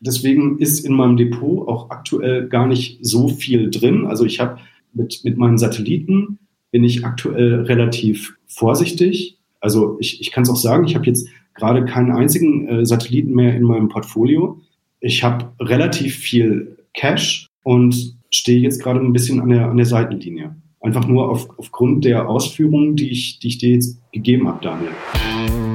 [0.00, 4.06] Deswegen ist in meinem Depot auch aktuell gar nicht so viel drin.
[4.06, 4.58] Also ich habe
[4.92, 6.38] mit mit meinen Satelliten
[6.70, 9.38] bin ich aktuell relativ vorsichtig.
[9.60, 13.34] Also ich, ich kann es auch sagen, ich habe jetzt gerade keinen einzigen äh, Satelliten
[13.34, 14.60] mehr in meinem Portfolio.
[15.00, 19.86] Ich habe relativ viel Cash und stehe jetzt gerade ein bisschen an der, an der
[19.86, 20.56] Seitenlinie.
[20.80, 25.67] Einfach nur auf, aufgrund der Ausführungen, die ich, die ich dir jetzt gegeben habe, Daniel.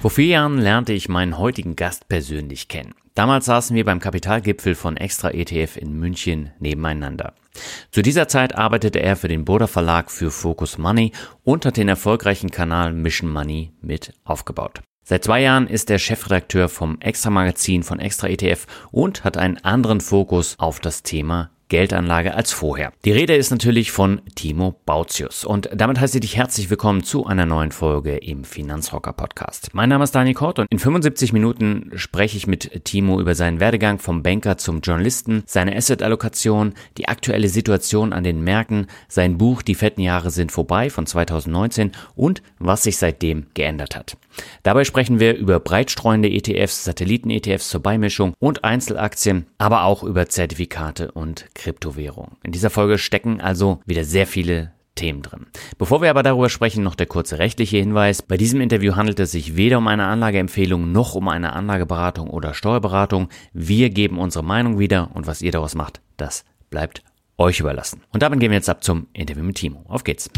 [0.00, 2.94] Vor vier Jahren lernte ich meinen heutigen Gast persönlich kennen.
[3.14, 7.34] Damals saßen wir beim Kapitalgipfel von Extra ETF in München nebeneinander.
[7.90, 11.12] Zu dieser Zeit arbeitete er für den Burda Verlag für Focus Money
[11.44, 14.80] und hat den erfolgreichen Kanal Mission Money mit aufgebaut.
[15.04, 19.58] Seit zwei Jahren ist er Chefredakteur vom Extra Magazin von Extra ETF und hat einen
[19.58, 22.92] anderen Fokus auf das Thema Geldanlage als vorher.
[23.04, 27.26] Die Rede ist natürlich von Timo Bautius und damit heiße ich dich herzlich willkommen zu
[27.26, 29.70] einer neuen Folge im Finanzrocker Podcast.
[29.72, 33.60] Mein Name ist Daniel Kort und in 75 Minuten spreche ich mit Timo über seinen
[33.60, 39.62] Werdegang vom Banker zum Journalisten, seine Asset-Allokation, die aktuelle Situation an den Märkten, sein Buch
[39.62, 44.16] Die fetten Jahre sind vorbei von 2019 und was sich seitdem geändert hat.
[44.62, 51.12] Dabei sprechen wir über breitstreuende ETFs, Satelliten-ETFs zur Beimischung und Einzelaktien, aber auch über Zertifikate
[51.12, 52.38] und Kryptowährung.
[52.42, 55.46] In dieser Folge stecken also wieder sehr viele Themen drin.
[55.78, 58.22] Bevor wir aber darüber sprechen, noch der kurze rechtliche Hinweis.
[58.22, 62.54] Bei diesem Interview handelt es sich weder um eine Anlageempfehlung noch um eine Anlageberatung oder
[62.54, 63.28] Steuerberatung.
[63.52, 67.02] Wir geben unsere Meinung wieder und was ihr daraus macht, das bleibt
[67.36, 68.02] euch überlassen.
[68.10, 69.84] Und damit gehen wir jetzt ab zum Interview mit Timo.
[69.86, 70.30] Auf geht's.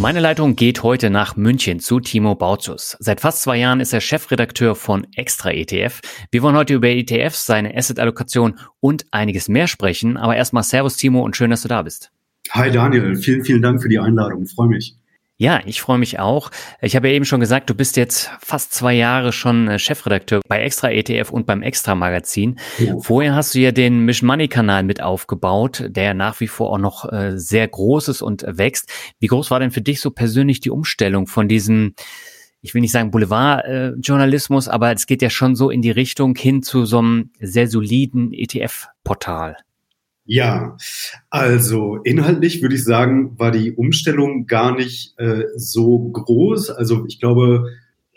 [0.00, 2.96] Meine Leitung geht heute nach München zu Timo Bautzus.
[2.98, 6.00] Seit fast zwei Jahren ist er Chefredakteur von Extra ETF.
[6.32, 10.16] Wir wollen heute über ETFs, seine Asset-Allokation und einiges mehr sprechen.
[10.16, 12.10] Aber erstmal Servus Timo und schön, dass du da bist.
[12.50, 14.46] Hi Daniel, vielen, vielen Dank für die Einladung.
[14.46, 14.96] Freue mich.
[15.36, 16.50] Ja, ich freue mich auch.
[16.80, 20.40] Ich habe ja eben schon gesagt, du bist jetzt fast zwei Jahre schon äh, Chefredakteur
[20.46, 22.60] bei Extra ETF und beim Extra Magazin.
[22.78, 22.96] Ja.
[23.00, 26.78] Vorher hast du ja den Mission Money Kanal mit aufgebaut, der nach wie vor auch
[26.78, 28.92] noch äh, sehr groß ist und wächst.
[29.18, 31.94] Wie groß war denn für dich so persönlich die Umstellung von diesem
[32.60, 36.62] ich will nicht sagen Boulevardjournalismus, aber es geht ja schon so in die Richtung hin
[36.62, 39.58] zu so einem sehr soliden ETF-Portal.
[40.26, 40.76] Ja,
[41.28, 46.70] also inhaltlich würde ich sagen, war die Umstellung gar nicht äh, so groß.
[46.70, 47.66] Also ich glaube,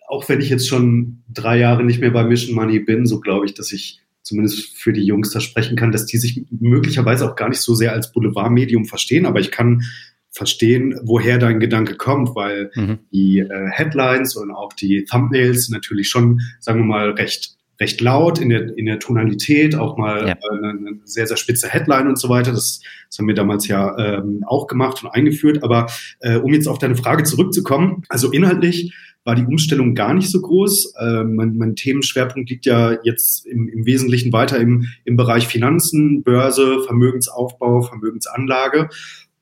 [0.07, 3.45] auch wenn ich jetzt schon drei Jahre nicht mehr bei Mission Money bin, so glaube
[3.45, 7.35] ich, dass ich zumindest für die Jungs da sprechen kann, dass die sich möglicherweise auch
[7.35, 9.84] gar nicht so sehr als Boulevardmedium verstehen, aber ich kann
[10.31, 13.00] verstehen, woher dein Gedanke kommt, weil mhm.
[13.12, 18.39] die äh, Headlines und auch die Thumbnails natürlich schon, sagen wir mal, recht recht laut
[18.39, 20.35] in der, in der Tonalität, auch mal ja.
[20.51, 22.51] eine, eine, sehr, sehr spitze Headline und so weiter.
[22.51, 25.63] Das, das haben wir damals ja ähm, auch gemacht und eingeführt.
[25.63, 25.88] Aber
[26.19, 28.93] äh, um jetzt auf deine Frage zurückzukommen, also inhaltlich
[29.23, 30.93] war die Umstellung gar nicht so groß.
[30.99, 36.23] Äh, mein, mein Themenschwerpunkt liegt ja jetzt im, im Wesentlichen weiter im, im Bereich Finanzen,
[36.23, 38.89] Börse, Vermögensaufbau, Vermögensanlage.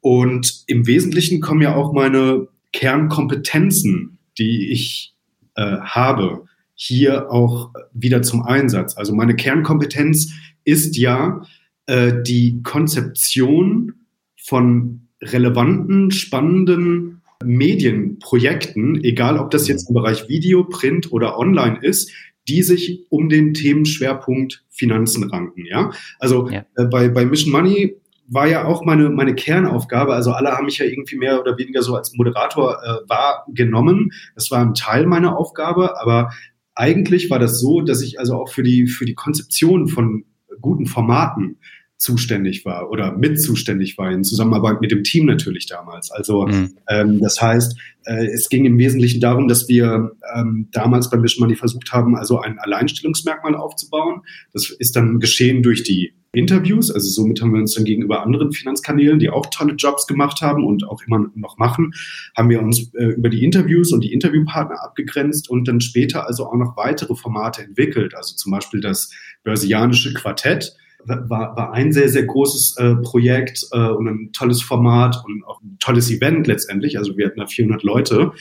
[0.02, 5.14] Und im Wesentlichen kommen ja auch meine Kernkompetenzen, die ich
[5.56, 8.98] äh, habe hier auch wieder zum Einsatz.
[8.98, 11.42] Also meine Kernkompetenz ist ja
[11.88, 13.94] äh, die Konzeption
[14.38, 22.12] von relevanten, spannenden Medienprojekten, egal ob das jetzt im Bereich Video, Print oder Online ist,
[22.48, 25.66] die sich um den Themenschwerpunkt Finanzen ranken.
[25.66, 26.66] Ja, also ja.
[26.76, 27.96] Äh, bei, bei Mission Money
[28.28, 30.14] war ja auch meine, meine Kernaufgabe.
[30.14, 34.12] Also alle haben mich ja irgendwie mehr oder weniger so als Moderator äh, wahrgenommen.
[34.34, 36.32] Das war ein Teil meiner Aufgabe, aber
[36.76, 40.26] eigentlich war das so, dass ich also auch für die, für die Konzeption von
[40.62, 41.58] guten Formaten
[41.98, 46.12] zuständig war oder mit zuständig war, in Zusammenarbeit mit dem Team natürlich damals.
[46.12, 46.76] Also mhm.
[46.90, 51.46] ähm, das heißt, äh, es ging im Wesentlichen darum, dass wir ähm, damals bei Mission
[51.46, 54.22] Money versucht haben, also ein Alleinstellungsmerkmal aufzubauen.
[54.54, 56.92] Das ist dann geschehen durch die Interviews.
[56.92, 60.66] Also somit haben wir uns dann gegenüber anderen Finanzkanälen, die auch tolle Jobs gemacht haben
[60.66, 61.94] und auch immer noch machen,
[62.36, 66.46] haben wir uns äh, über die Interviews und die Interviewpartner abgegrenzt und dann später also
[66.46, 68.14] auch noch weitere Formate entwickelt.
[68.16, 69.12] Also zum Beispiel das
[69.44, 70.76] Börsianische Quartett
[71.08, 75.62] war, war ein sehr, sehr großes äh, Projekt äh, und ein tolles Format und auch
[75.62, 76.98] ein tolles Event letztendlich.
[76.98, 78.32] Also wir hatten da 400 Leute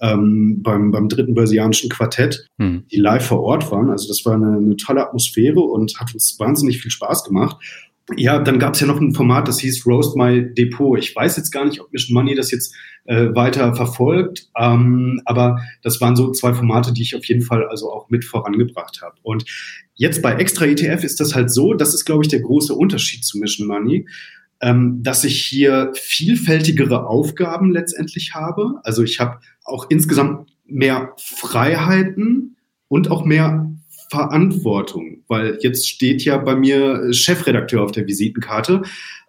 [0.00, 2.84] ähm, beim, beim dritten Börsianischen Quartett, hm.
[2.90, 3.90] die live vor Ort waren.
[3.90, 7.56] Also das war eine, eine tolle Atmosphäre und hat uns wahnsinnig viel Spaß gemacht.
[8.16, 10.98] Ja, dann gab es ja noch ein Format, das hieß Roast My Depot.
[10.98, 12.74] Ich weiß jetzt gar nicht, ob Mission Money das jetzt
[13.06, 17.66] äh, weiter verfolgt, ähm, aber das waren so zwei Formate, die ich auf jeden Fall
[17.66, 19.16] also auch mit vorangebracht habe.
[19.22, 19.46] Und
[19.94, 23.24] jetzt bei Extra ETF ist das halt so, das ist, glaube ich, der große Unterschied
[23.24, 24.06] zu Mission Money,
[24.60, 28.80] ähm, dass ich hier vielfältigere Aufgaben letztendlich habe.
[28.84, 32.56] Also ich habe auch insgesamt mehr Freiheiten
[32.88, 33.70] und auch mehr
[34.14, 38.82] Verantwortung, weil jetzt steht ja bei mir Chefredakteur auf der Visitenkarte.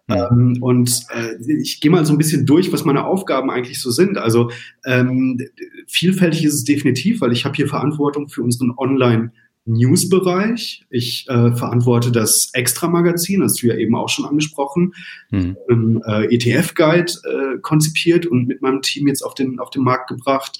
[0.07, 0.29] Ja.
[0.29, 3.89] Ähm, und äh, ich gehe mal so ein bisschen durch, was meine Aufgaben eigentlich so
[3.89, 4.19] sind.
[4.19, 4.51] Also
[4.85, 5.39] ähm,
[5.87, 9.31] vielfältig ist es definitiv, weil ich habe hier Verantwortung für unseren Online-
[9.67, 10.85] News-Bereich.
[10.91, 14.93] Ich äh, verantworte das Extra-Magazin, hast du ja eben auch schon angesprochen,
[15.31, 15.57] mhm.
[15.67, 20.07] im äh, ETF-Guide äh, konzipiert und mit meinem Team jetzt auf den, auf den Markt
[20.07, 20.59] gebracht.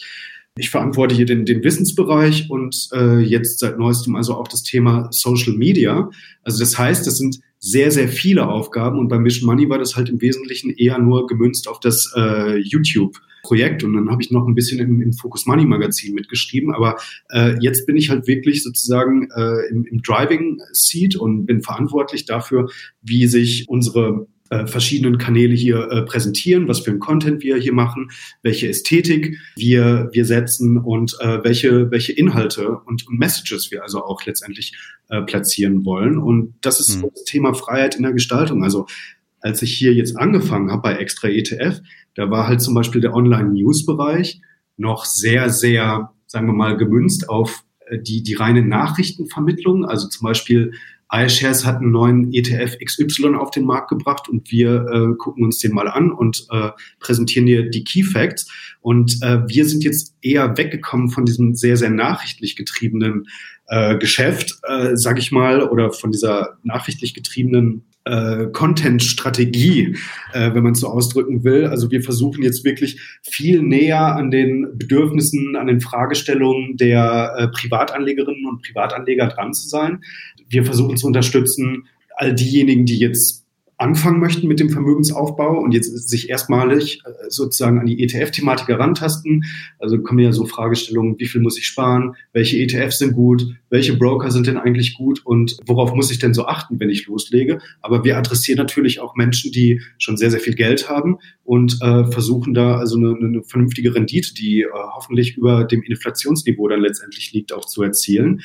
[0.58, 5.10] Ich verantworte hier den, den Wissensbereich und äh, jetzt seit neuestem also auch das Thema
[5.12, 6.10] Social Media.
[6.44, 9.98] Also das heißt, das sind sehr, sehr viele Aufgaben und bei Mission Money war das
[9.98, 14.48] halt im Wesentlichen eher nur gemünzt auf das äh, YouTube-Projekt und dann habe ich noch
[14.48, 16.96] ein bisschen im, im Focus Money Magazin mitgeschrieben, aber
[17.32, 22.26] äh, jetzt bin ich halt wirklich sozusagen äh, im, im Driving Seat und bin verantwortlich
[22.26, 22.70] dafür,
[23.02, 27.74] wie sich unsere äh, verschiedenen Kanäle hier äh, präsentieren, was für ein Content wir hier
[27.74, 28.12] machen,
[28.44, 34.24] welche Ästhetik wir, wir setzen und äh, welche, welche Inhalte und, Messages wir also auch
[34.26, 34.74] letztendlich
[35.10, 36.18] äh, platzieren wollen.
[36.18, 37.10] Und das ist mhm.
[37.14, 38.64] das Thema Freiheit in der Gestaltung.
[38.64, 38.86] Also
[39.42, 41.82] als ich hier jetzt angefangen habe bei Extra ETF,
[42.16, 44.42] da war halt zum Beispiel der Online-News-Bereich
[44.78, 49.86] noch sehr, sehr, sagen wir mal, gemünzt auf äh, die, die reine Nachrichtenvermittlung.
[49.86, 50.74] Also zum Beispiel
[51.12, 55.60] iShares hat einen neuen ETF XY auf den Markt gebracht und wir äh, gucken uns
[55.60, 58.52] den mal an und äh, präsentieren dir die Key Facts.
[58.82, 63.28] Und äh, wir sind jetzt eher weggekommen von diesem sehr, sehr nachrichtlich getriebenen
[63.68, 69.98] äh, Geschäft, äh, sag ich mal, oder von dieser nachrichtlich getriebenen äh, Content-Strategie,
[70.34, 71.66] äh, wenn man so ausdrücken will.
[71.66, 77.48] Also wir versuchen jetzt wirklich viel näher an den Bedürfnissen, an den Fragestellungen der äh,
[77.48, 80.04] Privatanlegerinnen und Privatanleger dran zu sein.
[80.48, 83.46] Wir versuchen zu unterstützen all diejenigen, die jetzt
[83.78, 89.44] anfangen möchten mit dem Vermögensaufbau und jetzt sich erstmalig äh, sozusagen an die ETF-Thematik herantasten.
[89.80, 93.98] Also kommen ja so Fragestellungen, wie viel muss ich sparen, welche ETFs sind gut, welche
[93.98, 97.60] Broker sind denn eigentlich gut und worauf muss ich denn so achten, wenn ich loslege.
[97.82, 102.06] Aber wir adressieren natürlich auch Menschen, die schon sehr, sehr viel Geld haben und äh,
[102.06, 107.34] versuchen da also eine, eine vernünftige Rendite, die äh, hoffentlich über dem Inflationsniveau dann letztendlich
[107.34, 108.42] liegt, auch zu erzielen.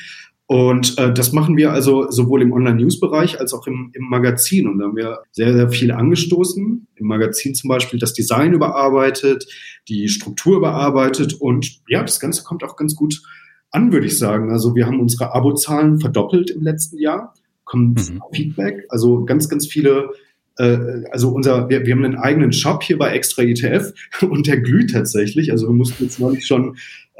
[0.51, 4.67] Und äh, das machen wir also sowohl im Online-News-Bereich als auch im, im Magazin.
[4.67, 6.87] Und da haben wir sehr, sehr viel angestoßen.
[6.93, 9.47] Im Magazin zum Beispiel das Design überarbeitet,
[9.87, 11.35] die Struktur überarbeitet.
[11.35, 13.21] Und ja, das Ganze kommt auch ganz gut
[13.69, 14.51] an, würde ich sagen.
[14.51, 17.33] Also wir haben unsere Abozahlen verdoppelt im letzten Jahr,
[17.63, 18.19] kommt mhm.
[18.33, 18.83] Feedback.
[18.89, 20.09] Also ganz, ganz viele
[20.57, 24.59] äh, also unser, wir, wir haben einen eigenen Shop hier bei Extra ETF und der
[24.59, 25.49] glüht tatsächlich.
[25.49, 26.75] Also wir mussten jetzt neulich schon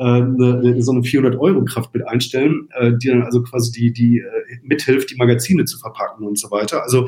[0.05, 4.23] eine, so eine 400 Euro Kraftbild einstellen, äh, die dann also quasi die, die äh,
[4.63, 6.83] mithilft, die Magazine zu verpacken und so weiter.
[6.83, 7.07] Also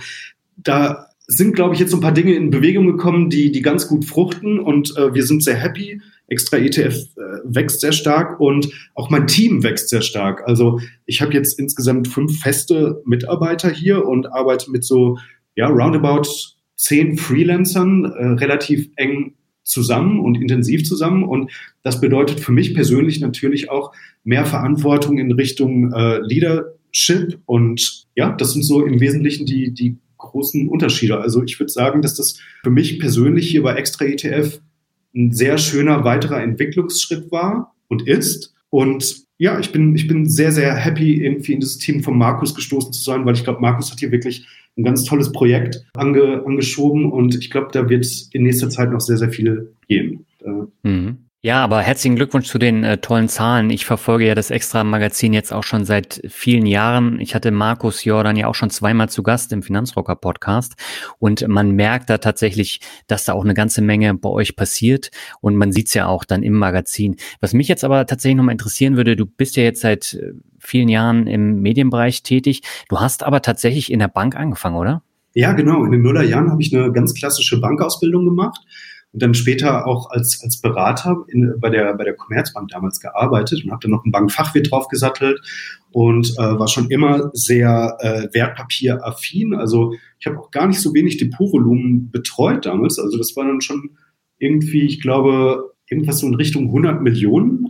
[0.58, 3.88] da sind, glaube ich, jetzt so ein paar Dinge in Bewegung gekommen, die, die ganz
[3.88, 6.02] gut fruchten und äh, wir sind sehr happy.
[6.28, 10.44] Extra ETF äh, wächst sehr stark und auch mein Team wächst sehr stark.
[10.46, 15.18] Also ich habe jetzt insgesamt fünf feste Mitarbeiter hier und arbeite mit so
[15.56, 16.28] ja, roundabout
[16.76, 21.24] zehn Freelancern äh, relativ eng zusammen und intensiv zusammen.
[21.24, 21.52] Und
[21.82, 23.94] das bedeutet für mich persönlich natürlich auch
[24.24, 27.40] mehr Verantwortung in Richtung äh, Leadership.
[27.46, 31.20] Und ja, das sind so im Wesentlichen die, die großen Unterschiede.
[31.20, 34.60] Also ich würde sagen, dass das für mich persönlich hier bei Extra ETF
[35.16, 38.54] ein sehr schöner weiterer Entwicklungsschritt war und ist.
[38.70, 42.56] Und ja, ich bin, ich bin sehr, sehr happy, irgendwie in das Team von Markus
[42.56, 46.44] gestoßen zu sein, weil ich glaube, Markus hat hier wirklich ein ganz tolles Projekt ange,
[46.46, 50.26] angeschoben und ich glaube, da wird in nächster Zeit noch sehr, sehr viel geben.
[50.84, 51.18] Mhm.
[51.46, 53.70] Ja, aber herzlichen Glückwunsch zu den äh, tollen Zahlen.
[53.70, 57.20] Ich verfolge ja das Extra-Magazin jetzt auch schon seit vielen Jahren.
[57.20, 60.76] Ich hatte Markus Jordan ja auch schon zweimal zu Gast im Finanzrocker-Podcast
[61.20, 65.12] und man merkt da tatsächlich, dass da auch eine ganze Menge bei euch passiert
[65.42, 67.18] und man sieht's ja auch dann im Magazin.
[67.42, 70.32] Was mich jetzt aber tatsächlich nochmal interessieren würde, du bist ja jetzt seit äh,
[70.64, 72.62] vielen Jahren im Medienbereich tätig.
[72.90, 75.04] Du hast aber tatsächlich in der Bank angefangen, oder?
[75.34, 75.84] Ja, genau.
[75.84, 78.62] In den Nullerjahren habe ich eine ganz klassische Bankausbildung gemacht
[79.12, 83.64] und dann später auch als, als Berater in, bei, der, bei der Commerzbank damals gearbeitet
[83.64, 85.40] und habe dann noch einen Bankfachwirt draufgesattelt
[85.92, 89.54] und äh, war schon immer sehr äh, wertpapieraffin.
[89.54, 92.98] Also ich habe auch gar nicht so wenig Depotvolumen betreut damals.
[93.00, 93.92] Also das war dann schon
[94.40, 97.68] irgendwie, ich glaube, irgendwas so in Richtung 100 Millionen.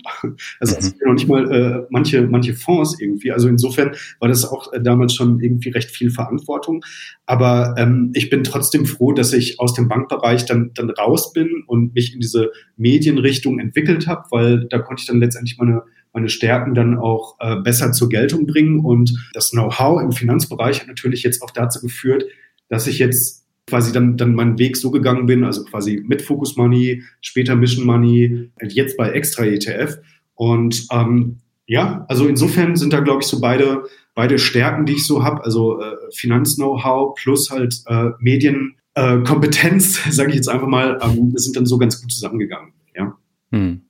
[0.60, 0.94] Also mhm.
[1.06, 3.32] noch nicht mal äh, manche, manche Fonds irgendwie.
[3.32, 6.84] Also insofern war das auch äh, damals schon irgendwie recht viel Verantwortung.
[7.26, 11.64] Aber ähm, ich bin trotzdem froh, dass ich aus dem Bankbereich dann, dann raus bin
[11.68, 16.30] und mich in diese Medienrichtung entwickelt habe, weil da konnte ich dann letztendlich meine meine
[16.30, 18.80] Stärken dann auch äh, besser zur Geltung bringen.
[18.80, 22.26] Und das Know-how im Finanzbereich hat natürlich jetzt auch dazu geführt,
[22.70, 26.58] dass ich jetzt quasi dann, dann meinen Weg so gegangen bin, also quasi mit Focus
[26.58, 29.98] Money, später Mission Money, jetzt bei Extra ETF.
[30.36, 33.84] Und ähm, ja, also insofern sind da, glaube ich, so beide,
[34.16, 40.30] beide Stärken, die ich so habe, also äh, Finanz-Know-how plus halt äh, Medienkompetenz, äh, sage
[40.30, 42.74] ich jetzt einfach mal, ähm, sind dann so ganz gut zusammengegangen.
[42.96, 43.18] Ja.
[43.52, 43.82] Hm.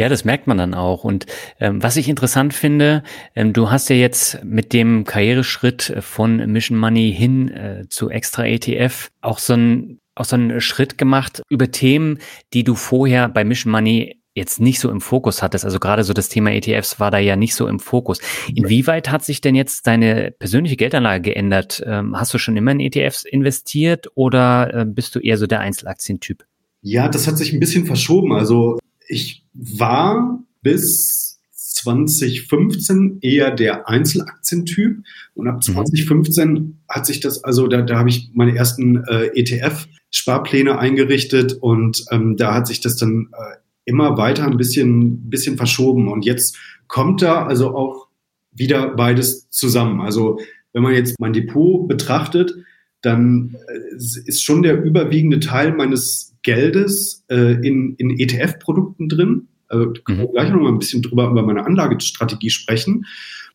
[0.00, 1.04] Ja, das merkt man dann auch.
[1.04, 1.26] Und
[1.58, 3.02] ähm, was ich interessant finde,
[3.34, 8.46] ähm, du hast ja jetzt mit dem Karriereschritt von Mission Money hin äh, zu Extra
[8.46, 12.18] ETF auch so ein auch so einen Schritt gemacht über Themen,
[12.54, 15.66] die du vorher bei Mission Money jetzt nicht so im Fokus hattest.
[15.66, 18.20] Also gerade so das Thema ETFs war da ja nicht so im Fokus.
[18.54, 21.82] Inwieweit hat sich denn jetzt deine persönliche Geldanlage geändert?
[21.84, 25.60] Ähm, hast du schon immer in ETFs investiert oder äh, bist du eher so der
[25.60, 26.46] Einzelaktientyp?
[26.80, 28.32] Ja, das hat sich ein bisschen verschoben.
[28.32, 28.78] Also
[29.10, 35.02] ich war bis 2015 eher der Einzelaktientyp
[35.34, 36.78] und ab 2015 mhm.
[36.88, 42.36] hat sich das, also da, da habe ich meine ersten äh, ETF-Sparpläne eingerichtet und ähm,
[42.36, 47.22] da hat sich das dann äh, immer weiter ein bisschen, bisschen verschoben und jetzt kommt
[47.22, 48.08] da also auch
[48.52, 50.00] wieder beides zusammen.
[50.00, 50.38] Also
[50.72, 52.54] wenn man jetzt mein Depot betrachtet,
[53.02, 59.48] dann äh, ist schon der überwiegende Teil meines Geldes äh, in, in ETF-Produkten drin.
[59.68, 60.32] Also können wir mhm.
[60.32, 63.06] gleich noch mal ein bisschen drüber über meine Anlagestrategie sprechen.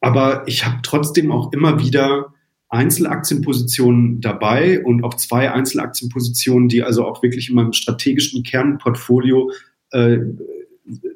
[0.02, 2.34] Aber ich habe trotzdem auch immer wieder
[2.70, 9.52] Einzelaktienpositionen dabei und auch zwei Einzelaktienpositionen, die also auch wirklich in meinem strategischen Kernportfolio
[9.92, 10.18] äh,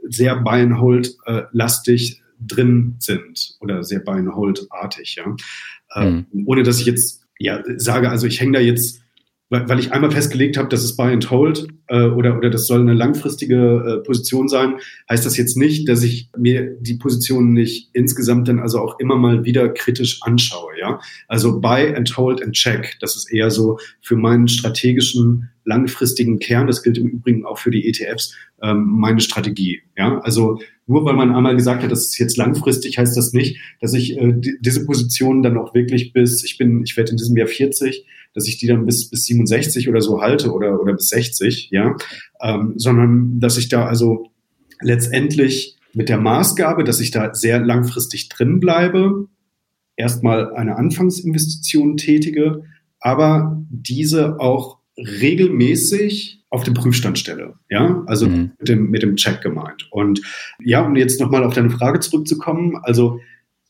[0.07, 5.35] sehr Buy and Hold äh, lastig drin sind oder sehr Buy and Hold artig, ja.
[5.95, 6.25] Äh, mhm.
[6.45, 9.01] Ohne dass ich jetzt ja sage, also ich hänge da jetzt
[9.49, 12.67] weil, weil ich einmal festgelegt habe, dass es Buy and Hold äh, oder, oder das
[12.67, 14.75] soll eine langfristige äh, Position sein,
[15.09, 19.15] heißt das jetzt nicht, dass ich mir die Position nicht insgesamt dann also auch immer
[19.15, 20.73] mal wieder kritisch anschaue.
[20.79, 26.39] Ja, Also Buy and Hold and Check, das ist eher so für meinen strategischen langfristigen
[26.39, 29.81] Kern, das gilt im Übrigen auch für die ETFs, ähm, meine Strategie.
[29.95, 33.59] Ja, also nur weil man einmal gesagt hat, das ist jetzt langfristig, heißt das nicht,
[33.79, 37.37] dass ich äh, diese Position dann auch wirklich bis, ich bin, ich werde in diesem
[37.37, 41.09] Jahr 40, dass ich die dann bis, bis 67 oder so halte oder, oder bis
[41.09, 41.95] 60, ja,
[42.41, 44.31] ähm, sondern dass ich da also
[44.81, 49.27] letztendlich mit der Maßgabe, dass ich da sehr langfristig drin bleibe,
[49.95, 52.63] erstmal eine Anfangsinvestition tätige,
[52.99, 57.55] aber diese auch regelmäßig auf den Prüfstand stelle.
[57.69, 58.51] Ja, also mhm.
[58.57, 59.87] mit, dem, mit dem Check gemeint.
[59.91, 60.21] Und
[60.63, 63.19] ja, um jetzt nochmal auf deine Frage zurückzukommen, also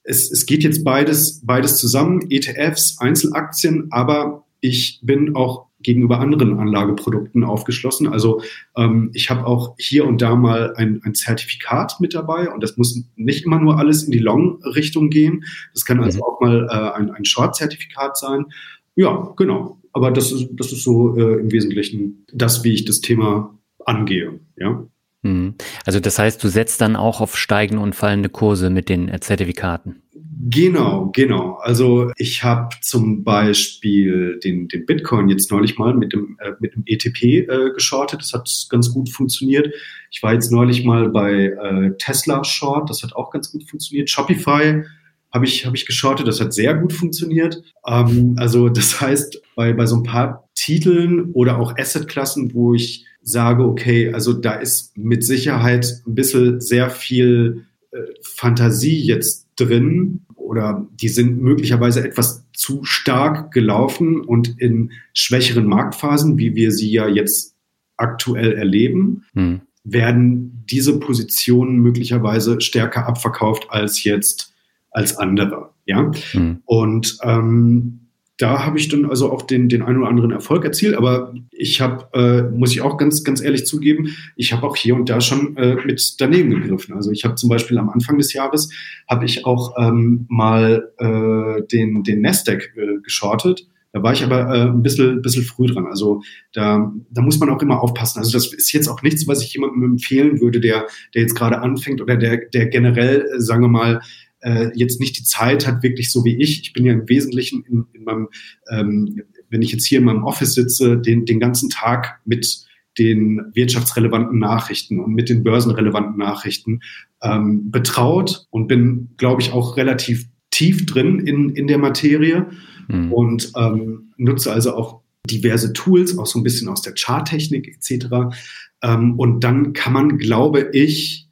[0.04, 6.60] es, es geht jetzt beides, beides zusammen, ETFs, Einzelaktien, aber ich bin auch gegenüber anderen
[6.60, 8.08] Anlageprodukten aufgeschlossen.
[8.08, 8.42] Also
[8.76, 12.76] ähm, ich habe auch hier und da mal ein, ein Zertifikat mit dabei und das
[12.76, 15.46] muss nicht immer nur alles in die Long-Richtung gehen.
[15.74, 16.24] Das kann also mhm.
[16.24, 18.48] auch mal äh, ein, ein Short-Zertifikat sein.
[18.96, 19.79] Ja, genau.
[20.00, 24.40] Aber das ist, das ist so äh, im Wesentlichen das, wie ich das Thema angehe.
[24.56, 24.88] Ja.
[25.24, 25.56] Mhm.
[25.86, 29.20] Also das heißt, du setzt dann auch auf steigende und fallende Kurse mit den äh,
[29.20, 30.02] Zertifikaten.
[30.42, 31.56] Genau, genau.
[31.56, 36.76] Also ich habe zum Beispiel den, den Bitcoin jetzt neulich mal mit dem, äh, mit
[36.76, 38.22] dem ETP äh, geschortet.
[38.22, 39.68] Das hat ganz gut funktioniert.
[40.12, 42.90] Ich war jetzt neulich mal bei äh, Tesla Short.
[42.90, 44.10] Das hat auch ganz gut funktioniert.
[44.10, 44.86] Shopify
[45.32, 46.28] habe ich, hab ich geschortet.
[46.28, 47.62] Das hat sehr gut funktioniert.
[47.86, 53.06] Ähm, also das heißt, bei, bei so ein paar Titeln oder auch Assetklassen, wo ich
[53.22, 60.22] sage, okay, also da ist mit Sicherheit ein bisschen sehr viel äh, Fantasie jetzt drin
[60.36, 66.92] oder die sind möglicherweise etwas zu stark gelaufen und in schwächeren Marktphasen, wie wir sie
[66.92, 67.56] ja jetzt
[67.98, 69.62] aktuell erleben, hm.
[69.84, 74.49] werden diese Positionen möglicherweise stärker abverkauft als jetzt
[74.92, 75.70] als andere.
[75.86, 76.62] Ja, mhm.
[76.66, 78.00] und ähm,
[78.40, 80.96] da habe ich dann also auch den, den einen oder anderen Erfolg erzielt.
[80.96, 84.96] Aber ich habe, äh, muss ich auch ganz, ganz ehrlich zugeben, ich habe auch hier
[84.96, 86.96] und da schon äh, mit daneben gegriffen.
[86.96, 88.72] Also ich habe zum Beispiel am Anfang des Jahres
[89.10, 93.68] habe ich auch ähm, mal äh, den, den Nasdaq äh, geschortet.
[93.92, 95.88] Da war ich aber äh, ein bisschen, bisschen früh dran.
[95.88, 96.22] Also
[96.54, 98.20] da, da muss man auch immer aufpassen.
[98.20, 101.60] Also das ist jetzt auch nichts, was ich jemandem empfehlen würde, der, der jetzt gerade
[101.60, 104.02] anfängt oder der, der generell, äh, sagen wir mal,
[104.42, 106.62] äh, jetzt nicht die Zeit hat, wirklich so wie ich.
[106.62, 108.30] Ich bin ja im Wesentlichen in, in meinem,
[108.72, 112.66] ähm, wenn ich jetzt hier in meinem Office sitze, den, den ganzen Tag mit
[112.98, 116.82] den wirtschaftsrelevanten Nachrichten und mit den börsenrelevanten Nachrichten
[117.22, 122.48] ähm, betraut und bin, glaube ich, auch relativ tief drin in, in der Materie
[122.88, 123.14] mhm.
[123.14, 128.36] und ähm, nutze also auch diverse Tools, auch so ein bisschen aus der Charttechnik etc.
[128.82, 131.29] Ähm, und dann kann man, glaube ich,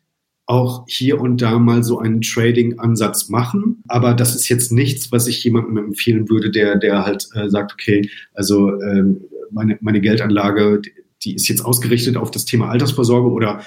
[0.48, 3.84] auch hier und da mal so einen Trading-Ansatz machen.
[3.88, 7.74] Aber das ist jetzt nichts, was ich jemandem empfehlen würde, der, der halt äh, sagt,
[7.74, 10.82] okay, also ähm, meine, meine Geldanlage,
[11.24, 13.62] die ist jetzt ausgerichtet auf das Thema Altersvorsorge oder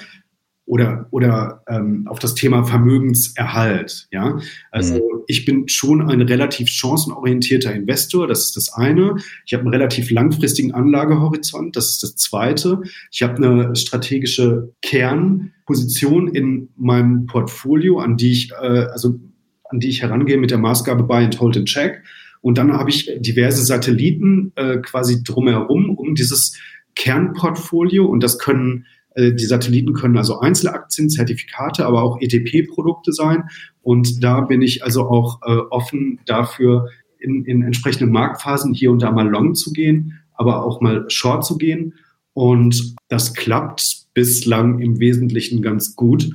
[0.71, 4.07] oder, oder ähm, auf das Thema Vermögenserhalt.
[4.09, 4.39] Ja,
[4.71, 5.23] also mhm.
[5.27, 8.25] ich bin schon ein relativ chancenorientierter Investor.
[8.25, 9.17] Das ist das eine.
[9.45, 11.75] Ich habe einen relativ langfristigen Anlagehorizont.
[11.75, 12.83] Das ist das zweite.
[13.11, 19.19] Ich habe eine strategische Kernposition in meinem Portfolio, an die ich äh, also
[19.65, 22.01] an die ich herangehe mit der Maßgabe Buy and Hold and Check.
[22.39, 26.57] Und dann habe ich diverse Satelliten äh, quasi drumherum um dieses
[26.95, 28.05] Kernportfolio.
[28.05, 28.85] Und das können
[29.17, 33.43] die Satelliten können also Einzelaktien, Zertifikate, aber auch ETP-Produkte sein.
[33.81, 36.87] Und da bin ich also auch äh, offen dafür,
[37.19, 41.45] in, in entsprechenden Marktphasen hier und da mal long zu gehen, aber auch mal short
[41.45, 41.93] zu gehen.
[42.33, 46.31] Und das klappt bislang im Wesentlichen ganz gut.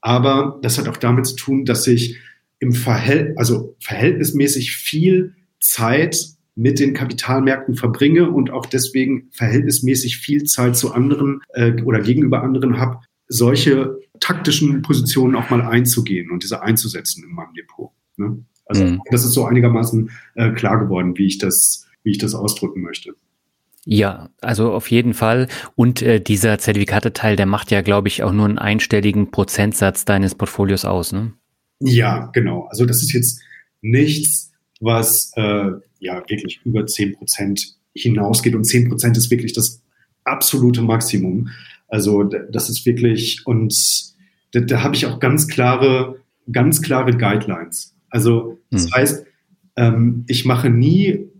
[0.00, 2.16] Aber das hat auch damit zu tun, dass ich
[2.58, 6.16] im Verhält also verhältnismäßig viel Zeit
[6.60, 12.42] mit den Kapitalmärkten verbringe und auch deswegen verhältnismäßig viel Zeit zu anderen äh, oder gegenüber
[12.42, 17.92] anderen habe, solche taktischen Positionen auch mal einzugehen und diese einzusetzen in meinem Depot.
[18.18, 18.44] Ne?
[18.66, 19.00] Also mhm.
[19.10, 23.14] das ist so einigermaßen äh, klar geworden, wie ich das, wie ich das ausdrücken möchte.
[23.86, 25.48] Ja, also auf jeden Fall.
[25.76, 30.34] Und äh, dieser Zertifikateteil, der macht ja, glaube ich, auch nur einen einstelligen Prozentsatz deines
[30.34, 31.32] Portfolios aus, ne?
[31.78, 32.66] Ja, genau.
[32.66, 33.40] Also das ist jetzt
[33.80, 38.54] nichts, was äh, ja wirklich über zehn Prozent hinausgeht.
[38.54, 39.82] Und zehn Prozent ist wirklich das
[40.24, 41.48] absolute Maximum.
[41.88, 43.74] Also das ist wirklich, und
[44.52, 46.16] da, da habe ich auch ganz klare,
[46.50, 47.94] ganz klare Guidelines.
[48.08, 48.92] Also das hm.
[48.92, 49.26] heißt,
[49.76, 51.30] ähm, ich mache nie,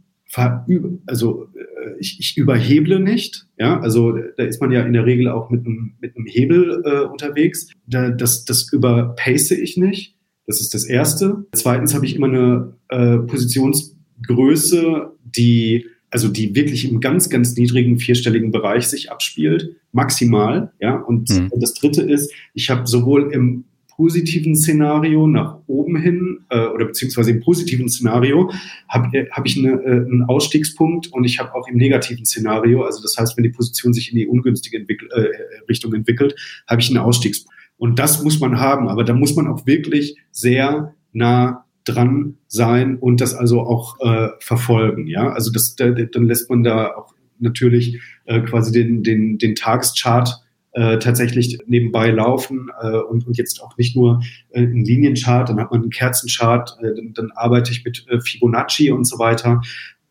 [1.06, 3.46] also äh, ich, ich überheble nicht.
[3.58, 6.82] Ja, also da ist man ja in der Regel auch mit einem, mit einem Hebel
[6.84, 7.68] äh, unterwegs.
[7.86, 10.16] Da, das, das überpace ich nicht.
[10.46, 11.46] Das ist das Erste.
[11.52, 17.56] Zweitens habe ich immer eine äh, Positions Größe, die also die wirklich im ganz, ganz
[17.56, 20.72] niedrigen vierstelligen Bereich sich abspielt, maximal.
[20.80, 21.50] Ja, und mhm.
[21.56, 23.64] das Dritte ist, ich habe sowohl im
[24.00, 28.50] positiven Szenario nach oben hin äh, oder beziehungsweise im positiven Szenario
[28.88, 32.82] habe äh, hab ich eine, äh, einen Ausstiegspunkt und ich habe auch im negativen Szenario,
[32.82, 35.28] also das heißt, wenn die Position sich in die ungünstige Entwickl äh,
[35.68, 36.34] Richtung entwickelt,
[36.66, 37.54] habe ich einen Ausstiegspunkt.
[37.76, 42.96] Und das muss man haben, aber da muss man auch wirklich sehr nah dran sein
[42.96, 45.06] und das also auch äh, verfolgen.
[45.06, 49.54] Ja, also das, da, dann lässt man da auch natürlich äh, quasi den, den, den
[49.54, 55.48] Tageschart äh, tatsächlich nebenbei laufen äh, und, und jetzt auch nicht nur äh, einen Linienchart,
[55.48, 59.18] dann hat man einen Kerzenchart, äh, dann, dann arbeite ich mit äh, Fibonacci und so
[59.18, 59.62] weiter.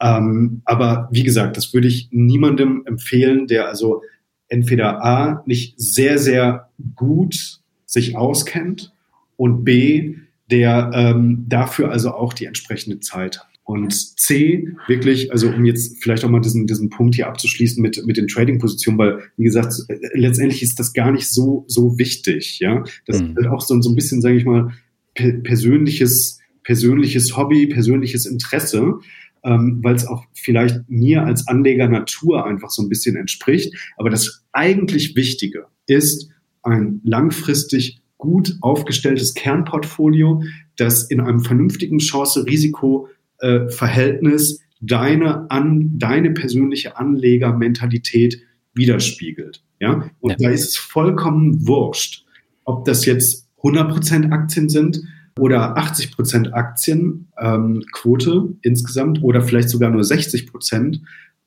[0.01, 4.01] Ähm, aber wie gesagt, das würde ich niemandem empfehlen, der also
[4.47, 8.93] entweder A, nicht sehr, sehr gut sich auskennt
[9.38, 10.15] und B,
[10.51, 13.47] der ähm, dafür also auch die entsprechende Zeit hat.
[13.63, 18.03] Und C, wirklich, also um jetzt vielleicht auch mal diesen, diesen Punkt hier abzuschließen mit,
[18.03, 19.75] mit den Trading-Positionen, weil, wie gesagt,
[20.13, 22.83] letztendlich ist das gar nicht so, so wichtig, ja.
[23.05, 23.29] Das mhm.
[23.29, 24.73] ist halt auch so, so ein bisschen, sage ich mal,
[25.13, 28.95] persönliches, persönliches Hobby, persönliches Interesse,
[29.43, 33.75] ähm, weil es auch vielleicht mir als Anleger Natur einfach so ein bisschen entspricht.
[33.97, 36.31] Aber das eigentlich Wichtige ist,
[36.63, 40.43] ein langfristig gut aufgestelltes Kernportfolio,
[40.75, 48.41] das in einem vernünftigen Chance-Risiko-Verhältnis deine, an, deine persönliche Anlegermentalität
[48.73, 49.63] widerspiegelt.
[49.79, 50.10] Ja?
[50.19, 50.38] Und ja.
[50.38, 52.25] da ist es vollkommen wurscht,
[52.65, 55.01] ob das jetzt 100% Aktien sind
[55.38, 60.99] oder 80% Aktienquote ähm, insgesamt oder vielleicht sogar nur 60%.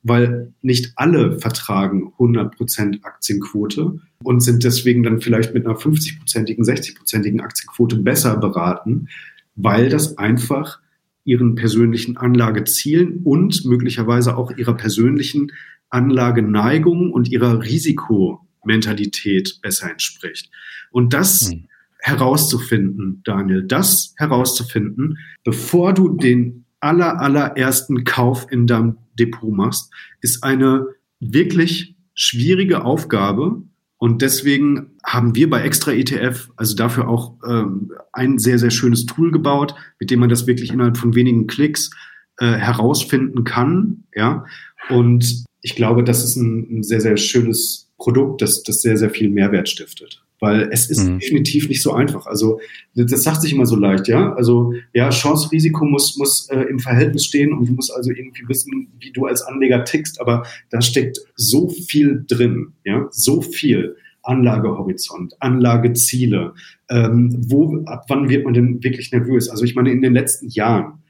[0.03, 7.41] Weil nicht alle vertragen 100% Aktienquote und sind deswegen dann vielleicht mit einer 50-prozentigen, 60-prozentigen
[7.41, 9.07] Aktienquote besser beraten,
[9.55, 10.79] weil das einfach
[11.23, 15.53] ihren persönlichen Anlagezielen und möglicherweise auch ihrer persönlichen
[15.89, 20.49] Anlageneigung und ihrer Risikomentalität besser entspricht.
[20.91, 21.67] Und das hm.
[21.99, 30.43] herauszufinden, Daniel, das herauszufinden, bevor du den aller, allerersten Kauf in deinem Depot machst, ist
[30.43, 30.87] eine
[31.19, 33.61] wirklich schwierige Aufgabe.
[33.97, 39.05] Und deswegen haben wir bei Extra ETF also dafür auch ähm, ein sehr, sehr schönes
[39.05, 41.89] Tool gebaut, mit dem man das wirklich innerhalb von wenigen Klicks
[42.37, 44.03] äh, herausfinden kann.
[44.13, 44.45] Ja,
[44.89, 49.09] und ich glaube, das ist ein, ein sehr, sehr schönes Produkt, das, das sehr, sehr
[49.09, 51.19] viel Mehrwert stiftet weil es ist mhm.
[51.19, 52.25] definitiv nicht so einfach.
[52.25, 52.59] Also
[52.95, 54.33] das sagt sich immer so leicht, ja.
[54.33, 58.89] Also ja, Chance-Risiko muss muss äh, im Verhältnis stehen und du musst also irgendwie wissen,
[58.99, 60.19] wie du als Anleger tickst.
[60.19, 63.95] Aber da steckt so viel drin, ja, so viel.
[64.25, 66.53] Anlagehorizont, Anlageziele,
[66.89, 69.49] ähm, wo, ab wann wird man denn wirklich nervös?
[69.49, 71.03] Also ich meine, in den letzten Jahren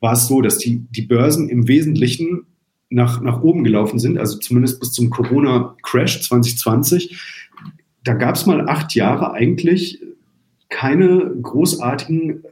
[0.00, 2.42] war es so, dass die, die Börsen im Wesentlichen
[2.90, 7.39] nach, nach oben gelaufen sind, also zumindest bis zum Corona-Crash 2020
[8.04, 10.00] da gab es mal acht Jahre eigentlich
[10.68, 12.44] keine großartigen,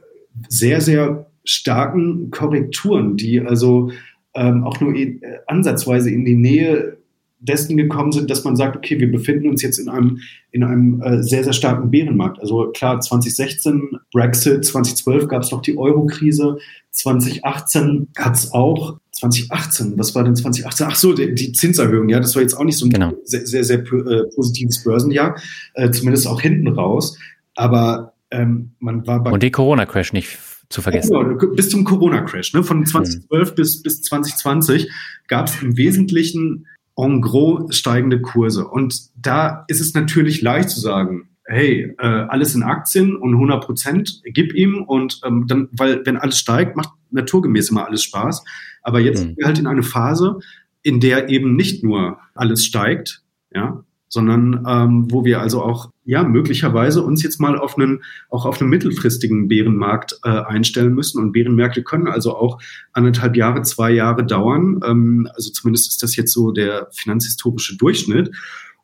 [0.47, 3.91] sehr, sehr starken Korrekturen, die also
[4.35, 6.97] ähm, auch nur äh, ansatzweise in die Nähe
[7.39, 10.19] dessen gekommen sind, dass man sagt, okay, wir befinden uns jetzt in einem,
[10.51, 12.39] in einem äh, sehr, sehr starken Bärenmarkt.
[12.39, 16.57] Also klar, 2016 Brexit, 2012 gab es noch die Euro-Krise,
[16.91, 20.87] 2018 hat es auch, 2018, was war denn 2018?
[20.89, 23.13] Ach so, die, die, Zinserhöhung, ja, das war jetzt auch nicht so ein genau.
[23.23, 25.35] sehr, sehr, sehr äh, positives Börsenjahr,
[25.73, 27.17] äh, zumindest auch hinten raus.
[27.55, 29.31] Aber ähm, man war bei...
[29.31, 30.37] Und den Corona-Crash nicht
[30.69, 31.13] zu vergessen.
[31.13, 32.63] Genau, bis zum Corona-Crash, ne?
[32.63, 33.55] von 2012 mhm.
[33.55, 34.89] bis, bis 2020
[35.27, 38.67] gab es im Wesentlichen en gros steigende Kurse.
[38.67, 43.63] Und da ist es natürlich leicht zu sagen, hey, äh, alles in Aktien und 100
[43.63, 48.43] Prozent, gib ihm und ähm, dann, weil wenn alles steigt, macht naturgemäß immer alles Spaß.
[48.83, 49.27] Aber jetzt mhm.
[49.27, 50.39] sind wir halt in eine Phase,
[50.83, 56.23] in der eben nicht nur alles steigt, ja, sondern ähm, wo wir also auch ja
[56.23, 61.31] möglicherweise uns jetzt mal auf einen auch auf einen mittelfristigen Bärenmarkt äh, einstellen müssen und
[61.31, 62.59] Bärenmärkte können also auch
[62.91, 64.79] anderthalb Jahre, zwei Jahre dauern.
[64.83, 68.31] Ähm, also zumindest ist das jetzt so der finanzhistorische Durchschnitt.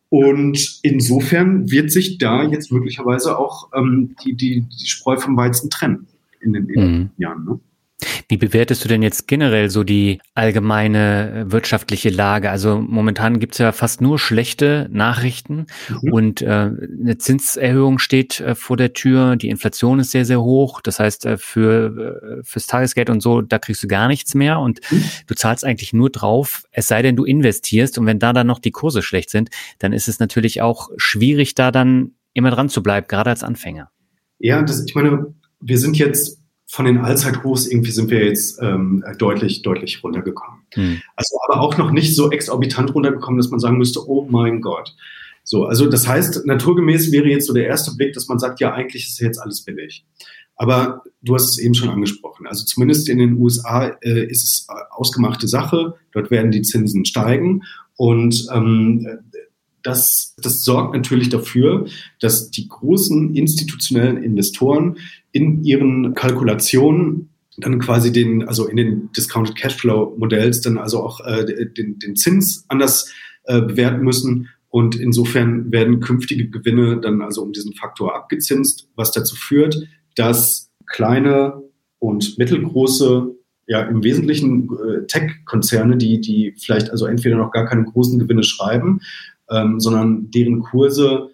[0.09, 5.69] Und insofern wird sich da jetzt möglicherweise auch ähm, die, die, die Spreu vom Weizen
[5.69, 6.07] trennen
[6.39, 7.09] in den, in den mhm.
[7.17, 7.45] Jahren.
[7.45, 7.59] Ne?
[8.27, 12.49] Wie bewertest du denn jetzt generell so die allgemeine äh, wirtschaftliche Lage?
[12.49, 16.13] Also momentan gibt's ja fast nur schlechte Nachrichten mhm.
[16.13, 19.35] und äh, eine Zinserhöhung steht äh, vor der Tür.
[19.37, 20.81] Die Inflation ist sehr, sehr hoch.
[20.81, 24.59] Das heißt, äh, für äh, fürs Tagesgeld und so, da kriegst du gar nichts mehr
[24.59, 25.03] und mhm.
[25.27, 27.97] du zahlst eigentlich nur drauf, es sei denn, du investierst.
[27.97, 31.55] Und wenn da dann noch die Kurse schlecht sind, dann ist es natürlich auch schwierig,
[31.55, 33.89] da dann immer dran zu bleiben, gerade als Anfänger.
[34.39, 36.44] Ja, das, ich meine, wir sind jetzt
[36.75, 40.59] von den Allzeithochs irgendwie sind wir jetzt ähm, deutlich, deutlich runtergekommen.
[40.73, 41.01] Hm.
[41.15, 44.93] Also aber auch noch nicht so exorbitant runtergekommen, dass man sagen müsste, oh mein Gott.
[45.45, 48.73] So, also das heißt, naturgemäß wäre jetzt so der erste Blick, dass man sagt, ja,
[48.73, 50.05] eigentlich ist jetzt alles billig.
[50.57, 52.45] Aber du hast es eben schon angesprochen.
[52.45, 55.93] Also zumindest in den USA äh, ist es äh, ausgemachte Sache.
[56.11, 57.63] Dort werden die Zinsen steigen.
[57.95, 59.07] Und ähm,
[59.85, 61.85] das, das sorgt natürlich dafür,
[62.19, 64.97] dass die großen institutionellen Investoren
[65.31, 71.21] in ihren Kalkulationen dann quasi den, also in den Discounted Cashflow Modells dann also auch
[71.25, 74.49] äh, den, den Zins anders äh, bewerten müssen.
[74.69, 79.77] Und insofern werden künftige Gewinne dann also um diesen Faktor abgezinst, was dazu führt,
[80.15, 81.61] dass kleine
[81.99, 83.35] und mittelgroße,
[83.67, 88.43] ja im Wesentlichen äh, Tech-Konzerne, die, die vielleicht also entweder noch gar keine großen Gewinne
[88.43, 88.99] schreiben
[89.49, 91.29] ähm, sondern deren Kurse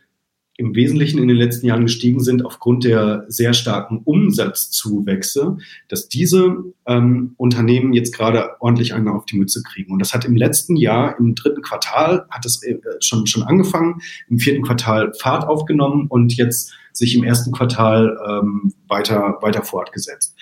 [0.62, 6.56] im Wesentlichen in den letzten Jahren gestiegen sind aufgrund der sehr starken Umsatzzuwächse, dass diese
[6.86, 9.92] ähm, Unternehmen jetzt gerade ordentlich eine auf die Mütze kriegen.
[9.92, 14.02] Und das hat im letzten Jahr, im dritten Quartal, hat es äh, schon, schon angefangen,
[14.30, 20.36] im vierten Quartal Fahrt aufgenommen und jetzt sich im ersten Quartal ähm, weiter, weiter fortgesetzt.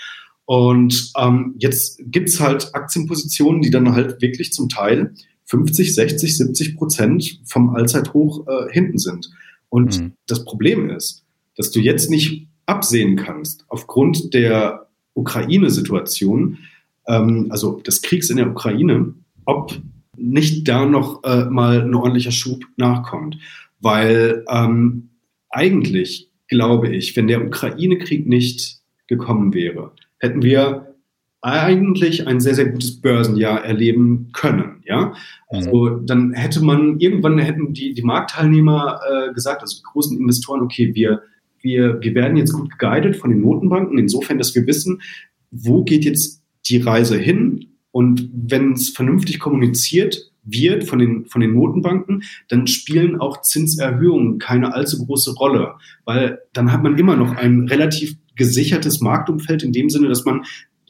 [0.44, 5.14] Und ähm, jetzt gibt's halt Aktienpositionen, die dann halt wirklich zum Teil
[5.50, 9.30] 50, 60, 70 Prozent vom Allzeithoch äh, hinten sind.
[9.70, 10.14] Und mhm.
[10.28, 11.24] das Problem ist,
[11.58, 16.60] dass du jetzt nicht absehen kannst, aufgrund der Ukraine-Situation,
[17.08, 19.14] ähm, also des Kriegs in der Ukraine,
[19.46, 19.80] ob
[20.16, 23.38] nicht da noch äh, mal ein ordentlicher Schub nachkommt.
[23.80, 25.10] Weil ähm,
[25.50, 30.96] eigentlich glaube ich, wenn der Ukraine-Krieg nicht gekommen wäre, hätten wir
[31.42, 34.79] eigentlich ein sehr, sehr gutes Börsenjahr erleben können.
[34.90, 35.14] Ja,
[35.50, 40.62] also dann hätte man irgendwann hätten die, die Marktteilnehmer äh, gesagt, also die großen Investoren,
[40.62, 41.22] okay, wir,
[41.62, 45.04] wir, wir werden jetzt gut geguided von den Notenbanken, insofern, dass wir wissen,
[45.52, 47.68] wo geht jetzt die Reise hin?
[47.92, 54.40] Und wenn es vernünftig kommuniziert wird von den, von den Notenbanken, dann spielen auch Zinserhöhungen
[54.40, 55.76] keine allzu große Rolle,
[56.06, 60.46] weil dann hat man immer noch ein relativ gesichertes Marktumfeld in dem Sinne, dass man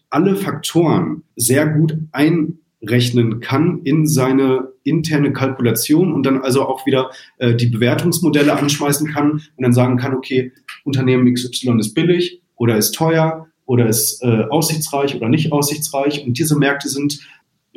[0.09, 1.97] alle Faktoren sehr gut
[2.81, 9.11] einrechnen kann in seine interne Kalkulation und dann also auch wieder äh, die Bewertungsmodelle anschmeißen
[9.11, 10.51] kann und dann sagen kann, okay,
[10.83, 16.37] Unternehmen XY ist billig oder ist teuer oder ist äh, aussichtsreich oder nicht aussichtsreich und
[16.37, 17.19] diese Märkte sind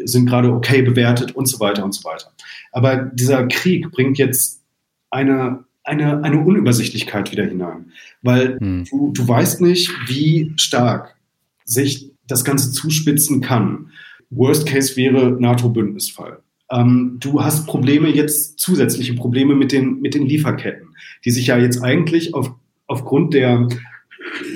[0.05, 2.33] sind gerade okay bewertet und so weiter und so weiter.
[2.73, 4.63] Aber dieser Krieg bringt jetzt
[5.11, 8.85] eine eine, eine Unübersichtlichkeit wieder hinein, weil hm.
[8.89, 11.17] du, du weißt nicht, wie stark
[11.65, 13.91] sich das Ganze zuspitzen kann.
[14.35, 16.39] Worst Case wäre NATO-Bündnisfall.
[16.71, 20.89] Ähm, du hast Probleme jetzt, zusätzliche Probleme mit den, mit den Lieferketten,
[21.25, 22.51] die sich ja jetzt eigentlich auf,
[22.87, 23.69] aufgrund der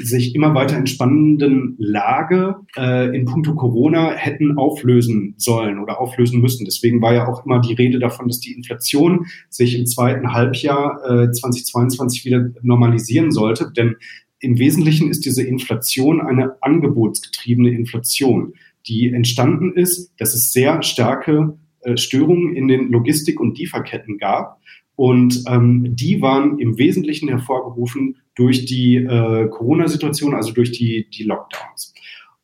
[0.03, 6.65] sich immer weiter entspannenden Lage äh, in puncto Corona hätten auflösen sollen oder auflösen müssen.
[6.65, 11.01] Deswegen war ja auch immer die Rede davon, dass die Inflation sich im zweiten Halbjahr
[11.05, 13.73] äh, 2022 wieder normalisieren sollte.
[13.77, 13.97] Denn
[14.39, 18.55] im Wesentlichen ist diese Inflation eine angebotsgetriebene Inflation,
[18.89, 24.61] die entstanden ist, dass es sehr starke äh, Störungen in den Logistik- und Lieferketten gab.
[24.95, 31.25] Und ähm, die waren im Wesentlichen hervorgerufen durch die äh, Corona-Situation, also durch die, die
[31.25, 31.93] Lockdowns.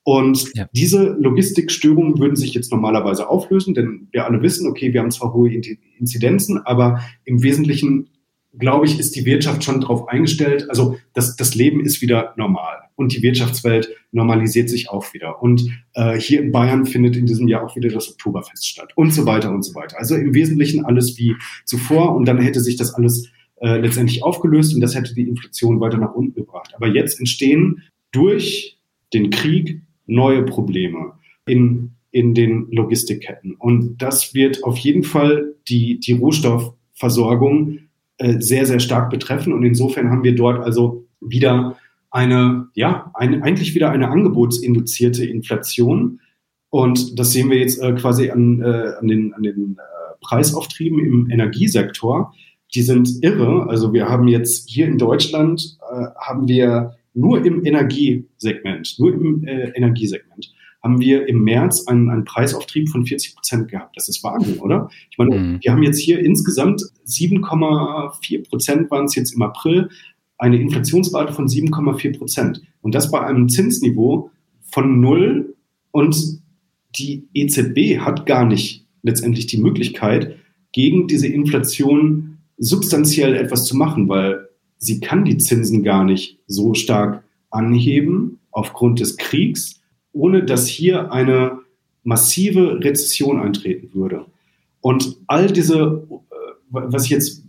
[0.04, 0.68] Und ja.
[0.72, 5.32] diese Logistikstörungen würden sich jetzt normalerweise auflösen, denn wir alle wissen, okay, wir haben zwar
[5.32, 5.50] hohe
[5.98, 8.08] Inzidenzen, aber im Wesentlichen
[8.58, 10.68] glaube ich, ist die Wirtschaft schon darauf eingestellt.
[10.68, 15.42] Also das, das Leben ist wieder normal und die Wirtschaftswelt normalisiert sich auch wieder.
[15.42, 19.12] Und äh, hier in Bayern findet in diesem Jahr auch wieder das Oktoberfest statt und
[19.12, 19.98] so weiter und so weiter.
[19.98, 21.34] Also im Wesentlichen alles wie
[21.64, 25.80] zuvor und dann hätte sich das alles äh, letztendlich aufgelöst und das hätte die Inflation
[25.80, 26.72] weiter nach unten gebracht.
[26.74, 28.78] Aber jetzt entstehen durch
[29.14, 31.12] den Krieg neue Probleme
[31.46, 33.54] in, in den Logistikketten.
[33.54, 37.78] Und das wird auf jeden Fall die, die Rohstoffversorgung
[38.18, 39.52] sehr, sehr stark betreffen.
[39.52, 41.76] Und insofern haben wir dort also wieder
[42.10, 46.20] eine, ja, eine, eigentlich wieder eine angebotsinduzierte Inflation.
[46.70, 50.98] Und das sehen wir jetzt äh, quasi an, äh, an den, an den äh, Preisauftrieben
[50.98, 52.32] im Energiesektor.
[52.74, 53.66] Die sind irre.
[53.68, 59.44] Also wir haben jetzt hier in Deutschland, äh, haben wir nur im Energiesegment, nur im
[59.44, 63.96] äh, Energiesegment, haben wir im März einen, einen Preisauftrieb von 40 Prozent gehabt.
[63.96, 64.90] Das ist Wahnsinn, oder?
[65.10, 65.58] Ich meine, mhm.
[65.62, 69.90] wir haben jetzt hier insgesamt 7,4 Prozent waren es jetzt im April,
[70.38, 72.62] eine Inflationsrate von 7,4 Prozent.
[72.80, 74.30] Und das bei einem Zinsniveau
[74.62, 75.54] von null
[75.92, 76.40] und
[76.98, 80.36] die EZB hat gar nicht letztendlich die Möglichkeit,
[80.72, 86.74] gegen diese Inflation substanziell etwas zu machen, weil sie kann die Zinsen gar nicht so
[86.74, 89.81] stark anheben aufgrund des Kriegs
[90.12, 91.58] ohne dass hier eine
[92.04, 94.26] massive Rezession eintreten würde.
[94.80, 96.34] Und all diese, äh,
[96.70, 97.42] was ich jetzt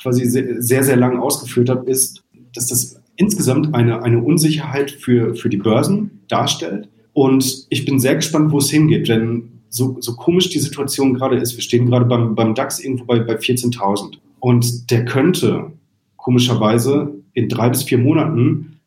[0.00, 2.22] quasi sehr, sehr lang ausgeführt habe, ist,
[2.54, 6.88] dass das insgesamt eine, eine Unsicherheit für, für die Börsen darstellt.
[7.12, 11.36] Und ich bin sehr gespannt, wo es hingeht, denn so, so komisch die Situation gerade
[11.36, 14.18] ist, wir stehen gerade beim, beim DAX irgendwo bei, bei 14.000.
[14.40, 15.72] Und der könnte
[16.16, 18.80] komischerweise in drei bis vier Monaten,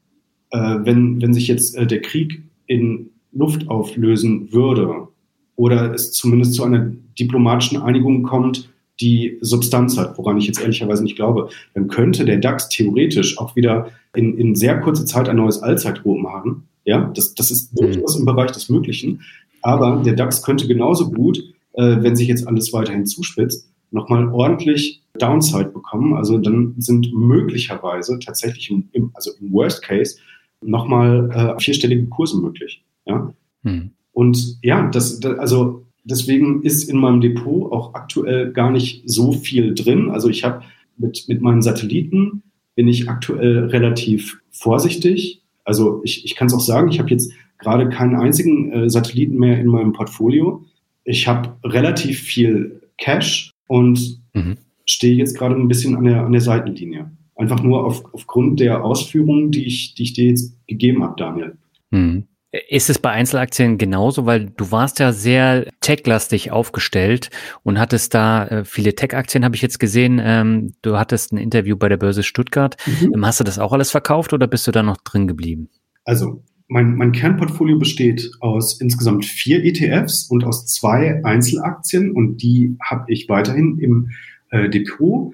[0.52, 5.08] äh, wenn, wenn sich jetzt äh, der Krieg in Luft auflösen würde
[5.56, 11.03] oder es zumindest zu einer diplomatischen Einigung kommt, die Substanz hat, woran ich jetzt ehrlicherweise
[11.03, 15.38] nicht glaube, dann könnte der DAX theoretisch auch wieder in, in sehr kurzer Zeit ein
[15.38, 16.67] neues Allzeithoch machen.
[16.84, 17.86] Ja, das, das ist mhm.
[17.86, 19.21] durchaus im Bereich des Möglichen.
[19.62, 21.39] Aber der DAX könnte genauso gut,
[21.73, 26.13] äh, wenn sich jetzt alles weiterhin zuspitzt, nochmal ordentlich Downside bekommen.
[26.13, 30.17] Also dann sind möglicherweise tatsächlich im, im also im Worst Case
[30.62, 32.84] nochmal äh, vierstellige Kurse möglich.
[33.06, 33.34] Ja?
[33.63, 33.91] Hm.
[34.12, 39.34] Und ja, das, das, also deswegen ist in meinem Depot auch aktuell gar nicht so
[39.34, 40.10] viel drin.
[40.10, 40.63] Also ich habe
[40.98, 42.43] mit, mit meinen Satelliten
[42.76, 45.43] bin ich aktuell relativ vorsichtig.
[45.63, 49.38] Also ich, ich kann es auch sagen, ich habe jetzt gerade keinen einzigen äh, Satelliten
[49.38, 50.65] mehr in meinem Portfolio.
[51.04, 54.58] Ich habe relativ viel Cash und mhm.
[54.86, 57.12] stehe jetzt gerade ein bisschen an der, an der Seitenlinie.
[57.38, 61.58] Einfach nur auf, aufgrund der Ausführungen, die ich, die ich dir jetzt gegeben habe, Daniel.
[61.91, 62.28] Mhm.
[62.69, 64.26] Ist es bei Einzelaktien genauso?
[64.26, 67.30] Weil du warst ja sehr tech-lastig aufgestellt
[67.63, 70.19] und hattest da äh, viele Tech-Aktien, habe ich jetzt gesehen.
[70.23, 72.78] Ähm, du hattest ein Interview bei der Börse Stuttgart.
[72.86, 73.13] Mhm.
[73.15, 75.69] Ähm, hast du das auch alles verkauft oder bist du da noch drin geblieben?
[76.06, 82.78] Also, mein, mein Kernportfolio besteht aus insgesamt vier ETFs und aus zwei Einzelaktien und die
[82.82, 84.10] habe ich weiterhin im
[84.52, 85.34] äh, Depot.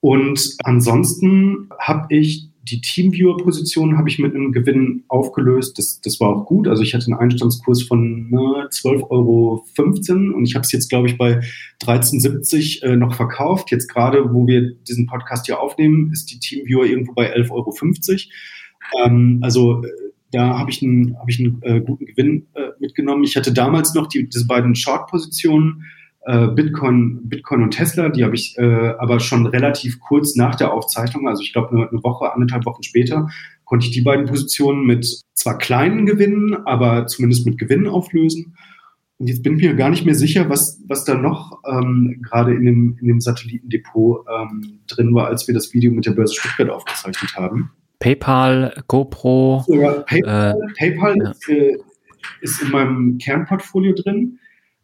[0.00, 5.78] Und ansonsten habe ich die Teamviewer-Position habe ich mit einem Gewinn aufgelöst.
[5.78, 6.68] Das, das war auch gut.
[6.68, 9.64] Also ich hatte einen Einstandskurs von ne, 12,15 Euro
[10.36, 11.40] und ich habe es jetzt, glaube ich, bei
[11.82, 13.70] 13,70 äh, noch verkauft.
[13.70, 19.06] Jetzt gerade, wo wir diesen Podcast hier aufnehmen, ist die Teamviewer irgendwo bei 11,50 Euro.
[19.06, 19.88] Ähm, also äh,
[20.30, 23.24] da habe ich einen, hab ich einen äh, guten Gewinn äh, mitgenommen.
[23.24, 25.84] Ich hatte damals noch die, diese beiden Short-Positionen
[26.30, 30.72] äh, Bitcoin, Bitcoin und Tesla, die habe ich äh, aber schon relativ kurz nach der
[30.72, 33.28] Aufzeichnung, also ich glaube eine, eine Woche, anderthalb Wochen später,
[33.64, 38.56] konnte ich die beiden Positionen mit zwar kleinen Gewinnen, aber zumindest mit Gewinnen auflösen.
[39.18, 42.54] Und jetzt bin ich mir gar nicht mehr sicher, was, was da noch ähm, gerade
[42.54, 46.34] in dem, in dem Satellitendepot ähm, drin war, als wir das Video mit der Börse
[46.34, 47.72] Stuttgart aufgezeichnet haben.
[47.98, 49.64] PayPal, GoPro.
[49.68, 51.30] Ja, PayPal, äh, PayPal ja.
[51.30, 51.76] Ist, äh,
[52.40, 54.38] ist in meinem Kernportfolio drin.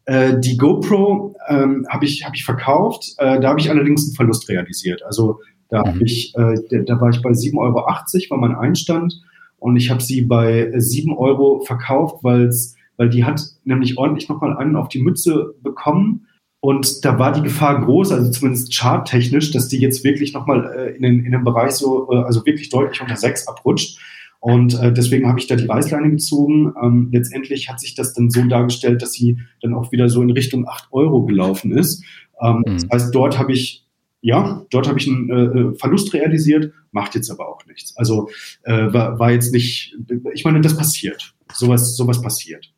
[0.07, 4.15] Äh, die GoPro ähm, habe ich, hab ich verkauft, äh, da habe ich allerdings einen
[4.15, 5.03] Verlust realisiert.
[5.03, 6.01] Also da, hab mhm.
[6.05, 9.21] ich, äh, da, da war ich bei 7,80 Euro, war mein Einstand
[9.59, 14.55] und ich habe sie bei 7 Euro verkauft, weil's, weil die hat nämlich ordentlich nochmal
[14.55, 16.27] einen auf die Mütze bekommen.
[16.61, 20.95] Und da war die Gefahr groß, also zumindest charttechnisch, dass die jetzt wirklich nochmal äh,
[20.95, 23.99] in, den, in den Bereich so, äh, also wirklich deutlich unter 6 abrutscht.
[24.39, 26.73] Und äh, deswegen habe ich da die Reißleine gezogen.
[26.81, 30.29] Ähm, letztendlich hat sich das dann so dargestellt, dass sie dann auch wieder so in
[30.29, 32.03] Richtung 8 Euro gelaufen ist.
[32.41, 32.73] Ähm, mhm.
[32.73, 33.87] Das heißt, dort habe ich
[34.21, 37.95] ja, dort habe ich einen äh, äh, Verlust realisiert, macht jetzt aber auch nichts.
[37.97, 38.29] Also
[38.63, 39.95] äh, war, war jetzt nicht,
[40.33, 41.35] ich meine, das passiert.
[41.53, 42.73] Sowas, sowas passiert.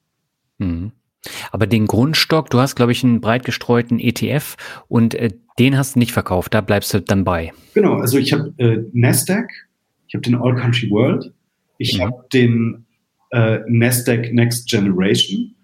[0.58, 0.92] Mhm.
[1.52, 5.96] Aber den Grundstock, du hast, glaube ich, einen breit gestreuten ETF und äh, den hast
[5.96, 7.52] du nicht verkauft, da bleibst du dann bei.
[7.74, 9.50] Genau, also ich habe äh, Nasdaq,
[10.08, 11.34] ich habe den All Country World,
[11.80, 12.02] ich mhm.
[12.04, 12.86] habe den
[13.32, 15.56] äh, Nasdaq Next Generation.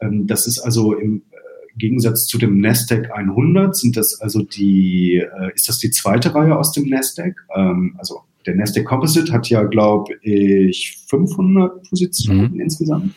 [0.00, 5.16] Ähm, das ist also im äh, Gegensatz zu dem Nasdaq 100 sind das also die,
[5.16, 7.34] äh, ist das die zweite Reihe aus dem Nasdaq?
[7.56, 12.60] Ähm, also der Nasdaq Composite hat ja, glaube ich, 500 Positionen mhm.
[12.60, 13.14] insgesamt.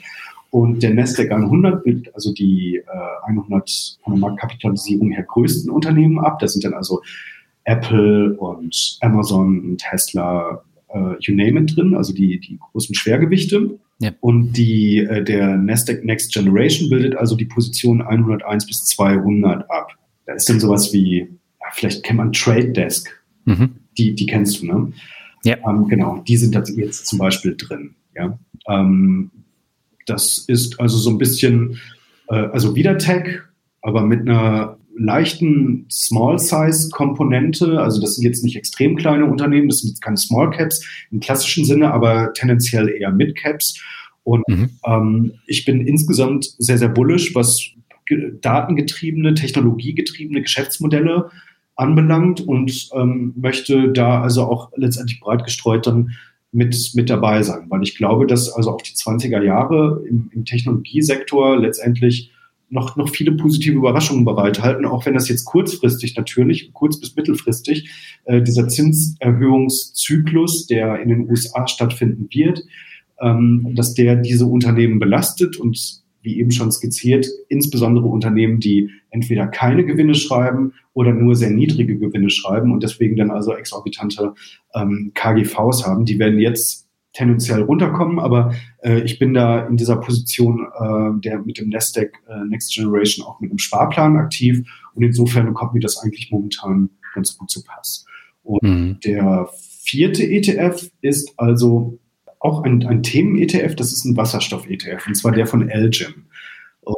[0.51, 6.19] Und der Nasdaq 100 bildet also die äh, 100 von der Marktkapitalisierung her größten Unternehmen
[6.19, 6.39] ab.
[6.39, 7.01] Das sind dann also
[7.65, 13.79] Apple und Amazon und Tesla, äh, you name it drin, also die, die großen Schwergewichte.
[13.99, 14.11] Ja.
[14.21, 19.91] Und die, äh, der Nasdaq Next Generation bildet also die Position 101 bis 200 ab.
[20.25, 21.19] Da ist dann sowas wie,
[21.59, 23.09] ja, vielleicht kennt man Trade Desk.
[23.45, 23.71] Mhm.
[23.97, 24.93] Die, die kennst du, ne?
[25.43, 25.57] Ja.
[25.67, 27.95] Ähm, genau, die sind jetzt zum Beispiel drin.
[28.15, 28.37] Ja.
[28.67, 29.31] Ähm,
[30.05, 31.79] das ist also so ein bisschen,
[32.29, 33.41] äh, also wieder Tech,
[33.81, 37.79] aber mit einer leichten Small-Size-Komponente.
[37.79, 41.19] Also das sind jetzt nicht extrem kleine Unternehmen, das sind jetzt keine Small Caps im
[41.19, 43.81] klassischen Sinne, aber tendenziell eher Mid Caps.
[44.23, 44.69] Und mhm.
[44.85, 47.71] ähm, ich bin insgesamt sehr, sehr bullish, was
[48.41, 51.29] datengetriebene, technologiegetriebene Geschäftsmodelle
[51.75, 56.11] anbelangt und ähm, möchte da also auch letztendlich breit gestreut dann
[56.51, 60.45] mit, mit dabei sein, weil ich glaube, dass also auch die 20er Jahre im, im
[60.45, 62.31] Technologiesektor letztendlich
[62.69, 67.89] noch, noch viele positive Überraschungen bereithalten, auch wenn das jetzt kurzfristig natürlich, kurz- bis mittelfristig,
[68.25, 72.63] äh, dieser Zinserhöhungszyklus, der in den USA stattfinden wird,
[73.21, 79.47] ähm, dass der diese Unternehmen belastet und wie eben schon skizziert, insbesondere Unternehmen, die entweder
[79.47, 84.33] keine Gewinne schreiben oder nur sehr niedrige Gewinne schreiben und deswegen dann also exorbitante
[84.75, 86.88] ähm, KGVs haben, die werden jetzt
[87.19, 92.13] tendenziell runterkommen, aber äh, ich bin da in dieser Position äh, der mit dem Nasdaq
[92.29, 96.89] äh, Next Generation auch mit einem Sparplan aktiv und insofern kommt mir das eigentlich momentan
[97.13, 98.05] ganz gut zu Pass.
[98.43, 98.99] Und mhm.
[99.03, 99.49] der
[99.83, 101.99] vierte ETF ist also
[102.39, 106.25] auch ein, ein Themen-ETF, das ist ein Wasserstoff-ETF, und zwar der von Elgin.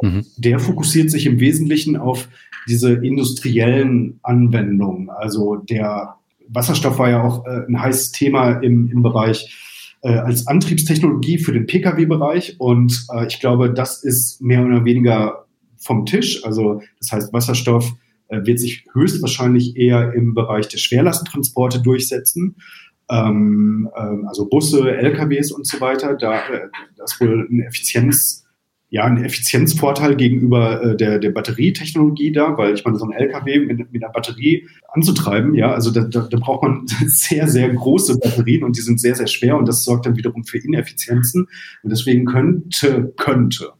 [0.02, 0.24] Mhm.
[0.36, 2.28] Der fokussiert sich im Wesentlichen auf
[2.68, 5.10] diese industriellen Anwendungen.
[5.10, 6.14] Also der
[6.48, 9.58] Wasserstoff war ja auch äh, ein heißes Thema im, im Bereich
[10.02, 12.56] äh, als Antriebstechnologie für den Pkw-Bereich.
[12.58, 15.46] Und äh, ich glaube, das ist mehr oder weniger
[15.78, 16.44] vom Tisch.
[16.44, 17.92] Also das heißt, Wasserstoff
[18.28, 22.56] äh, wird sich höchstwahrscheinlich eher im Bereich der Schwerlasttransporte durchsetzen.
[23.10, 26.16] Ähm, äh, also Busse, LKWs und so weiter.
[26.16, 28.41] Da äh, das wohl eine Effizienz
[28.92, 33.60] ja ein Effizienzvorteil gegenüber äh, der, der Batterietechnologie da, weil ich meine, so ein LKW
[33.60, 38.18] mit, mit einer Batterie anzutreiben, ja, also da, da, da braucht man sehr, sehr große
[38.18, 41.48] Batterien und die sind sehr, sehr schwer und das sorgt dann wiederum für Ineffizienzen
[41.82, 43.70] und deswegen könnte, könnte,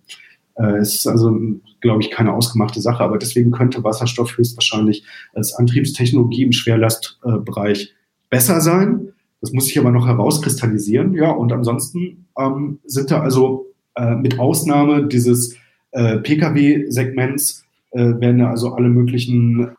[0.55, 1.39] äh, es ist also,
[1.83, 7.93] glaube ich, keine ausgemachte Sache, aber deswegen könnte Wasserstoff höchstwahrscheinlich als Antriebstechnologie im Schwerlastbereich
[8.31, 9.13] besser sein.
[9.43, 11.13] Das muss sich aber noch herauskristallisieren.
[11.15, 15.57] Ja, und ansonsten ähm, sind da also äh, mit Ausnahme dieses
[15.93, 19.77] äh, Pkw-Segments äh, werden da also alle möglichen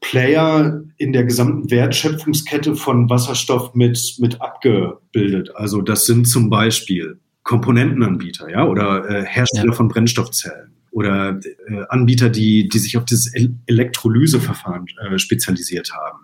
[0.00, 5.50] Player in der gesamten Wertschöpfungskette von Wasserstoff mit, mit abgebildet.
[5.54, 9.72] Also das sind zum Beispiel Komponentenanbieter, ja, oder äh, Hersteller ja.
[9.72, 13.32] von Brennstoffzellen oder äh, Anbieter, die, die sich auf dieses
[13.66, 16.18] Elektrolyseverfahren äh, spezialisiert haben.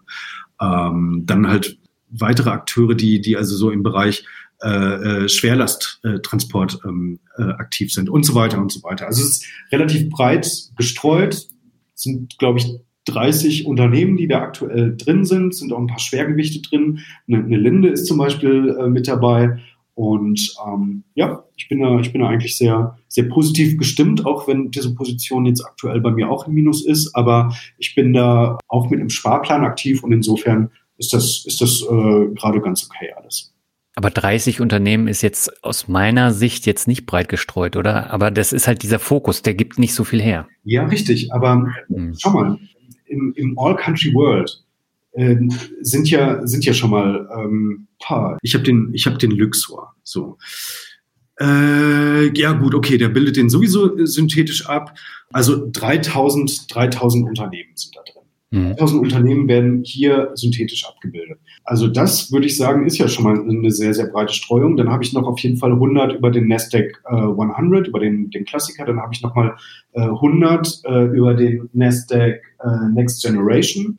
[0.61, 1.79] Ähm, dann halt
[2.09, 4.25] weitere Akteure, die, die also so im Bereich
[4.63, 4.69] äh,
[5.25, 9.07] äh, Schwerlasttransport ähm, äh, aktiv sind und so weiter und so weiter.
[9.07, 12.67] Also es ist relativ breit gestreut, es sind, glaube ich,
[13.07, 17.01] 30 Unternehmen, die da aktuell drin sind, sind auch ein paar Schwergewichte drin.
[17.27, 19.59] Eine, eine Linde ist zum Beispiel äh, mit dabei.
[19.95, 24.49] Und ähm, ja, ich bin da, ich bin da eigentlich sehr, sehr positiv gestimmt, auch
[24.49, 27.15] wenn diese Position jetzt aktuell bei mir auch im Minus ist.
[27.15, 31.83] Aber ich bin da auch mit einem Sparplan aktiv und insofern ist das, ist das
[31.83, 33.50] äh, gerade ganz okay alles.
[34.01, 38.11] Aber 30 Unternehmen ist jetzt aus meiner Sicht jetzt nicht breit gestreut, oder?
[38.11, 40.49] Aber das ist halt dieser Fokus, der gibt nicht so viel her.
[40.65, 41.35] Ja, richtig.
[41.35, 42.15] Aber hm.
[42.19, 42.59] schau mal,
[43.05, 44.65] im, im All-Country World
[45.13, 45.37] äh,
[45.83, 48.39] sind ja sind ja schon mal ähm, paar.
[48.41, 50.39] Ich habe den ich habe den Luxor so.
[51.39, 54.97] Äh, ja gut, okay, der bildet den sowieso synthetisch ab.
[55.31, 58.23] Also 3000 3000 Unternehmen sind da drin.
[58.63, 58.77] Mhm.
[58.77, 61.39] 3000 Unternehmen werden hier synthetisch abgebildet.
[61.65, 64.77] Also das würde ich sagen, ist ja schon mal eine sehr, sehr breite Streuung.
[64.77, 68.31] Dann habe ich noch auf jeden Fall 100 über den Nasdaq äh, 100, über den,
[68.31, 68.85] den Klassiker.
[68.85, 69.55] Dann habe ich noch mal
[69.93, 73.99] äh, 100 äh, über den Nasdaq äh, Next Generation.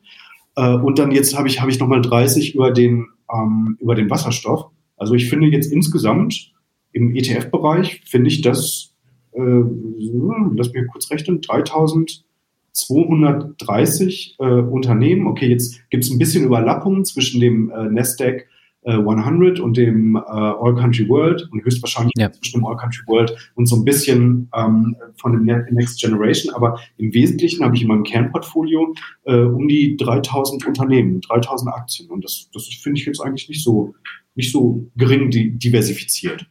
[0.56, 3.94] Äh, und dann jetzt habe ich, habe ich noch mal 30 über den, ähm, über
[3.94, 4.66] den Wasserstoff.
[4.96, 6.52] Also ich finde jetzt insgesamt
[6.92, 8.94] im ETF-Bereich, finde ich das,
[9.32, 12.24] äh, lass mich kurz rechnen, 3000
[12.72, 15.26] 230 äh, Unternehmen.
[15.26, 18.46] Okay, jetzt gibt es ein bisschen Überlappungen zwischen dem äh, Nasdaq
[18.84, 22.32] äh, 100 und dem äh, All Country World und höchstwahrscheinlich ja.
[22.32, 26.54] zwischen dem All Country World und so ein bisschen ähm, von dem Next Generation.
[26.54, 28.94] Aber im Wesentlichen habe ich in meinem Kernportfolio
[29.24, 32.10] äh, um die 3000 Unternehmen, 3000 Aktien.
[32.10, 33.94] Und das, das finde ich jetzt eigentlich nicht so,
[34.34, 36.46] nicht so gering diversifiziert.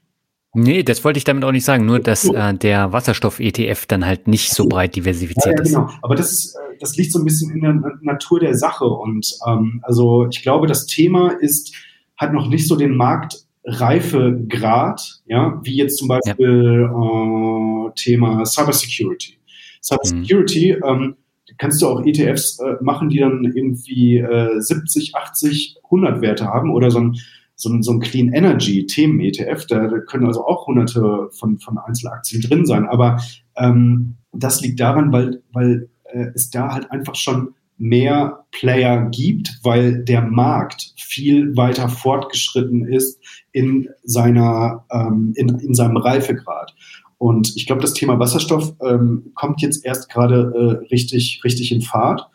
[0.53, 4.27] Nee, das wollte ich damit auch nicht sagen, nur dass äh, der Wasserstoff-ETF dann halt
[4.27, 5.85] nicht so breit diversifiziert ja, ja, genau.
[5.87, 5.93] ist.
[6.01, 8.85] Aber das, ist, äh, das liegt so ein bisschen in der Natur der Sache.
[8.85, 11.73] Und ähm, also ich glaube, das Thema ist,
[12.17, 17.87] hat noch nicht so den Marktreifegrad, ja, wie jetzt zum Beispiel ja.
[17.87, 19.37] äh, Thema Cybersecurity.
[19.81, 20.83] Cybersecurity, mhm.
[20.85, 21.15] ähm,
[21.57, 26.71] kannst du auch ETFs äh, machen, die dann irgendwie äh, 70, 80, 100 Werte haben
[26.71, 27.15] oder so ein
[27.62, 31.78] so ein, so ein Clean Energy Themen-ETF, da, da können also auch hunderte von, von
[31.78, 32.88] Einzelaktien drin sein.
[32.88, 33.22] Aber
[33.55, 39.59] ähm, das liegt daran, weil, weil äh, es da halt einfach schon mehr Player gibt,
[39.64, 43.20] weil der Markt viel weiter fortgeschritten ist
[43.51, 46.74] in seiner ähm, in, in seinem Reifegrad.
[47.18, 51.82] Und ich glaube, das Thema Wasserstoff ähm, kommt jetzt erst gerade äh, richtig richtig in
[51.82, 52.28] Fahrt.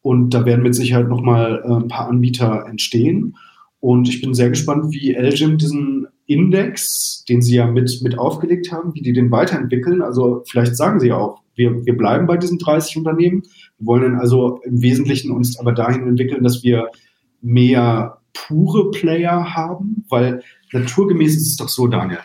[0.00, 3.36] Und da werden mit Sicherheit noch mal äh, ein paar Anbieter entstehen.
[3.82, 8.70] Und ich bin sehr gespannt, wie Elgin diesen Index, den sie ja mit, mit aufgelegt
[8.70, 10.02] haben, wie die den weiterentwickeln.
[10.02, 13.42] Also vielleicht sagen sie auch, wir, wir bleiben bei diesen 30 Unternehmen.
[13.78, 16.90] Wir wollen also im Wesentlichen uns aber dahin entwickeln, dass wir
[17.40, 22.20] mehr pure Player haben, weil naturgemäß ist es doch so, Daniel.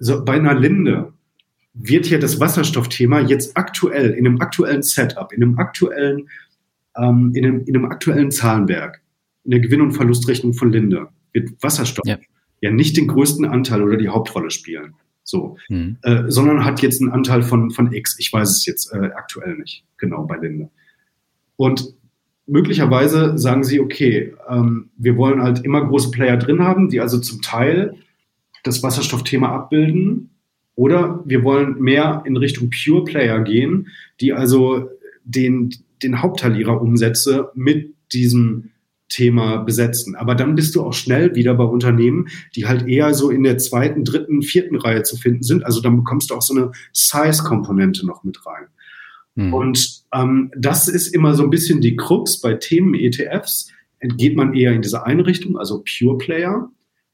[0.00, 1.12] Also bei einer Linde
[1.72, 6.28] wird ja das Wasserstoffthema jetzt aktuell, in einem aktuellen Setup, in einem aktuellen,
[6.96, 9.02] ähm, in, einem, in einem aktuellen Zahlenwerk,
[9.50, 12.18] der Gewinn- und Verlustrechnung von Linde wird Wasserstoff ja.
[12.60, 12.70] ja.
[12.70, 14.94] nicht den größten Anteil oder die Hauptrolle spielen.
[15.22, 15.98] So, mhm.
[16.02, 18.16] äh, sondern hat jetzt einen Anteil von, von X.
[18.18, 20.70] Ich weiß es jetzt äh, aktuell nicht, genau bei Linde.
[21.56, 21.94] Und
[22.46, 27.18] möglicherweise sagen sie, okay, ähm, wir wollen halt immer große Player drin haben, die also
[27.18, 27.96] zum Teil
[28.62, 30.30] das Wasserstoffthema abbilden.
[30.76, 33.88] Oder wir wollen mehr in Richtung Pure Player gehen,
[34.20, 34.90] die also
[35.24, 38.70] den, den Hauptteil ihrer Umsätze mit diesem
[39.08, 40.16] Thema besetzen.
[40.16, 43.58] Aber dann bist du auch schnell wieder bei Unternehmen, die halt eher so in der
[43.58, 45.64] zweiten, dritten, vierten Reihe zu finden sind.
[45.64, 48.66] Also dann bekommst du auch so eine Size-Komponente noch mit rein.
[49.36, 49.54] Mhm.
[49.54, 53.70] Und ähm, das ist immer so ein bisschen die Krux bei Themen-ETFs.
[54.00, 56.70] Geht man eher in diese eine Richtung, also Pure Player,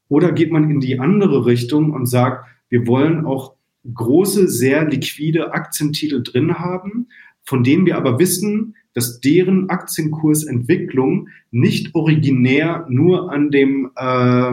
[0.08, 3.54] oder geht man in die andere Richtung und sagt, wir wollen auch
[3.92, 7.08] große, sehr liquide Aktientitel drin haben,
[7.44, 14.52] von denen wir aber wissen, dass deren Aktienkursentwicklung nicht originär nur an dem, äh,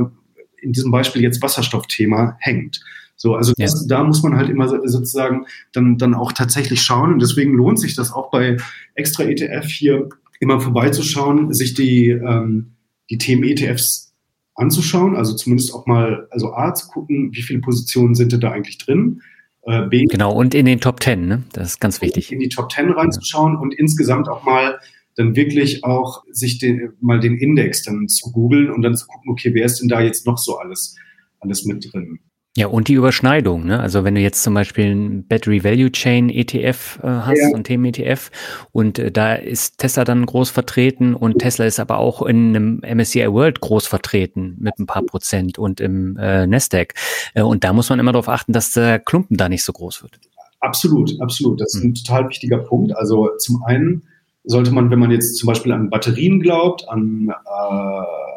[0.61, 2.81] in diesem Beispiel jetzt Wasserstoffthema hängt.
[3.15, 3.97] So, also das, ja.
[3.97, 7.13] da muss man halt immer sozusagen dann, dann auch tatsächlich schauen.
[7.13, 8.55] Und deswegen lohnt sich das auch bei
[8.95, 10.07] extra ETF hier
[10.39, 12.75] immer vorbeizuschauen, sich die, ähm,
[13.09, 14.13] die Themen-ETFs
[14.55, 18.77] anzuschauen, also zumindest auch mal, also A, zu gucken, wie viele Positionen sind da eigentlich
[18.77, 19.21] drin.
[19.69, 21.43] Äh, B, genau, und in den Top Ten, ne?
[21.53, 22.31] Das ist ganz wichtig.
[22.31, 23.59] In die Top Ten reinzuschauen ja.
[23.59, 24.79] und insgesamt auch mal
[25.15, 29.31] dann wirklich auch sich den, mal den Index dann zu googeln und dann zu gucken,
[29.31, 30.95] okay, wer ist denn da jetzt noch so alles,
[31.39, 32.19] alles mit drin?
[32.59, 33.79] Ja, und die Überschneidung, ne?
[33.79, 37.55] Also wenn du jetzt zum Beispiel ein Battery Value Chain ETF äh, hast, ja.
[37.55, 38.31] ein Themen-ETF,
[38.73, 42.81] und äh, da ist Tesla dann groß vertreten und Tesla ist aber auch in einem
[42.81, 46.95] MSCI World groß vertreten mit ein paar Prozent und im äh, Nasdaq.
[47.33, 50.03] Äh, und da muss man immer darauf achten, dass der Klumpen da nicht so groß
[50.03, 50.19] wird.
[50.59, 51.61] Absolut, absolut.
[51.61, 51.95] Das ist ein hm.
[51.95, 52.93] total wichtiger Punkt.
[52.93, 54.03] Also zum einen
[54.43, 58.28] sollte man, wenn man jetzt zum Beispiel an Batterien glaubt, an äh,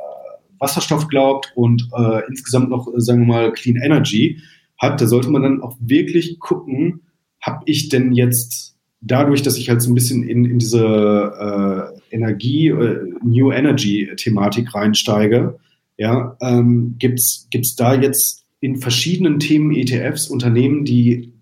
[0.63, 4.41] Wasserstoff glaubt und äh, insgesamt noch, äh, sagen wir mal, Clean Energy
[4.79, 7.03] hat, da sollte man dann auch wirklich gucken,
[7.41, 12.15] habe ich denn jetzt dadurch, dass ich halt so ein bisschen in, in diese äh,
[12.15, 15.59] Energie, äh, New Energy-Thematik reinsteige,
[15.99, 21.33] ja, ähm, gibt's gibt's da jetzt in verschiedenen Themen ETFs Unternehmen, die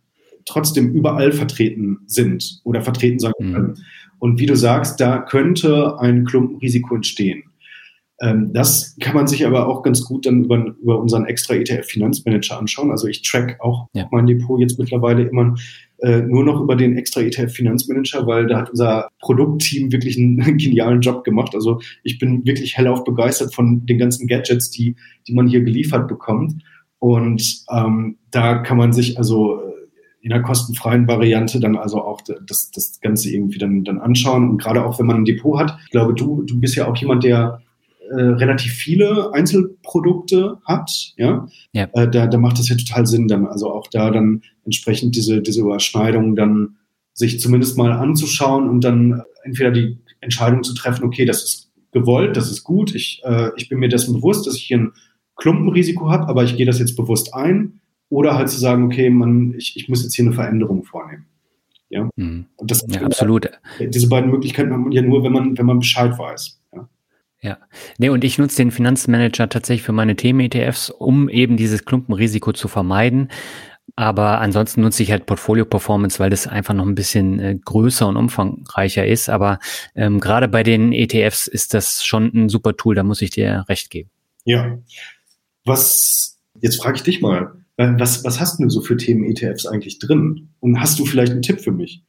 [0.47, 3.69] trotzdem überall vertreten sind oder vertreten sein können.
[3.69, 3.77] Mhm.
[4.19, 7.45] Und wie du sagst, da könnte ein Klumpenrisiko entstehen.
[8.23, 12.59] Ähm, das kann man sich aber auch ganz gut dann über, über unseren extra ETF-Finanzmanager
[12.59, 12.91] anschauen.
[12.91, 14.09] Also ich track auch ja.
[14.11, 15.55] mein Depot jetzt mittlerweile immer
[16.03, 21.01] äh, nur noch über den extra ETF-Finanzmanager, weil da hat unser Produktteam wirklich einen, genialen
[21.01, 21.55] Job gemacht.
[21.55, 24.97] Also ich bin wirklich hellauf begeistert von den ganzen Gadgets, die,
[25.27, 26.63] die man hier geliefert bekommt.
[26.99, 29.71] Und ähm, da kann man sich also äh,
[30.21, 34.51] in der kostenfreien Variante dann also auch das, das Ganze irgendwie dann, dann anschauen.
[34.51, 36.97] Und gerade auch, wenn man ein Depot hat, ich glaube, du, du bist ja auch
[36.99, 37.63] jemand, der
[38.11, 41.89] äh, relativ viele Einzelprodukte hat, ja, ja.
[41.93, 45.41] Äh, da, da macht es ja total Sinn, dann also auch da dann entsprechend diese,
[45.41, 46.77] diese Überschneidung dann
[47.15, 52.37] sich zumindest mal anzuschauen und dann entweder die Entscheidung zu treffen, okay, das ist gewollt,
[52.37, 54.93] das ist gut, ich, äh, ich bin mir dessen bewusst, dass ich hier ein
[55.37, 57.81] Klumpenrisiko habe, aber ich gehe das jetzt bewusst ein,
[58.11, 61.27] oder halt zu sagen, okay, man, ich, ich muss jetzt hier eine Veränderung vornehmen.
[61.89, 62.47] Ja, mhm.
[62.57, 63.51] und das ja, absolut.
[63.81, 66.61] Diese beiden Möglichkeiten hat man ja nur, wenn man, wenn man Bescheid weiß.
[66.73, 66.89] Ja,
[67.99, 72.69] nee, und ich nutze den Finanzmanager tatsächlich für meine Themen-ETFs, um eben dieses Klumpenrisiko zu
[72.69, 73.29] vermeiden.
[73.97, 78.07] Aber ansonsten nutze ich halt Portfolio Performance, weil das einfach noch ein bisschen äh, größer
[78.07, 79.29] und umfangreicher ist.
[79.29, 79.59] Aber
[79.95, 83.65] ähm, gerade bei den ETFs ist das schon ein super Tool, da muss ich dir
[83.69, 84.11] recht geben.
[84.45, 84.79] Ja.
[85.65, 89.99] Was, jetzt frage ich dich mal, was, was hast du so für Themen ETFs eigentlich
[89.99, 90.51] drin?
[90.61, 92.03] Und hast du vielleicht einen Tipp für mich?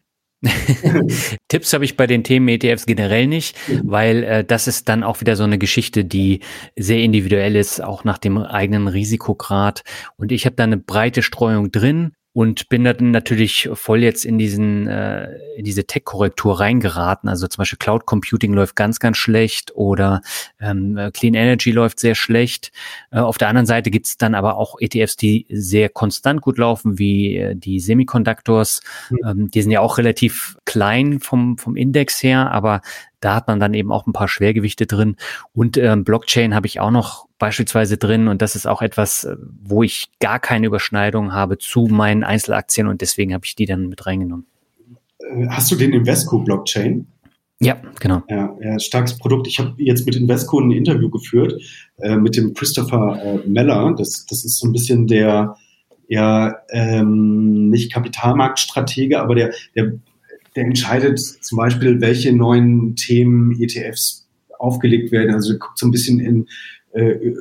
[1.50, 5.22] Tipps habe ich bei den Themen ETFs generell nicht, weil äh, das ist dann auch
[5.22, 6.40] wieder so eine Geschichte, die
[6.76, 9.84] sehr individuell ist, auch nach dem eigenen Risikograd.
[10.18, 14.38] Und ich habe da eine breite Streuung drin und bin dann natürlich voll jetzt in
[14.38, 17.28] diesen äh, in diese Tech-Korrektur reingeraten.
[17.28, 20.22] Also zum Beispiel Cloud Computing läuft ganz, ganz schlecht oder
[20.60, 22.72] ähm, Clean Energy läuft sehr schlecht.
[23.12, 26.98] Äh, auf der anderen Seite gibt's dann aber auch ETFs, die sehr konstant gut laufen,
[26.98, 28.82] wie äh, die Semiconductors.
[29.10, 29.18] Mhm.
[29.26, 32.82] Ähm, die sind ja auch relativ klein vom vom Index her, aber
[33.20, 35.16] da hat man dann eben auch ein paar Schwergewichte drin.
[35.54, 38.28] Und ähm, Blockchain habe ich auch noch beispielsweise drin.
[38.28, 42.88] Und das ist auch etwas, äh, wo ich gar keine Überschneidung habe zu meinen Einzelaktien
[42.88, 44.46] und deswegen habe ich die dann mit reingenommen.
[45.20, 47.08] Äh, hast du den Invesco-Blockchain?
[47.60, 48.24] Ja, genau.
[48.30, 49.48] Ja, ja starkes Produkt.
[49.48, 51.62] Ich habe jetzt mit Invesco ein Interview geführt
[51.98, 53.94] äh, mit dem Christopher äh, Meller.
[53.98, 55.56] Das, das ist so ein bisschen der,
[56.08, 59.94] ja, ähm, nicht Kapitalmarktstratege, aber der, der
[60.56, 64.28] der entscheidet zum Beispiel, welche neuen Themen ETFs
[64.60, 65.34] aufgelegt werden.
[65.34, 66.48] Also guckt so ein bisschen in,
[66.94, 67.34] äh,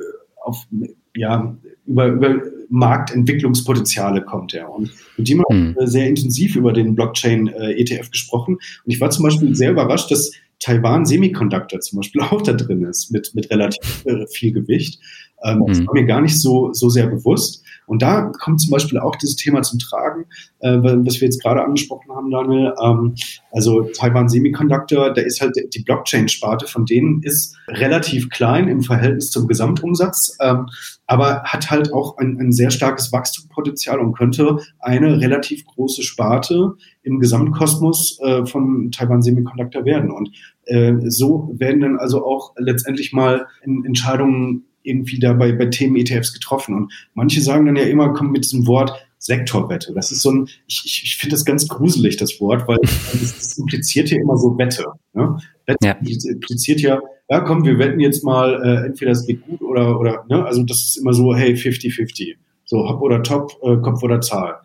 [0.43, 0.67] auf,
[1.15, 4.73] ja, über, über Marktentwicklungspotenziale kommt er.
[4.73, 5.87] Und mit dem haben wir mhm.
[5.87, 8.55] sehr intensiv über den Blockchain-ETF äh, gesprochen.
[8.55, 12.83] Und ich war zum Beispiel sehr überrascht, dass Taiwan Semiconductor zum Beispiel auch da drin
[12.83, 14.99] ist, mit, mit relativ äh, viel Gewicht.
[15.43, 15.65] Ähm, mhm.
[15.67, 17.63] Das war mir gar nicht so, so sehr bewusst.
[17.91, 20.23] Und da kommt zum Beispiel auch dieses Thema zum Tragen,
[20.59, 22.73] äh, was wir jetzt gerade angesprochen haben, Daniel.
[22.81, 23.15] Ähm,
[23.51, 29.29] also Taiwan Semiconductor, da ist halt die Blockchain-Sparte von denen ist relativ klein im Verhältnis
[29.29, 30.67] zum Gesamtumsatz, ähm,
[31.05, 36.75] aber hat halt auch ein, ein sehr starkes Wachstumspotenzial und könnte eine relativ große Sparte
[37.03, 40.11] im Gesamtkosmos äh, von Taiwan Semiconductor werden.
[40.11, 40.31] Und
[40.63, 46.75] äh, so werden dann also auch letztendlich mal Entscheidungen irgendwie da bei, bei Themen-ETFs getroffen.
[46.75, 49.93] Und manche sagen dann ja immer, kommen mit diesem Wort Sektorwette.
[49.93, 53.37] Das ist so ein, ich, ich, ich finde das ganz gruselig, das Wort, weil das,
[53.37, 54.85] das impliziert ja immer so Wette.
[55.13, 55.37] Ne?
[55.67, 55.93] Wette ja.
[55.93, 60.25] impliziert ja, ja komm, wir wetten jetzt mal, äh, entweder es geht gut oder, oder,
[60.27, 60.43] ne?
[60.43, 62.35] Also das ist immer so, hey, 50-50.
[62.65, 64.55] So hopp oder top, äh, Kopf oder Zahl.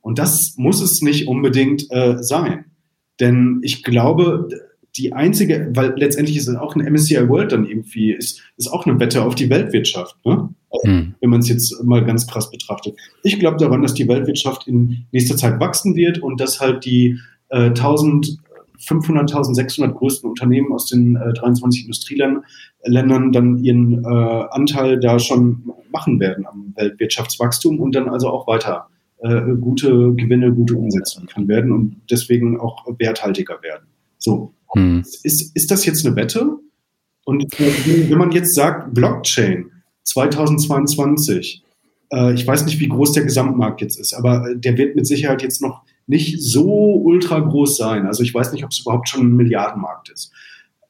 [0.00, 2.66] Und das muss es nicht unbedingt äh, sein.
[3.20, 4.48] Denn ich glaube,
[4.96, 8.86] die einzige, weil letztendlich ist es auch ein MSCI World dann irgendwie, ist, ist auch
[8.86, 10.50] eine Wette auf die Weltwirtschaft, ne?
[10.82, 11.14] Mhm.
[11.20, 12.96] wenn man es jetzt mal ganz krass betrachtet.
[13.22, 17.18] Ich glaube daran, dass die Weltwirtschaft in nächster Zeit wachsen wird und dass halt die
[17.48, 18.38] äh, 1000
[18.76, 24.08] 500, 1600 größten Unternehmen aus den äh, 23 Industrieländern dann ihren äh,
[24.50, 28.88] Anteil da schon machen werden am Weltwirtschaftswachstum und dann also auch weiter
[29.18, 33.86] äh, gute Gewinne, gute Umsätze liefern werden und deswegen auch werthaltiger werden.
[34.24, 34.54] So.
[34.72, 35.04] Hm.
[35.22, 36.56] Ist, ist das jetzt eine Wette?
[37.26, 39.70] Und äh, wenn man jetzt sagt, Blockchain
[40.04, 41.62] 2022,
[42.10, 45.42] äh, ich weiß nicht, wie groß der Gesamtmarkt jetzt ist, aber der wird mit Sicherheit
[45.42, 48.06] jetzt noch nicht so ultra groß sein.
[48.06, 50.32] Also ich weiß nicht, ob es überhaupt schon ein Milliardenmarkt ist.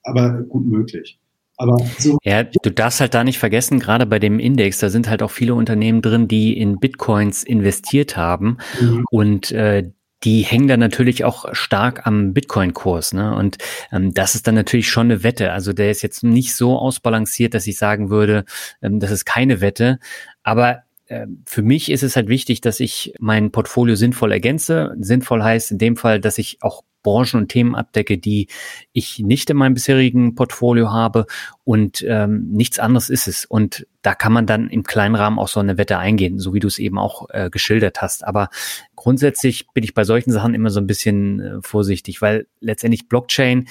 [0.04, 1.18] Aber gut möglich.
[1.56, 5.08] Aber so ja, du darfst halt da nicht vergessen, gerade bei dem Index, da sind
[5.08, 9.04] halt auch viele Unternehmen drin, die in Bitcoins investiert haben mhm.
[9.10, 9.90] und äh,
[10.24, 13.12] die hängen dann natürlich auch stark am Bitcoin-Kurs.
[13.12, 13.34] Ne?
[13.34, 13.58] Und
[13.92, 15.52] ähm, das ist dann natürlich schon eine Wette.
[15.52, 18.44] Also der ist jetzt nicht so ausbalanciert, dass ich sagen würde,
[18.82, 19.98] ähm, das ist keine Wette.
[20.42, 24.94] Aber ähm, für mich ist es halt wichtig, dass ich mein Portfolio sinnvoll ergänze.
[24.98, 28.48] Sinnvoll heißt in dem Fall, dass ich auch Branchen und Themen abdecke, die
[28.92, 31.26] ich nicht in meinem bisherigen Portfolio habe
[31.62, 33.44] und ähm, nichts anderes ist es.
[33.44, 36.60] Und da kann man dann im kleinen Rahmen auch so eine Wette eingehen, so wie
[36.60, 38.26] du es eben auch äh, geschildert hast.
[38.26, 38.48] Aber
[38.96, 43.68] grundsätzlich bin ich bei solchen Sachen immer so ein bisschen äh, vorsichtig, weil letztendlich Blockchain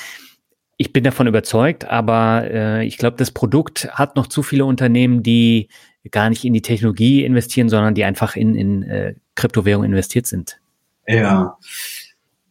[0.77, 5.21] ich bin davon überzeugt, aber äh, ich glaube, das Produkt hat noch zu viele Unternehmen,
[5.21, 5.69] die
[6.11, 10.59] gar nicht in die Technologie investieren, sondern die einfach in, in äh, Kryptowährungen investiert sind.
[11.07, 11.57] Ja.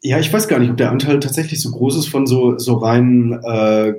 [0.03, 2.74] Ja, ich weiß gar nicht, ob der Anteil tatsächlich so groß ist von so, so
[2.74, 3.94] rein äh,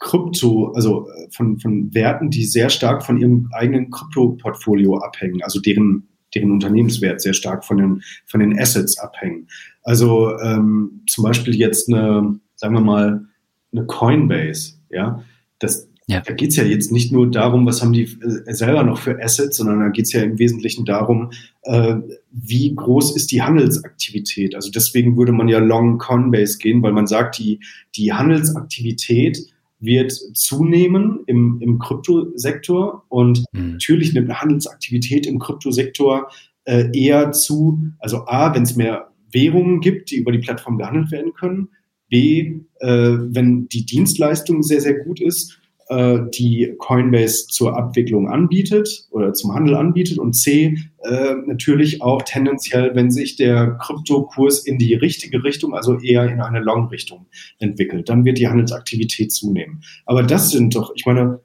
[0.00, 5.60] Krypto, also äh, von, von Werten, die sehr stark von ihrem eigenen Krypto-Portfolio abhängen, also
[5.60, 9.46] deren, deren Unternehmenswert sehr stark von den, von den Assets abhängen.
[9.82, 13.24] Also ähm, zum Beispiel jetzt eine, sagen wir mal,
[13.72, 15.22] eine Coinbase, ja,
[15.60, 16.22] das, ja.
[16.22, 19.22] Da geht es ja jetzt nicht nur darum, was haben die äh, selber noch für
[19.22, 21.32] Assets, sondern da geht es ja im Wesentlichen darum,
[21.64, 21.96] äh,
[22.32, 24.54] wie groß ist die Handelsaktivität.
[24.54, 27.60] Also deswegen würde man ja Long Coinbase gehen, weil man sagt, die,
[27.94, 29.38] die Handelsaktivität
[29.80, 33.72] wird zunehmen im, im Kryptosektor und mhm.
[33.72, 36.30] natürlich nimmt eine Handelsaktivität im Kryptosektor
[36.64, 41.10] äh, eher zu, also A, wenn es mehr Währungen gibt, die über die Plattform gehandelt
[41.10, 41.68] werden können,
[42.08, 49.06] B, äh, wenn die Dienstleistung sehr, sehr gut ist äh, die Coinbase zur Abwicklung anbietet
[49.10, 54.78] oder zum Handel anbietet und C, äh, natürlich auch tendenziell, wenn sich der Kryptokurs in
[54.78, 57.26] die richtige Richtung, also eher in eine Long-Richtung
[57.58, 59.82] entwickelt, dann wird die Handelsaktivität zunehmen.
[60.04, 61.40] Aber das sind doch, ich meine,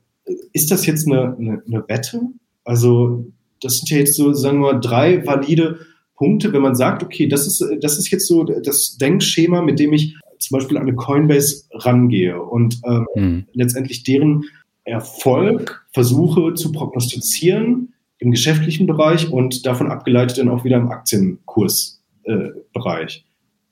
[0.52, 2.22] ist das jetzt eine, eine, eine Wette?
[2.64, 3.26] Also
[3.62, 5.80] das sind ja jetzt so, sagen wir mal, drei valide
[6.16, 9.94] Punkte, wenn man sagt, okay, das ist, das ist jetzt so das Denkschema, mit dem
[9.94, 13.46] ich zum Beispiel an eine Coinbase rangehe und ähm, mhm.
[13.54, 14.44] letztendlich deren
[14.86, 23.18] Erfolg versuche zu prognostizieren im geschäftlichen Bereich und davon abgeleitet dann auch wieder im Aktienkursbereich.
[23.18, 23.24] Äh,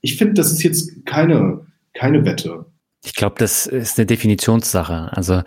[0.01, 1.61] ich finde, das ist jetzt keine,
[1.93, 2.65] keine Wette.
[3.03, 5.09] Ich glaube, das ist eine Definitionssache.
[5.17, 5.41] Also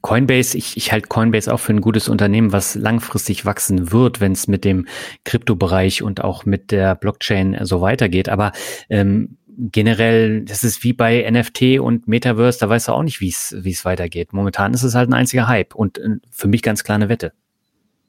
[0.00, 4.30] Coinbase, ich, ich halte Coinbase auch für ein gutes Unternehmen, was langfristig wachsen wird, wenn
[4.30, 4.86] es mit dem
[5.24, 8.28] Kryptobereich und auch mit der Blockchain so weitergeht.
[8.28, 8.52] Aber
[8.88, 13.28] ähm, generell, das ist wie bei NFT und Metaverse, da weißt du auch nicht, wie
[13.28, 14.32] es weitergeht.
[14.32, 17.32] Momentan ist es halt ein einziger Hype und äh, für mich ganz klar eine Wette.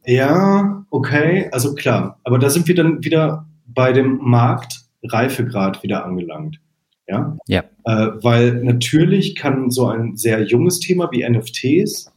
[0.06, 2.20] Ja, okay, also klar.
[2.24, 6.60] Aber da sind wir dann wieder bei dem Marktreifegrad wieder angelangt.
[7.08, 7.38] Ja.
[7.48, 7.64] ja.
[7.84, 12.12] Äh, weil natürlich kann so ein sehr junges Thema wie NFTs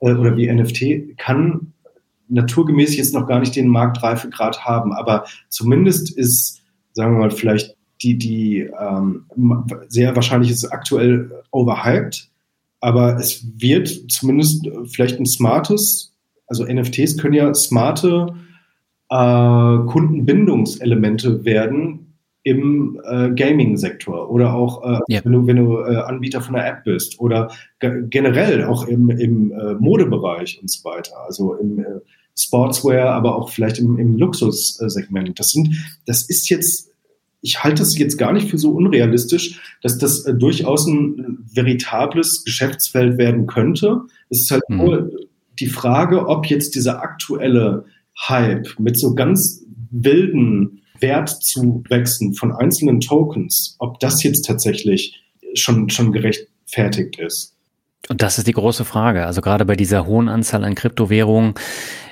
[0.00, 1.72] äh, oder wie NFT kann
[2.28, 7.77] naturgemäß jetzt noch gar nicht den Marktreifegrad haben, aber zumindest ist, sagen wir mal, vielleicht
[8.02, 9.24] die, die ähm,
[9.88, 12.28] sehr wahrscheinlich ist aktuell overhyped,
[12.80, 16.12] aber es wird zumindest vielleicht ein smartes,
[16.46, 18.34] also NFTs können ja smarte
[19.10, 25.20] äh, Kundenbindungselemente werden im äh, Gaming-Sektor oder auch äh, ja.
[25.24, 29.52] wenn du, wenn du äh, Anbieter von einer App bist oder generell auch im, im
[29.52, 31.84] äh, Modebereich und so weiter, also im äh,
[32.38, 35.38] Sportswear, aber auch vielleicht im, im Luxussegment.
[35.38, 35.74] Das sind,
[36.06, 36.87] das ist jetzt
[37.40, 42.44] ich halte es jetzt gar nicht für so unrealistisch, dass das äh, durchaus ein veritables
[42.44, 44.02] Geschäftsfeld werden könnte.
[44.28, 44.76] Es ist halt mhm.
[44.76, 45.10] nur
[45.60, 47.84] die Frage, ob jetzt dieser aktuelle
[48.28, 55.22] Hype mit so ganz wilden Wertzuwächsen von einzelnen Tokens, ob das jetzt tatsächlich
[55.54, 57.54] schon, schon gerechtfertigt ist.
[58.08, 59.26] Und das ist die große Frage.
[59.26, 61.54] Also gerade bei dieser hohen Anzahl an Kryptowährungen,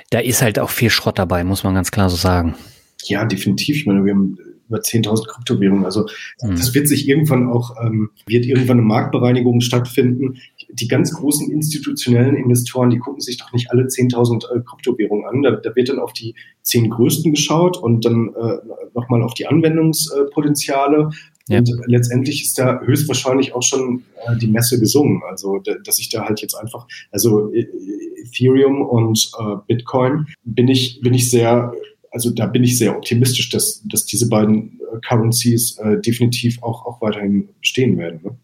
[0.09, 2.55] da ist halt auch viel Schrott dabei, muss man ganz klar so sagen.
[3.03, 3.77] Ja, definitiv.
[3.77, 4.37] Ich meine, wir haben
[4.67, 5.85] über 10.000 Kryptowährungen.
[5.85, 6.07] Also
[6.41, 6.51] mhm.
[6.51, 10.37] das wird sich irgendwann auch, ähm, wird irgendwann eine Marktbereinigung stattfinden.
[10.69, 15.41] Die ganz großen institutionellen Investoren, die gucken sich doch nicht alle 10.000 äh, Kryptowährungen an.
[15.41, 18.57] Da, da, wird dann auf die zehn größten geschaut und dann äh,
[18.93, 21.11] nochmal auf die Anwendungspotenziale.
[21.49, 21.59] Ja.
[21.59, 25.21] Und letztendlich ist da höchstwahrscheinlich auch schon äh, die Messe gesungen.
[25.29, 27.67] Also, dass ich da halt jetzt einfach, also äh,
[28.21, 31.71] Ethereum und äh, Bitcoin bin ich, bin ich sehr
[32.17, 36.83] also da bin ich sehr optimistisch, dass, dass diese beiden äh, Currencies äh, definitiv auch,
[36.87, 38.21] auch weiterhin bestehen werden.
[38.23, 38.35] Ne?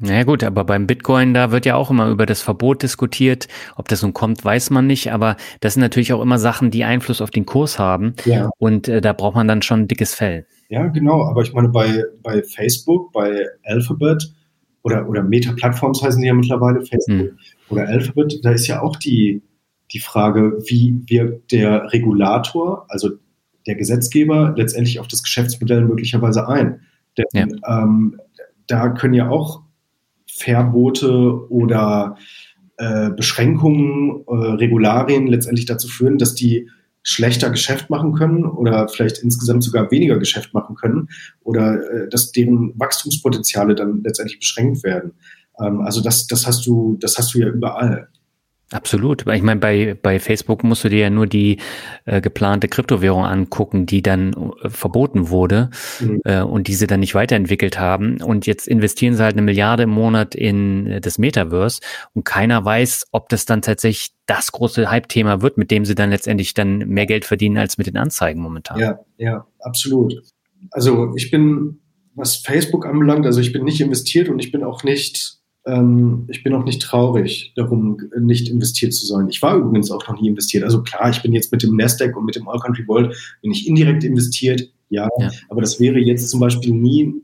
[0.00, 3.46] Naja gut, aber beim Bitcoin, da wird ja auch immer über das Verbot diskutiert.
[3.76, 5.12] Ob das nun kommt, weiß man nicht.
[5.12, 8.14] Aber das sind natürlich auch immer Sachen, die Einfluss auf den Kurs haben.
[8.24, 8.50] Ja.
[8.58, 10.44] Und äh, da braucht man dann schon ein dickes Fell.
[10.68, 11.22] Ja, genau.
[11.22, 14.32] Aber ich meine, bei, bei Facebook, bei Alphabet
[14.82, 17.38] oder, oder Meta-Plattforms heißen sie ja mittlerweile, Facebook hm.
[17.68, 19.40] oder Alphabet, da ist ja auch die,
[19.92, 23.10] die Frage, wie wirkt der Regulator, also
[23.66, 26.80] der Gesetzgeber, letztendlich auf das Geschäftsmodell möglicherweise ein.
[27.16, 27.26] Denn
[27.62, 27.82] ja.
[27.82, 28.18] ähm,
[28.66, 29.62] da können ja auch
[30.26, 32.16] Verbote oder
[32.78, 36.68] äh, Beschränkungen, äh, Regularien letztendlich dazu führen, dass die
[37.02, 41.08] schlechter Geschäft machen können oder vielleicht insgesamt sogar weniger Geschäft machen können
[41.42, 45.12] oder äh, dass deren Wachstumspotenziale dann letztendlich beschränkt werden.
[45.60, 48.08] Ähm, also das, das hast du, das hast du ja überall.
[48.72, 49.26] Absolut.
[49.28, 51.58] Ich meine, bei, bei Facebook musst du dir ja nur die
[52.06, 55.70] äh, geplante Kryptowährung angucken, die dann äh, verboten wurde
[56.00, 56.20] mhm.
[56.24, 58.22] äh, und diese dann nicht weiterentwickelt haben.
[58.22, 61.80] Und jetzt investieren sie halt eine Milliarde im Monat in äh, das Metaverse
[62.14, 66.10] und keiner weiß, ob das dann tatsächlich das große Hype-Thema wird, mit dem sie dann
[66.10, 68.78] letztendlich dann mehr Geld verdienen als mit den Anzeigen momentan.
[68.78, 70.14] Ja, ja, absolut.
[70.70, 71.80] Also ich bin,
[72.14, 76.42] was Facebook anbelangt, also ich bin nicht investiert und ich bin auch nicht ähm, ich
[76.42, 79.28] bin auch nicht traurig darum, nicht investiert zu sein.
[79.28, 80.64] Ich war übrigens auch noch nie investiert.
[80.64, 83.52] Also klar, ich bin jetzt mit dem Nasdaq und mit dem All Country World bin
[83.52, 85.30] ich indirekt investiert, ja, ja.
[85.48, 87.14] aber das wäre jetzt zum Beispiel nie,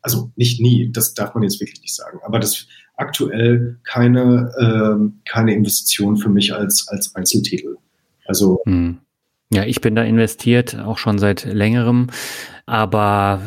[0.00, 5.20] also nicht nie, das darf man jetzt wirklich nicht sagen, aber das aktuell keine, ähm,
[5.24, 7.76] keine Investition für mich als, als Einzeltitel.
[8.24, 8.98] Also hm.
[9.48, 12.08] Ja, ich bin da investiert, auch schon seit längerem.
[12.68, 13.42] Aber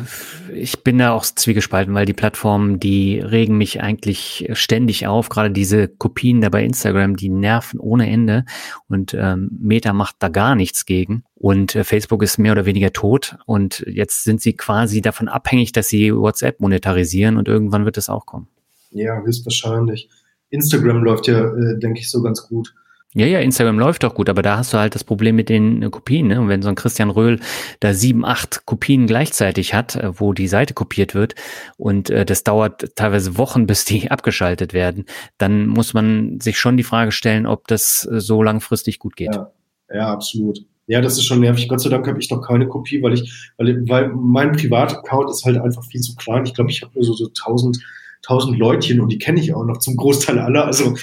[0.50, 5.28] ich bin da auch zwiegespalten, weil die Plattformen, die regen mich eigentlich ständig auf.
[5.28, 8.46] Gerade diese Kopien da bei Instagram, die nerven ohne Ende.
[8.88, 11.24] Und ähm, Meta macht da gar nichts gegen.
[11.34, 13.36] Und äh, Facebook ist mehr oder weniger tot.
[13.44, 17.36] Und jetzt sind sie quasi davon abhängig, dass sie WhatsApp monetarisieren.
[17.36, 18.48] Und irgendwann wird es auch kommen.
[18.90, 20.08] Ja, höchstwahrscheinlich.
[20.48, 22.72] Instagram läuft ja, äh, denke ich, so ganz gut.
[23.12, 25.82] Ja, ja, Instagram läuft doch gut, aber da hast du halt das Problem mit den
[25.82, 26.28] äh, Kopien.
[26.28, 26.40] Ne?
[26.40, 27.40] Und wenn so ein Christian Röhl
[27.80, 31.34] da sieben, acht Kopien gleichzeitig hat, äh, wo die Seite kopiert wird
[31.76, 35.06] und äh, das dauert teilweise Wochen, bis die abgeschaltet werden,
[35.38, 39.34] dann muss man sich schon die Frage stellen, ob das äh, so langfristig gut geht.
[39.34, 39.50] Ja,
[39.92, 40.60] ja absolut.
[40.86, 41.68] Ja, das ist schon nervig.
[41.68, 45.44] Gott sei Dank habe ich noch keine Kopie, weil ich, weil, weil mein Privataccount ist
[45.44, 46.44] halt einfach viel zu klein.
[46.44, 47.78] Ich glaube, ich habe nur so, so 1000
[48.22, 50.66] tausend Leutchen und die kenne ich auch noch zum Großteil aller.
[50.66, 50.94] Also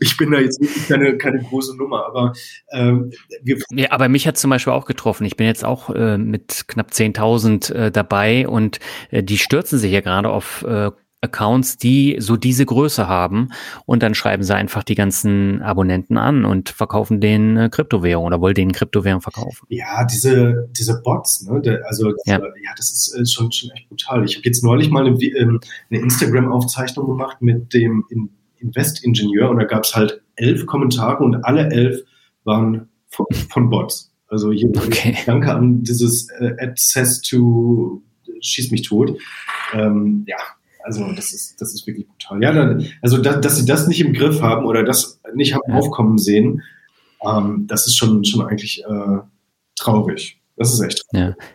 [0.00, 2.32] ich bin da jetzt wirklich keine, keine große Nummer, aber
[2.72, 5.24] ähm, wir ja, aber mich hat zum Beispiel auch getroffen.
[5.24, 8.80] Ich bin jetzt auch äh, mit knapp 10.000 äh, dabei und
[9.10, 10.90] äh, die stürzen sich ja gerade auf äh,
[11.24, 13.48] Accounts, die so diese Größe haben
[13.86, 18.40] und dann schreiben sie einfach die ganzen Abonnenten an und verkaufen den äh, Kryptowährung oder
[18.40, 19.66] wollen den Kryptowährung verkaufen.
[19.68, 21.60] Ja, diese, diese Bots, ne?
[21.60, 22.38] Der, also ja.
[22.38, 24.24] ja, das ist äh, schon, schon echt brutal.
[24.24, 25.60] Ich habe jetzt neulich mal eine, ähm,
[25.90, 28.04] eine Instagram-Aufzeichnung gemacht mit dem
[28.58, 32.02] Invest-Ingenieur und da gab es halt elf Kommentare und alle elf
[32.44, 34.12] waren von, von Bots.
[34.28, 35.16] Also hier okay.
[35.26, 38.02] danke an dieses äh, Access to
[38.40, 39.18] Schieß mich tot.
[39.72, 40.36] Ähm, ja,
[40.84, 42.42] also das ist, das ist wirklich brutal.
[42.42, 45.72] Ja, dann, also da, dass sie das nicht im Griff haben oder das nicht haben
[45.72, 46.62] aufkommen sehen,
[47.26, 49.18] ähm, das ist schon, schon eigentlich äh,
[49.76, 50.40] traurig.
[50.56, 51.34] Das ist echt traurig.
[51.38, 51.46] Ja.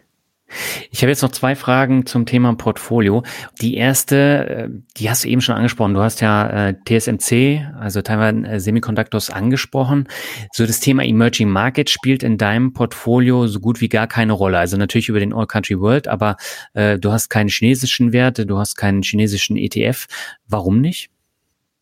[0.92, 3.24] Ich habe jetzt noch zwei Fragen zum Thema Portfolio.
[3.62, 5.94] Die erste, äh, die hast du eben schon angesprochen.
[5.94, 10.08] Du hast ja äh, TSMC, also Taiwan äh, Semiconductors angesprochen.
[10.54, 14.58] So das Thema Emerging Market spielt in deinem Portfolio so gut wie gar keine Rolle.
[14.58, 16.38] Also natürlich über den All Country World, aber
[16.74, 20.08] äh, du hast keine chinesischen Werte, du hast keinen chinesischen ETF.
[20.48, 21.10] Warum nicht?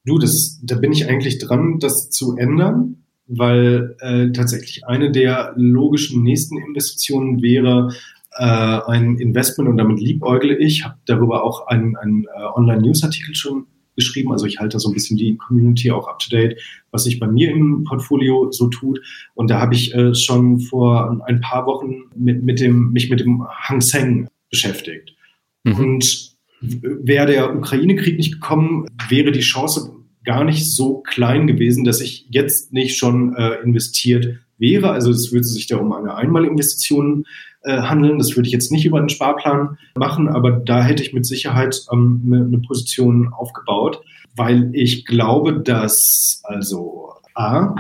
[0.06, 5.54] Du, das, da bin ich eigentlich dran, das zu ändern, weil äh, tatsächlich eine der
[5.58, 7.94] logischen nächsten Investitionen wäre,
[8.38, 10.84] äh, ein Investment und damit liebäugle ich.
[10.84, 14.32] Habe darüber auch einen, einen äh, Online-News-Artikel schon geschrieben.
[14.32, 16.60] Also ich halte so ein bisschen die Community auch up to date,
[16.92, 19.02] was sich bei mir im Portfolio so tut.
[19.34, 23.20] Und da habe ich äh, schon vor ein paar Wochen mit, mit dem, mich mit
[23.20, 25.16] dem Hang Seng beschäftigt.
[25.64, 25.74] Mhm.
[25.74, 32.02] Und wäre der Ukraine-Krieg nicht gekommen, wäre die Chance gar nicht so klein gewesen, dass
[32.02, 34.92] ich jetzt nicht schon äh, investiert wäre.
[34.92, 37.26] Also es würde sich da um eine Einmalinvestition
[37.64, 38.18] äh, handeln.
[38.18, 41.82] Das würde ich jetzt nicht über einen Sparplan machen, aber da hätte ich mit Sicherheit
[41.92, 44.02] ähm, eine, eine Position aufgebaut,
[44.36, 47.76] weil ich glaube, dass also A,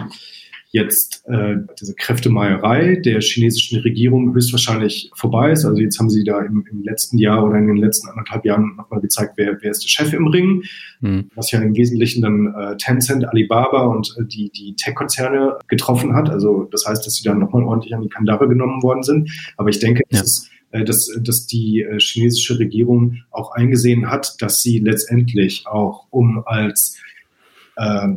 [0.77, 5.65] jetzt äh, diese Kräftemeierei der chinesischen Regierung höchstwahrscheinlich vorbei ist.
[5.65, 8.75] Also jetzt haben sie da im, im letzten Jahr oder in den letzten anderthalb Jahren
[8.77, 10.63] nochmal gezeigt, wer, wer ist der Chef im Ring,
[11.01, 11.29] mhm.
[11.35, 16.29] was ja im Wesentlichen dann äh, Tencent, Alibaba und äh, die, die Tech-Konzerne getroffen hat.
[16.29, 19.31] Also das heißt, dass sie dann nochmal ordentlich an die Kandare genommen worden sind.
[19.57, 20.21] Aber ich denke, ja.
[20.21, 26.07] es äh, dass, dass die äh, chinesische Regierung auch eingesehen hat, dass sie letztendlich auch,
[26.09, 26.97] um als
[27.77, 28.07] äh,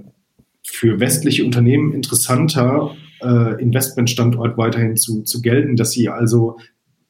[0.71, 6.59] für westliche Unternehmen interessanter äh, Investmentstandort weiterhin zu, zu gelten, dass sie also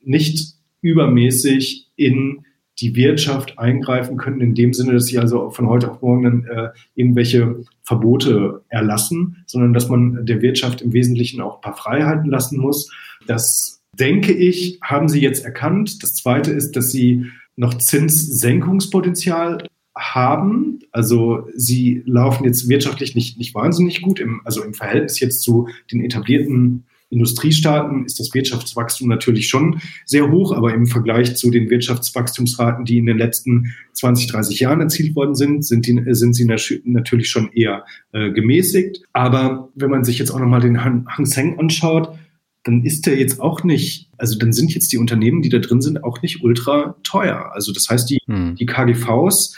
[0.02, 2.44] nicht übermäßig in
[2.80, 6.44] die Wirtschaft eingreifen können, in dem Sinne, dass sie also von heute auf morgen dann
[6.44, 12.30] äh, irgendwelche Verbote erlassen, sondern dass man der Wirtschaft im Wesentlichen auch ein paar Freiheiten
[12.30, 12.90] lassen muss.
[13.26, 16.02] Das denke ich, haben sie jetzt erkannt.
[16.02, 19.66] Das zweite ist, dass sie noch Zinssenkungspotenzial
[20.00, 20.80] haben.
[20.90, 24.18] Also sie laufen jetzt wirtschaftlich nicht, nicht wahnsinnig gut.
[24.18, 30.30] Im, also im Verhältnis jetzt zu den etablierten Industriestaaten ist das Wirtschaftswachstum natürlich schon sehr
[30.30, 35.16] hoch, aber im Vergleich zu den Wirtschaftswachstumsraten, die in den letzten 20, 30 Jahren erzielt
[35.16, 39.02] worden sind, sind, die, sind sie natürlich schon eher äh, gemäßigt.
[39.12, 42.16] Aber wenn man sich jetzt auch nochmal den Hang Seng anschaut,
[42.62, 45.80] dann ist der jetzt auch nicht, also dann sind jetzt die Unternehmen, die da drin
[45.80, 47.50] sind, auch nicht ultra teuer.
[47.52, 48.54] Also das heißt, die, hm.
[48.54, 49.56] die KGVs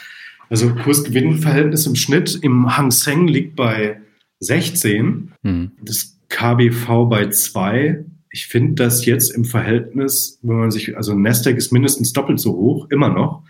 [0.53, 3.99] also Kurs-Gewinn-Verhältnis im Schnitt im Hang Seng liegt bei
[4.39, 5.71] 16, mhm.
[5.81, 8.05] das KBV bei 2.
[8.29, 12.53] Ich finde das jetzt im Verhältnis, wenn man sich, also Nasdaq ist mindestens doppelt so
[12.53, 13.41] hoch, immer noch.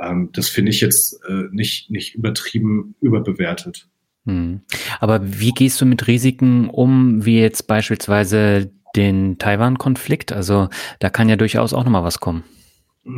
[0.00, 3.86] Ähm, das finde ich jetzt äh, nicht, nicht übertrieben überbewertet.
[4.24, 4.62] Mhm.
[4.98, 10.32] Aber wie gehst du mit Risiken um, wie jetzt beispielsweise den Taiwan-Konflikt?
[10.32, 12.42] Also da kann ja durchaus auch nochmal was kommen.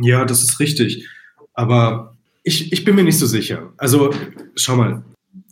[0.03, 1.07] Ja, das ist richtig.
[1.55, 2.14] Aber
[2.45, 3.73] ich, ich bin mir nicht so sicher.
[3.77, 4.13] Also
[4.55, 5.03] schau mal,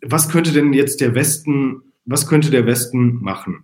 [0.03, 3.63] was könnte denn jetzt der Westen, was könnte der Westen machen?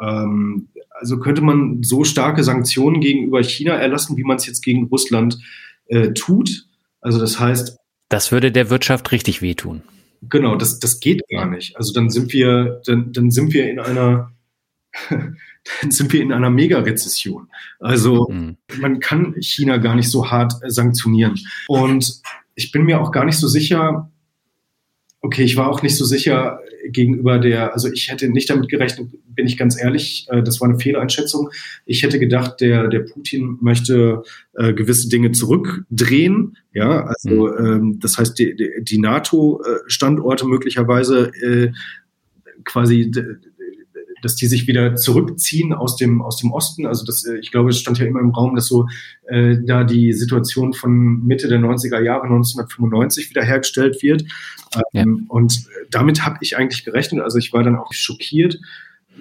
[0.00, 4.84] Ähm, also könnte man so starke Sanktionen gegenüber China erlassen, wie man es jetzt gegen
[4.84, 5.38] Russland
[5.86, 6.66] äh, tut?
[7.00, 7.76] Also das heißt.
[8.08, 9.82] Das würde der Wirtschaft richtig wehtun.
[10.22, 11.76] Genau, das, das geht gar nicht.
[11.76, 14.30] Also dann sind wir, dann, dann sind wir in einer,
[15.08, 17.48] dann sind wir in einer Mega-Rezession.
[17.80, 18.58] Also mhm.
[18.78, 21.40] man kann China gar nicht so hart sanktionieren.
[21.66, 22.22] Und
[22.54, 24.10] ich bin mir auch gar nicht so sicher,
[25.22, 29.10] okay, ich war auch nicht so sicher gegenüber der, also ich hätte nicht damit gerechnet,
[29.28, 31.50] bin ich ganz ehrlich, äh, das war eine Fehleinschätzung.
[31.84, 34.22] Ich hätte gedacht, der, der Putin möchte
[34.54, 37.66] äh, gewisse Dinge zurückdrehen, ja, also mhm.
[37.66, 41.72] ähm, das heißt, die, die NATO-Standorte möglicherweise äh,
[42.64, 43.10] quasi
[44.22, 46.86] dass die sich wieder zurückziehen aus dem, aus dem Osten.
[46.86, 48.86] Also das, äh, ich glaube, es stand ja immer im Raum, dass so
[49.28, 54.24] äh, da die Situation von Mitte der 90er Jahre 1995 wiederhergestellt wird.
[54.74, 54.82] Ja.
[54.94, 57.22] Ähm, und damit habe ich eigentlich gerechnet.
[57.22, 58.58] Also ich war dann auch schockiert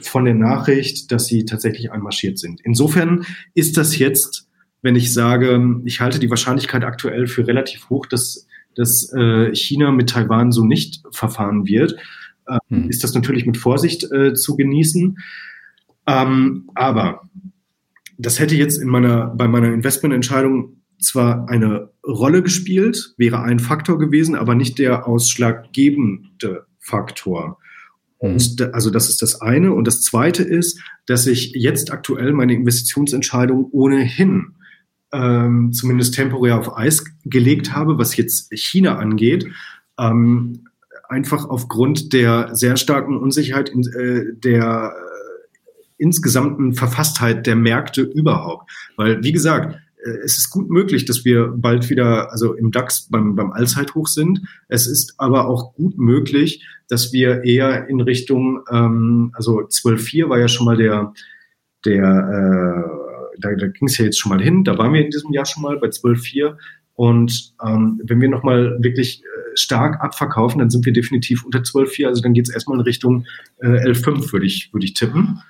[0.02, 2.62] von der Nachricht, dass sie tatsächlich einmarschiert sind.
[2.64, 4.47] Insofern ist das jetzt,
[4.82, 9.91] wenn ich sage, ich halte die Wahrscheinlichkeit aktuell für relativ hoch, dass, dass äh, China
[9.91, 11.95] mit Taiwan so nicht verfahren wird
[12.70, 12.89] hm.
[12.89, 15.18] ist das natürlich mit Vorsicht äh, zu genießen.
[16.08, 17.22] Ähm, aber
[18.18, 23.97] das hätte jetzt in meiner, bei meiner Investmententscheidung zwar eine Rolle gespielt, wäre ein Faktor
[23.97, 27.58] gewesen, aber nicht der ausschlaggebende Faktor.
[28.20, 28.34] Hm.
[28.34, 29.74] Und da, also das ist das eine.
[29.74, 34.56] Und das zweite ist, dass ich jetzt aktuell meine Investitionsentscheidung ohnehin
[35.12, 39.47] ähm, zumindest temporär auf Eis gelegt habe, was jetzt China angeht.
[39.97, 40.69] Ähm,
[41.10, 48.72] einfach aufgrund der sehr starken Unsicherheit in, äh, der äh, insgesamten Verfasstheit der Märkte überhaupt.
[48.95, 53.07] Weil, wie gesagt, äh, es ist gut möglich, dass wir bald wieder, also im DAX
[53.10, 54.41] beim, beim Allzeithoch sind.
[54.68, 60.39] Es ist aber auch gut möglich, dass wir eher in Richtung, ähm, also 12.4 war
[60.39, 61.14] ja schon mal der,
[61.86, 65.12] der, äh, da, da ging es ja jetzt schon mal hin, da waren wir in
[65.12, 66.55] diesem Jahr schon mal bei 12.4
[66.95, 72.08] und ähm, wenn wir nochmal wirklich äh, stark abverkaufen, dann sind wir definitiv unter 12,4.
[72.08, 73.26] Also dann geht es erstmal in Richtung
[73.60, 75.41] äh, L5, würde ich, würde ich tippen.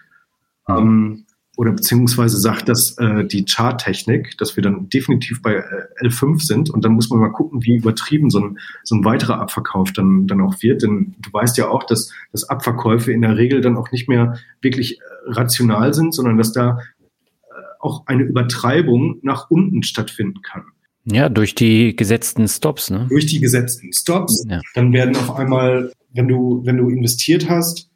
[0.68, 1.26] Ähm,
[1.60, 6.70] oder beziehungsweise sagt das äh, die Charttechnik, dass wir dann definitiv bei äh, L5 sind.
[6.70, 10.26] Und dann muss man mal gucken, wie übertrieben so ein, so ein weiterer Abverkauf dann,
[10.26, 10.84] dann auch wird.
[10.84, 14.38] Denn du weißt ja auch, dass, dass Abverkäufe in der Regel dann auch nicht mehr
[14.62, 20.64] wirklich äh, rational sind, sondern dass da äh, auch eine Übertreibung nach unten stattfinden kann.
[21.12, 23.07] Ja, durch die gesetzten Stops, ne?
[23.10, 24.45] Durch die gesetzten Stops.
[24.47, 24.62] Ja.
[24.76, 27.89] Dann werden auf einmal, wenn du, wenn du investiert hast,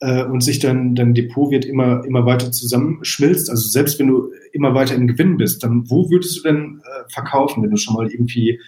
[0.00, 4.30] äh, und sich dann dein Depot wird immer, immer weiter zusammenschmilzt, also selbst wenn du
[4.52, 7.94] immer weiter im Gewinn bist, dann wo würdest du denn äh, verkaufen, wenn du schon
[7.94, 8.60] mal irgendwie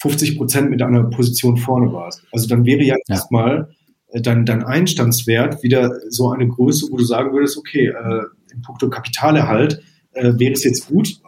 [0.00, 2.22] 50 Prozent mit einer Position vorne warst?
[2.32, 3.14] Also dann wäre ja, ja.
[3.14, 3.70] erstmal
[4.08, 8.22] äh, dein, dein Einstandswert wieder so eine Größe, wo du sagen würdest, okay, äh,
[8.52, 9.82] in puncto Kapitalerhalt
[10.12, 11.20] äh, wäre es jetzt gut,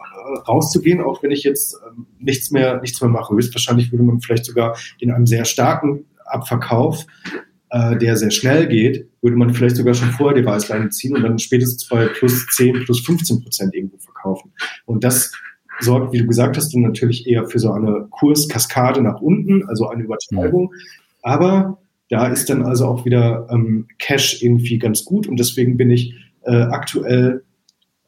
[0.47, 1.77] rauszugehen, auch wenn ich jetzt äh,
[2.19, 3.33] nichts mehr, nichts mehr mache.
[3.33, 7.05] Höchstwahrscheinlich würde man vielleicht sogar in einem sehr starken Abverkauf
[7.71, 11.23] äh, der sehr schnell geht, würde man vielleicht sogar schon vorher die Reißleine ziehen und
[11.23, 14.51] dann spätestens bei plus 10, plus 15 Prozent irgendwo verkaufen.
[14.85, 15.31] Und das
[15.79, 19.87] sorgt, wie du gesagt hast, dann natürlich eher für so eine Kurskaskade nach unten, also
[19.87, 20.73] eine Übertreibung.
[21.21, 21.79] Aber
[22.09, 26.13] da ist dann also auch wieder ähm, Cash irgendwie ganz gut und deswegen bin ich
[26.43, 27.43] äh, aktuell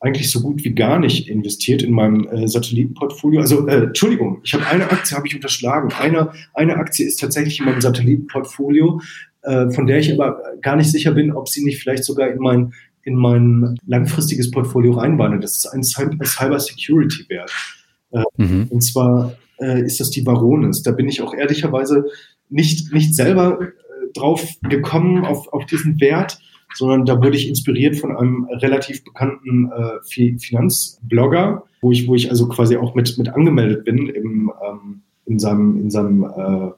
[0.04, 3.39] eigentlich so gut wie gar nicht investiert in meinem äh, Satellitenportfolio.
[3.39, 5.93] Also, äh, Entschuldigung, ich habe eine Aktie, habe ich unterschlagen.
[5.97, 8.99] Eine, eine Aktie ist tatsächlich in meinem Satellitenportfolio,
[9.43, 12.39] äh, von der ich aber gar nicht sicher bin, ob sie nicht vielleicht sogar in
[12.39, 12.74] mein,
[13.04, 15.41] in mein langfristiges Portfolio reinwandert.
[15.45, 17.51] Das ist ein Cyber Security Wert.
[18.12, 18.68] Äh, mhm.
[18.70, 20.84] Und zwar äh, ist das die Varonis.
[20.84, 22.08] Da bin ich auch ehrlicherweise
[22.49, 23.68] nicht, nicht selber äh,
[24.14, 26.39] drauf gekommen auf, auf diesen Wert,
[26.76, 32.30] sondern da wurde ich inspiriert von einem relativ bekannten äh, Finanzblogger, wo ich, wo ich
[32.30, 36.72] also quasi auch mit, mit angemeldet bin im, ähm, in seinem, in seinem äh,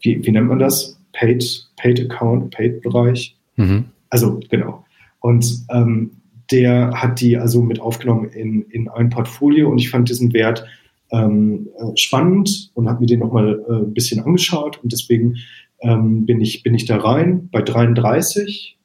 [0.00, 0.98] wie, wie nennt man das?
[1.12, 3.36] Paid, Paid Account, Paid Bereich.
[3.56, 3.84] Mhm.
[4.10, 4.84] Also genau.
[5.20, 6.10] Und ähm,
[6.50, 10.66] der hat die also mit aufgenommen in, in ein Portfolio und ich fand diesen Wert
[11.10, 15.36] ähm, äh, spannend und habe mir den nochmal äh, ein bisschen angeschaut und deswegen
[15.80, 18.76] ähm, bin, ich, bin ich da rein bei 33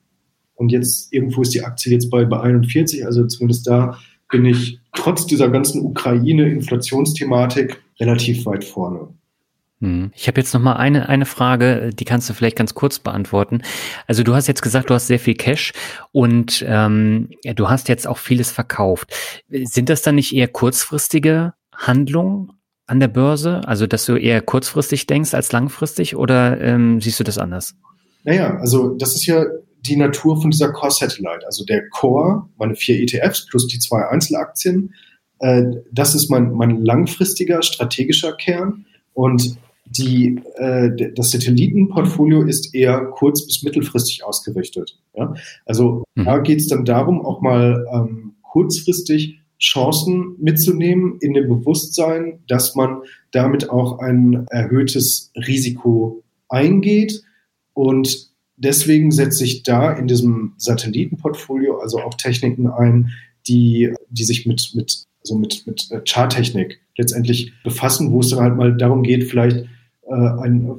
[0.59, 3.97] und jetzt irgendwo ist die Aktie jetzt bei, bei 41, also zumindest da
[4.29, 9.07] bin ich trotz dieser ganzen Ukraine-Inflationsthematik relativ weit vorne.
[9.79, 10.11] Hm.
[10.13, 13.61] Ich habe jetzt noch mal eine eine Frage, die kannst du vielleicht ganz kurz beantworten.
[14.05, 15.71] Also du hast jetzt gesagt, du hast sehr viel Cash
[16.11, 19.13] und ähm, du hast jetzt auch vieles verkauft.
[19.49, 22.51] Sind das dann nicht eher kurzfristige Handlungen
[22.85, 23.61] an der Börse?
[23.65, 27.75] Also dass du eher kurzfristig denkst als langfristig oder ähm, siehst du das anders?
[28.25, 29.45] Naja, also das ist ja
[29.81, 31.45] die Natur von dieser Core Satellite.
[31.45, 34.93] Also der Core, meine vier ETFs plus die zwei Einzelaktien,
[35.39, 38.85] äh, das ist mein, mein langfristiger strategischer Kern.
[39.13, 44.99] Und die, äh, das Satellitenportfolio ist eher kurz- bis mittelfristig ausgerichtet.
[45.15, 45.33] Ja?
[45.65, 46.25] Also mhm.
[46.25, 52.75] da geht es dann darum, auch mal ähm, kurzfristig Chancen mitzunehmen in dem Bewusstsein, dass
[52.75, 53.01] man
[53.31, 57.23] damit auch ein erhöhtes Risiko eingeht.
[57.73, 58.28] Und
[58.59, 63.11] deswegen setze ich da in diesem Satellitenportfolio also auch Techniken ein,
[63.47, 68.55] die, die sich mit, mit, also mit, mit Charttechnik letztendlich befassen, wo es dann halt
[68.55, 69.65] mal darum geht, vielleicht
[70.07, 70.69] äh, ein,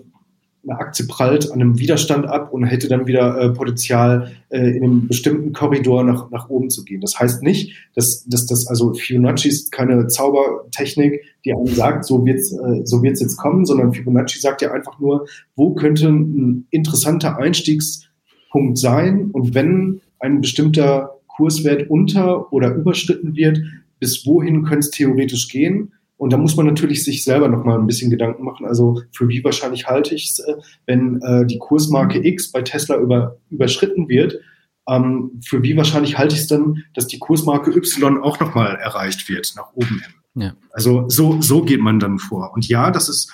[0.62, 4.84] eine Aktie prallt an einem Widerstand ab und hätte dann wieder äh, Potenzial, äh, in
[4.84, 7.00] einem bestimmten Korridor nach, nach oben zu gehen.
[7.00, 12.24] Das heißt nicht, dass, dass das, also Fibonacci ist keine Zaubertechnik, die einem sagt, so
[12.26, 16.66] wird's, äh, so wird's jetzt kommen, sondern Fibonacci sagt ja einfach nur, wo könnte ein
[16.70, 23.62] interessanter Einstiegspunkt sein und wenn ein bestimmter Kurswert unter oder überschritten wird,
[23.98, 27.78] bis wohin könnte es theoretisch gehen und da muss man natürlich sich selber noch mal
[27.78, 28.66] ein bisschen Gedanken machen.
[28.66, 30.52] Also für wie wahrscheinlich halte ich es, äh,
[30.84, 34.38] wenn äh, die Kursmarke X bei Tesla über, überschritten wird,
[34.86, 38.74] ähm, für wie wahrscheinlich halte ich es dann, dass die Kursmarke Y auch noch mal
[38.74, 40.42] erreicht wird, nach oben hin.
[40.42, 40.56] Ja.
[40.72, 42.52] Also so, so geht man dann vor.
[42.52, 43.32] Und ja, das ist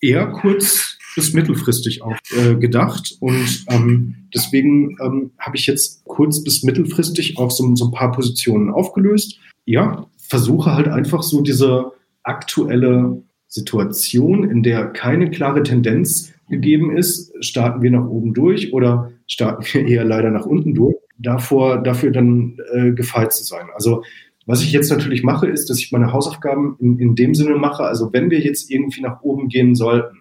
[0.00, 3.16] eher kurz bis mittelfristig auch äh, gedacht.
[3.18, 8.12] Und ähm, deswegen ähm, habe ich jetzt kurz bis mittelfristig auch so, so ein paar
[8.12, 9.40] Positionen aufgelöst.
[9.64, 11.90] Ja, versuche halt einfach so diese
[12.22, 19.12] aktuelle Situation, in der keine klare Tendenz gegeben ist, starten wir nach oben durch oder
[19.26, 23.66] starten wir eher leider nach unten durch, davor, dafür dann äh, gefeit zu sein.
[23.74, 24.02] Also
[24.46, 27.84] was ich jetzt natürlich mache, ist, dass ich meine Hausaufgaben in, in dem Sinne mache,
[27.84, 30.18] also wenn wir jetzt irgendwie nach oben gehen sollten,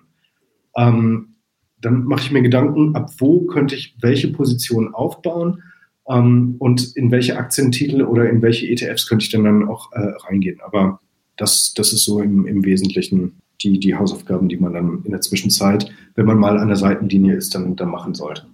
[0.76, 1.36] ähm,
[1.82, 5.64] dann mache ich mir Gedanken, ab wo könnte ich welche Position aufbauen
[6.08, 10.12] ähm, und in welche Aktientitel oder in welche ETFs könnte ich dann, dann auch äh,
[10.28, 10.60] reingehen.
[10.62, 11.00] Aber
[11.40, 15.22] das, das ist so im, im Wesentlichen die, die Hausaufgaben, die man dann in der
[15.22, 18.46] Zwischenzeit, wenn man mal an der Seitenlinie ist, dann, dann machen sollte.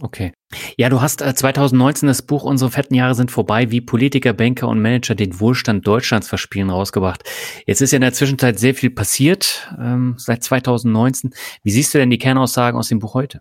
[0.00, 0.32] Okay.
[0.76, 4.68] Ja, du hast 2019 äh, das Buch Unsere fetten Jahre sind vorbei, wie Politiker, Banker
[4.68, 7.22] und Manager den Wohlstand Deutschlands verspielen, rausgebracht.
[7.66, 11.30] Jetzt ist ja in der Zwischenzeit sehr viel passiert ähm, seit 2019.
[11.62, 13.40] Wie siehst du denn die Kernaussagen aus dem Buch heute?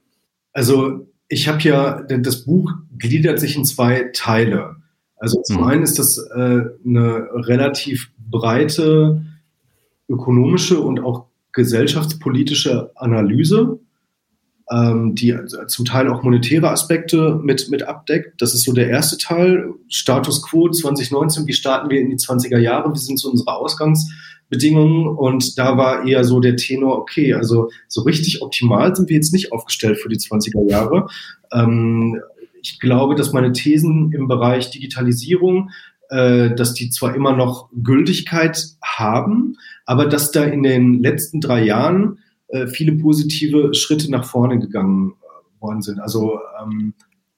[0.53, 4.75] Also ich habe ja, das Buch gliedert sich in zwei Teile.
[5.23, 5.63] Also zum mhm.
[5.63, 9.23] einen ist das äh, eine relativ breite
[10.09, 13.79] ökonomische und auch gesellschaftspolitische Analyse.
[14.69, 15.33] ähm, die
[15.67, 18.41] zum Teil auch monetäre Aspekte mit, mit abdeckt.
[18.41, 19.73] Das ist so der erste Teil.
[19.87, 22.93] Status quo 2019, wie starten wir in die 20er Jahre?
[22.93, 25.07] Wie sind so unsere Ausgangsbedingungen?
[25.07, 29.31] Und da war eher so der Tenor, okay, also so richtig optimal sind wir jetzt
[29.31, 31.07] nicht aufgestellt für die 20er Jahre.
[31.53, 32.19] Ähm,
[32.63, 35.69] ich glaube, dass meine Thesen im Bereich Digitalisierung,
[36.09, 41.63] äh, dass die zwar immer noch Gültigkeit haben, aber dass da in den letzten drei
[41.63, 45.99] Jahren äh, viele positive Schritte nach vorne gegangen äh, worden sind.
[45.99, 46.93] Also ähm,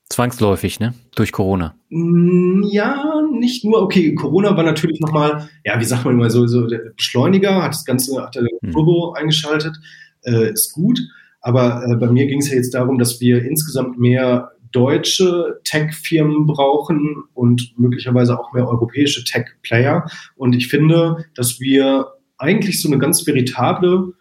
[0.09, 0.93] Zwangsläufig, ne?
[1.15, 1.73] Durch Corona.
[1.89, 3.81] Mm, ja, nicht nur.
[3.81, 7.73] Okay, Corona war natürlich nochmal, ja, wie sagt man immer so, so der Beschleuniger, hat
[7.73, 8.71] das Ganze, hat der hm.
[8.71, 9.75] Turbo eingeschaltet,
[10.23, 10.99] äh, ist gut.
[11.41, 16.45] Aber äh, bei mir ging es ja jetzt darum, dass wir insgesamt mehr deutsche Tech-Firmen
[16.45, 20.05] brauchen und möglicherweise auch mehr europäische Tech-Player.
[20.35, 22.07] Und ich finde, dass wir
[22.37, 24.13] eigentlich so eine ganz veritable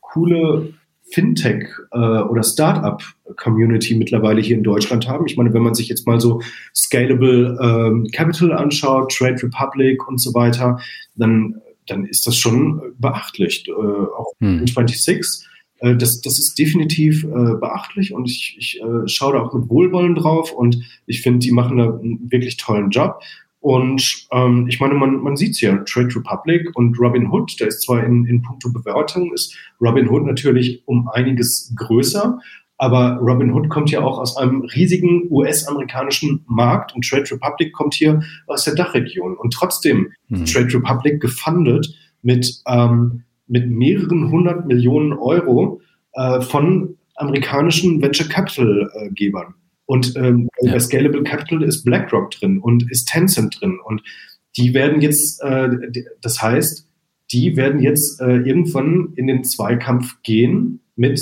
[0.00, 0.74] coole
[1.10, 5.26] Fintech äh, oder Startup-Community mittlerweile hier in Deutschland haben.
[5.26, 6.40] Ich meine, wenn man sich jetzt mal so
[6.74, 10.80] Scalable ähm, Capital anschaut, Trade Republic und so weiter,
[11.16, 13.66] dann, dann ist das schon beachtlich.
[13.68, 14.58] Äh, auch hm.
[14.58, 15.46] 26.
[15.78, 19.68] Äh, das, das ist definitiv äh, beachtlich und ich, ich äh, schaue da auch mit
[19.68, 23.20] Wohlwollen drauf und ich finde, die machen da einen wirklich tollen Job.
[23.60, 27.68] Und ähm, ich meine, man, man sieht es ja, Trade Republic und Robin Hood, der
[27.68, 32.38] ist zwar in, in puncto Bewertung, ist Robin Hood natürlich um einiges größer,
[32.78, 37.94] aber Robin Hood kommt ja auch aus einem riesigen US-amerikanischen Markt und Trade Republic kommt
[37.94, 39.36] hier aus der Dachregion.
[39.36, 40.44] Und trotzdem mhm.
[40.44, 45.80] Trade Republic gefundet mit, ähm, mit mehreren hundert Millionen Euro
[46.14, 49.46] äh, von amerikanischen Venture Capital-Gebern.
[49.48, 50.72] Äh, und ähm, ja.
[50.72, 53.78] bei Scalable Capital ist BlackRock drin und ist Tencent drin.
[53.84, 54.02] Und
[54.56, 55.68] die werden jetzt, äh,
[56.20, 56.88] das heißt,
[57.32, 61.20] die werden jetzt äh, irgendwann in den Zweikampf gehen mit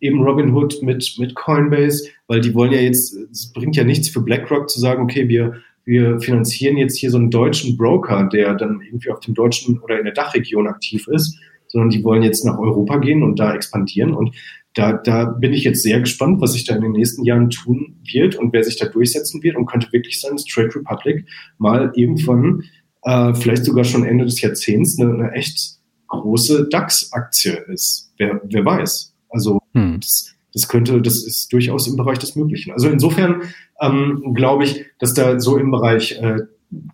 [0.00, 4.20] eben Robinhood, mit, mit Coinbase, weil die wollen ja jetzt, es bringt ja nichts für
[4.20, 5.54] BlackRock zu sagen, okay, wir,
[5.84, 9.98] wir finanzieren jetzt hier so einen deutschen Broker, der dann irgendwie auf dem deutschen oder
[9.98, 11.38] in der Dachregion aktiv ist,
[11.76, 14.14] sondern die wollen jetzt nach Europa gehen und da expandieren.
[14.14, 14.34] Und
[14.72, 17.96] da, da bin ich jetzt sehr gespannt, was sich da in den nächsten Jahren tun
[18.02, 21.26] wird und wer sich da durchsetzen wird und könnte wirklich sein, dass Trade Republic
[21.58, 22.62] mal irgendwann,
[23.02, 25.76] äh, vielleicht sogar schon Ende des Jahrzehnts, eine, eine echt
[26.08, 28.10] große DAX-Aktie ist.
[28.16, 29.14] Wer, wer weiß.
[29.28, 30.00] Also hm.
[30.00, 32.72] das, das könnte, das ist durchaus im Bereich des Möglichen.
[32.72, 33.42] Also insofern
[33.82, 36.38] ähm, glaube ich, dass da so im Bereich äh,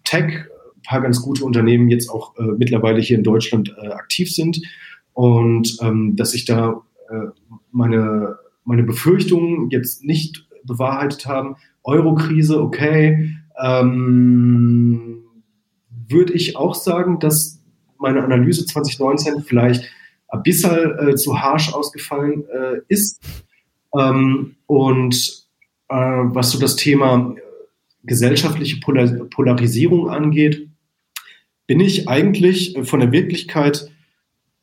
[0.02, 0.46] Tech
[0.82, 4.62] paar ganz gute Unternehmen jetzt auch äh, mittlerweile hier in Deutschland äh, aktiv sind
[5.12, 7.26] und ähm, dass sich da äh,
[7.70, 11.56] meine, meine Befürchtungen jetzt nicht bewahrheitet haben.
[11.84, 13.36] Eurokrise, okay.
[13.60, 15.22] Ähm,
[16.08, 17.60] würde ich auch sagen, dass
[17.98, 19.88] meine Analyse 2019 vielleicht
[20.42, 23.20] bisschen äh, zu harsch ausgefallen äh, ist.
[23.98, 25.46] Ähm, und
[25.88, 27.34] äh, was so das Thema
[28.04, 30.68] gesellschaftliche Polar Polarisierung angeht,
[31.72, 33.90] bin ich eigentlich von der Wirklichkeit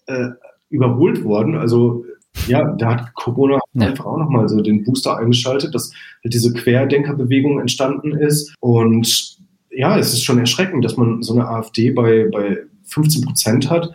[0.05, 0.27] äh,
[0.69, 1.55] überholt worden.
[1.55, 2.05] Also
[2.45, 3.87] ja, da hat Corona ja.
[3.87, 5.91] einfach auch nochmal so den Booster eingeschaltet, dass
[6.23, 8.53] halt diese Querdenkerbewegung entstanden ist.
[8.59, 9.39] Und
[9.71, 13.89] ja, es ist schon erschreckend, dass man so eine AfD bei, bei 15 Prozent hat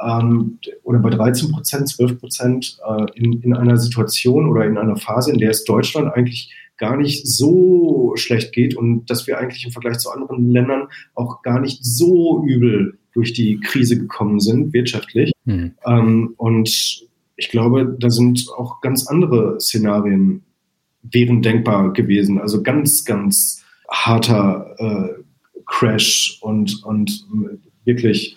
[0.00, 4.94] ähm, oder bei 13 Prozent, 12 Prozent äh, in, in einer Situation oder in einer
[4.94, 9.64] Phase, in der es Deutschland eigentlich gar nicht so schlecht geht und dass wir eigentlich
[9.64, 14.72] im Vergleich zu anderen Ländern auch gar nicht so übel durch die Krise gekommen sind,
[14.72, 15.32] wirtschaftlich.
[15.44, 15.74] Mhm.
[15.86, 17.06] Ähm, und
[17.36, 20.42] ich glaube, da sind auch ganz andere Szenarien
[21.02, 22.40] wären denkbar gewesen.
[22.40, 25.22] Also ganz, ganz harter äh,
[25.66, 27.26] Crash und, und
[27.84, 28.36] wirklich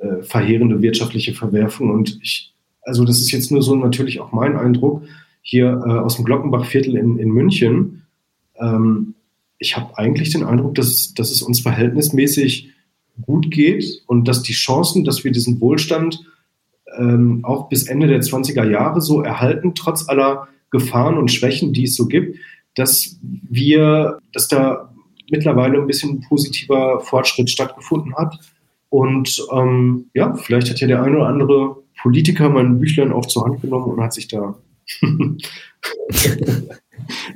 [0.00, 1.90] äh, verheerende wirtschaftliche Verwerfung.
[1.90, 5.02] Und ich, also das ist jetzt nur so natürlich auch mein Eindruck
[5.42, 8.06] hier äh, aus dem Glockenbachviertel in, in München.
[8.56, 9.14] Ähm,
[9.58, 12.70] ich habe eigentlich den Eindruck, dass, dass es uns verhältnismäßig
[13.20, 16.20] gut geht und dass die Chancen, dass wir diesen Wohlstand
[16.96, 21.84] ähm, auch bis Ende der 20er Jahre so erhalten, trotz aller Gefahren und Schwächen, die
[21.84, 22.38] es so gibt,
[22.74, 24.92] dass wir, dass da
[25.30, 28.38] mittlerweile ein bisschen positiver Fortschritt stattgefunden hat.
[28.88, 33.44] Und ähm, ja, vielleicht hat ja der eine oder andere Politiker mein Büchlein auch zur
[33.44, 34.56] Hand genommen und hat sich da.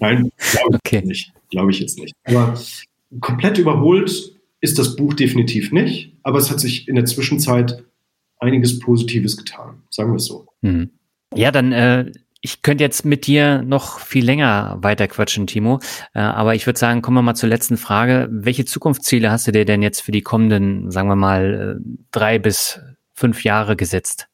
[0.01, 0.99] Nein, glaube okay.
[0.99, 1.33] ich nicht.
[1.51, 2.15] Glaube ich jetzt nicht.
[2.25, 2.59] Aber
[3.21, 7.85] komplett überholt ist das Buch definitiv nicht, aber es hat sich in der Zwischenzeit
[8.39, 10.47] einiges Positives getan, sagen wir es so.
[10.63, 10.91] Mhm.
[11.35, 15.81] Ja, dann äh, ich könnte jetzt mit dir noch viel länger weiter quatschen, Timo.
[16.15, 18.29] Äh, aber ich würde sagen, kommen wir mal zur letzten Frage.
[18.31, 22.39] Welche Zukunftsziele hast du dir denn jetzt für die kommenden, sagen wir mal, äh, drei
[22.39, 22.81] bis
[23.15, 24.29] fünf Jahre gesetzt?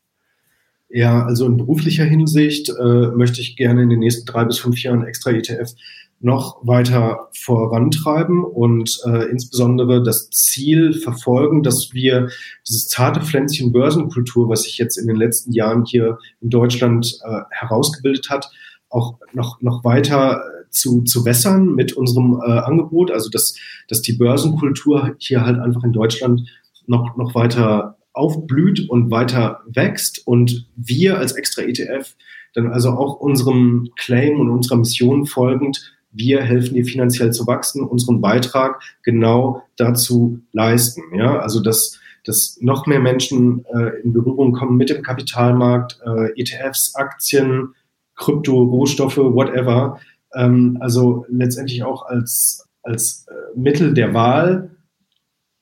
[0.95, 4.83] Ja, also in beruflicher Hinsicht äh, möchte ich gerne in den nächsten drei bis fünf
[4.83, 5.73] Jahren extra ETF
[6.21, 12.29] noch weiter vorantreiben und äh, insbesondere das Ziel verfolgen, dass wir
[12.69, 17.41] dieses zarte Pflänzchen Börsenkultur, was sich jetzt in den letzten Jahren hier in Deutschland äh,
[17.51, 18.51] herausgebildet hat,
[18.91, 23.11] auch noch, noch weiter zu, zu wässern mit unserem äh, Angebot.
[23.11, 23.57] Also dass,
[23.89, 26.43] dass die Börsenkultur hier halt einfach in Deutschland
[26.87, 32.15] noch, noch weiter aufblüht und weiter wächst und wir als extra ETF
[32.55, 37.83] dann also auch unserem Claim und unserer Mission folgend wir helfen dir finanziell zu wachsen,
[37.83, 41.03] unseren Beitrag genau dazu leisten.
[41.15, 46.39] Ja, also dass, dass noch mehr Menschen äh, in Berührung kommen mit dem Kapitalmarkt, äh,
[46.41, 47.75] ETFs, Aktien,
[48.15, 49.99] Krypto, Rohstoffe, whatever.
[50.35, 54.71] Ähm, also letztendlich auch als, als äh, Mittel der Wahl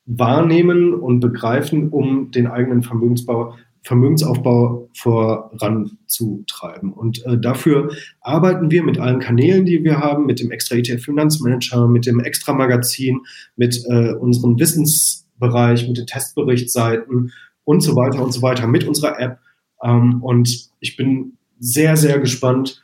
[0.05, 6.93] wahrnehmen und begreifen, um den eigenen Vermögensbau Vermögensaufbau voranzutreiben.
[6.93, 7.91] Und äh, dafür
[8.21, 12.19] arbeiten wir mit allen Kanälen, die wir haben, mit dem Extra ETF Finanzmanager, mit dem
[12.19, 13.21] Extra Magazin,
[13.55, 17.33] mit äh, unserem Wissensbereich, mit den Testberichtsseiten
[17.63, 19.39] und so weiter und so weiter, mit unserer App.
[19.83, 22.83] Ähm, und ich bin sehr, sehr gespannt,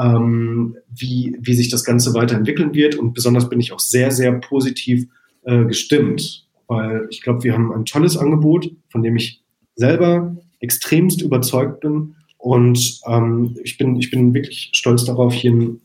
[0.00, 2.96] ähm, wie, wie sich das Ganze weiterentwickeln wird.
[2.96, 5.06] Und besonders bin ich auch sehr, sehr positiv
[5.42, 9.42] äh, gestimmt, weil ich glaube, wir haben ein tolles Angebot, von dem ich
[9.74, 12.16] selber extremst überzeugt bin.
[12.38, 15.80] Und ähm, ich, bin, ich bin wirklich stolz darauf, hier einen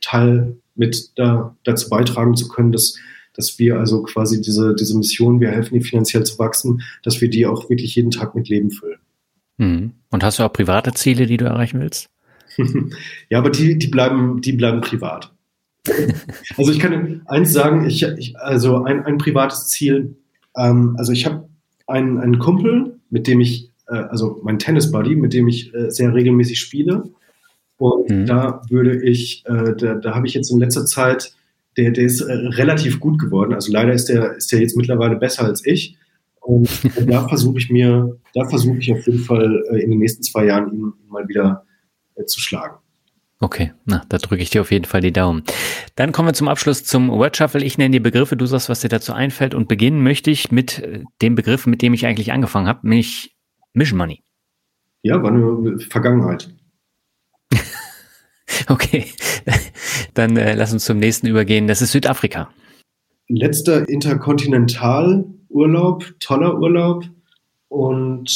[0.00, 2.96] Teil mit da, dazu beitragen zu können, dass,
[3.34, 7.30] dass wir also quasi diese, diese Mission, wir helfen dir finanziell zu wachsen, dass wir
[7.30, 9.00] die auch wirklich jeden Tag mit Leben füllen.
[9.56, 9.92] Mhm.
[10.10, 12.08] Und hast du auch private Ziele, die du erreichen willst?
[13.28, 15.32] ja, aber die, die, bleiben, die bleiben privat.
[16.56, 20.16] also ich kann eins sagen, ich, ich also ein, ein privates Ziel,
[20.56, 21.48] ähm, also ich habe
[21.86, 26.14] einen, einen Kumpel, mit dem ich, äh, also mein Tennis-Buddy, mit dem ich äh, sehr
[26.14, 27.04] regelmäßig spiele.
[27.78, 28.26] Und mhm.
[28.26, 31.32] da würde ich, äh, da, da habe ich jetzt in letzter Zeit,
[31.76, 33.54] der, der ist äh, relativ gut geworden.
[33.54, 35.96] Also leider ist der, ist der jetzt mittlerweile besser als ich.
[36.40, 36.68] Und
[37.06, 40.46] da versuche ich mir, da versuche ich auf jeden Fall äh, in den nächsten zwei
[40.46, 41.64] Jahren ihn mal wieder
[42.16, 42.78] äh, zu schlagen.
[43.40, 45.44] Okay, na, da drücke ich dir auf jeden Fall die Daumen.
[45.94, 47.64] Dann kommen wir zum Abschluss zum Word Shuffle.
[47.64, 49.54] Ich nenne die Begriffe, du sagst, was dir dazu einfällt.
[49.54, 53.36] Und beginnen möchte ich mit äh, dem Begriff, mit dem ich eigentlich angefangen habe, nämlich
[53.74, 54.24] Mission Money.
[55.02, 56.52] Ja, war eine Vergangenheit.
[58.68, 59.06] okay,
[60.14, 61.68] dann äh, lass uns zum nächsten übergehen.
[61.68, 62.50] Das ist Südafrika.
[63.28, 67.04] Letzter Interkontinentalurlaub, toller Urlaub.
[67.68, 68.28] Und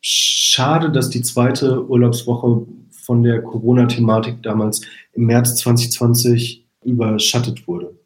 [0.00, 2.64] schade, dass die zweite Urlaubswoche
[3.06, 7.96] von der Corona-Thematik damals im März 2020 überschattet wurde.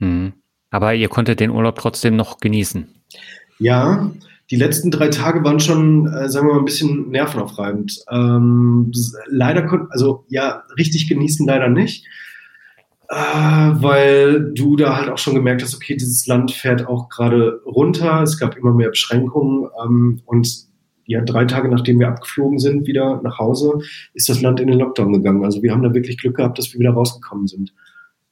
[0.00, 0.32] Mhm.
[0.70, 2.88] Aber ihr konntet den Urlaub trotzdem noch genießen.
[3.58, 4.10] Ja,
[4.50, 8.00] die letzten drei Tage waren schon, äh, sagen wir mal, ein bisschen nervenaufreibend.
[8.10, 8.92] Ähm,
[9.28, 12.04] leider konnten, also ja, richtig genießen leider nicht,
[13.08, 17.60] äh, weil du da halt auch schon gemerkt hast, okay, dieses Land fährt auch gerade
[17.64, 20.67] runter, es gab immer mehr Beschränkungen ähm, und
[21.08, 23.78] ja, drei Tage nachdem wir abgeflogen sind, wieder nach Hause,
[24.12, 25.42] ist das Land in den Lockdown gegangen.
[25.42, 27.72] Also wir haben da wirklich Glück gehabt, dass wir wieder rausgekommen sind.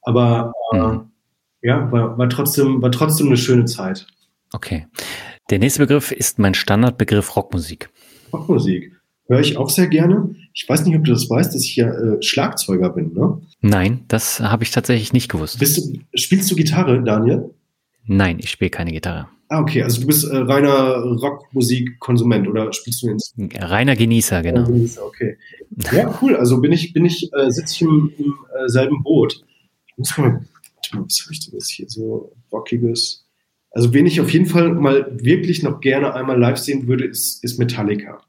[0.02, 1.00] Aber äh, mhm.
[1.62, 4.06] ja, war, war, trotzdem, war trotzdem eine schöne Zeit.
[4.52, 4.86] Okay.
[5.48, 7.88] Der nächste Begriff ist mein Standardbegriff Rockmusik.
[8.30, 8.92] Rockmusik.
[9.26, 10.34] Höre ich auch sehr gerne.
[10.52, 13.40] Ich weiß nicht, ob du das weißt, dass ich ja äh, Schlagzeuger bin, ne?
[13.62, 15.58] Nein, das habe ich tatsächlich nicht gewusst.
[15.58, 17.54] Bist du, spielst du Gitarre, Daniel?
[18.04, 19.28] Nein, ich spiele keine Gitarre.
[19.48, 24.64] Ah, okay, also du bist äh, reiner Rockmusikkonsument oder spielst du ins Reiner Genießer, genau.
[24.64, 25.36] Genießer, okay.
[25.92, 26.36] Ja, cool.
[26.36, 29.44] Also bin ich, bin ich, äh, sitze ich im, im äh, selben Boot.
[29.86, 30.32] Ich muss mal,
[30.74, 33.24] warte mal, was habe ich denn jetzt hier so rockiges?
[33.70, 37.44] Also wen ich auf jeden Fall mal wirklich noch gerne einmal live sehen würde, ist,
[37.44, 38.22] ist Metallica.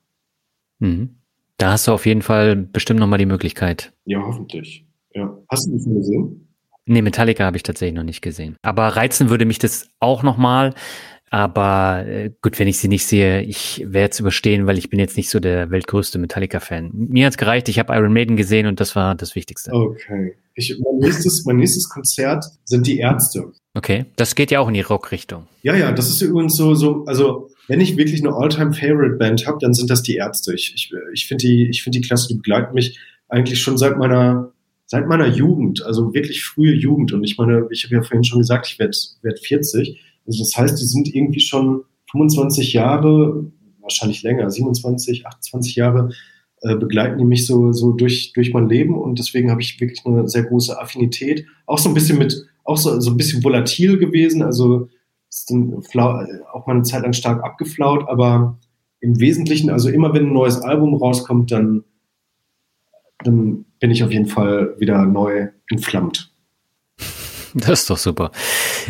[0.79, 1.15] Mhm.
[1.57, 3.93] Da hast du auf jeden Fall bestimmt noch mal die Möglichkeit.
[4.05, 4.85] Ja, hoffentlich.
[5.15, 5.35] Ja.
[5.49, 6.46] Hast du das schon gesehen?
[6.87, 8.55] Nee, Metallica habe ich tatsächlich noch nicht gesehen.
[8.63, 10.73] Aber reizen würde mich das auch nochmal.
[11.29, 14.99] Aber äh, gut, wenn ich sie nicht sehe, ich werde es überstehen, weil ich bin
[14.99, 16.91] jetzt nicht so der weltgrößte Metallica-Fan.
[16.93, 19.73] Mir hat's gereicht, ich habe Iron Maiden gesehen und das war das Wichtigste.
[19.73, 20.35] Okay.
[20.55, 23.51] Ich, mein, nächstes, mein nächstes Konzert sind die Ärzte.
[23.75, 25.47] Okay, das geht ja auch in die Rock-Richtung.
[25.61, 29.73] Ja, ja, das ist übrigens so, so also wenn ich wirklich eine All-Time-Favorite-Band habe, dann
[29.73, 30.55] sind das die Ärzte.
[30.55, 32.97] Ich, ich, ich finde die, ich finde die klasse, die begleiten mich
[33.27, 34.53] eigentlich schon seit meiner
[34.87, 37.13] seit meiner Jugend, also wirklich frühe Jugend.
[37.13, 40.01] Und ich meine, ich habe ja vorhin schon gesagt, ich werde werd 40.
[40.25, 43.51] Also das heißt, die sind irgendwie schon 25 Jahre,
[43.81, 46.09] wahrscheinlich länger, 27, 28 Jahre,
[46.61, 48.97] äh, begleiten die mich so, so durch, durch mein Leben.
[48.97, 51.45] Und deswegen habe ich wirklich eine sehr große Affinität.
[51.65, 54.41] Auch so ein bisschen mit, auch so, so ein bisschen volatil gewesen.
[54.41, 54.87] Also
[55.29, 56.23] ist dann flau,
[56.53, 58.57] auch mal eine Zeit lang stark abgeflaut, aber
[59.01, 61.83] im Wesentlichen, also immer wenn ein neues Album rauskommt, dann,
[63.23, 66.31] dann bin ich auf jeden Fall wieder neu entflammt.
[67.53, 68.31] Das ist doch super.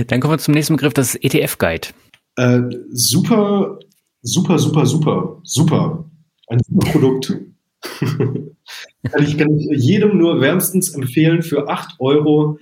[0.08, 1.90] Dann kommen wir zum nächsten Begriff, das ist ETF-Guide.
[2.36, 3.80] Äh, super,
[4.24, 6.10] super, super, super, super.
[6.50, 7.38] Ein super Produkt.
[8.00, 12.58] kann, ich, kann ich jedem nur wärmstens empfehlen für 8 Euro,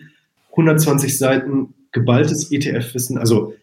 [0.51, 3.17] 120 Seiten geballtes ETF-Wissen.
[3.17, 3.53] Also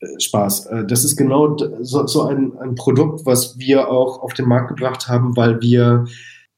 [0.00, 0.66] äh, Spaß.
[0.66, 4.68] Äh, das ist genau so, so ein, ein Produkt, was wir auch auf den Markt
[4.68, 6.06] gebracht haben, weil wir,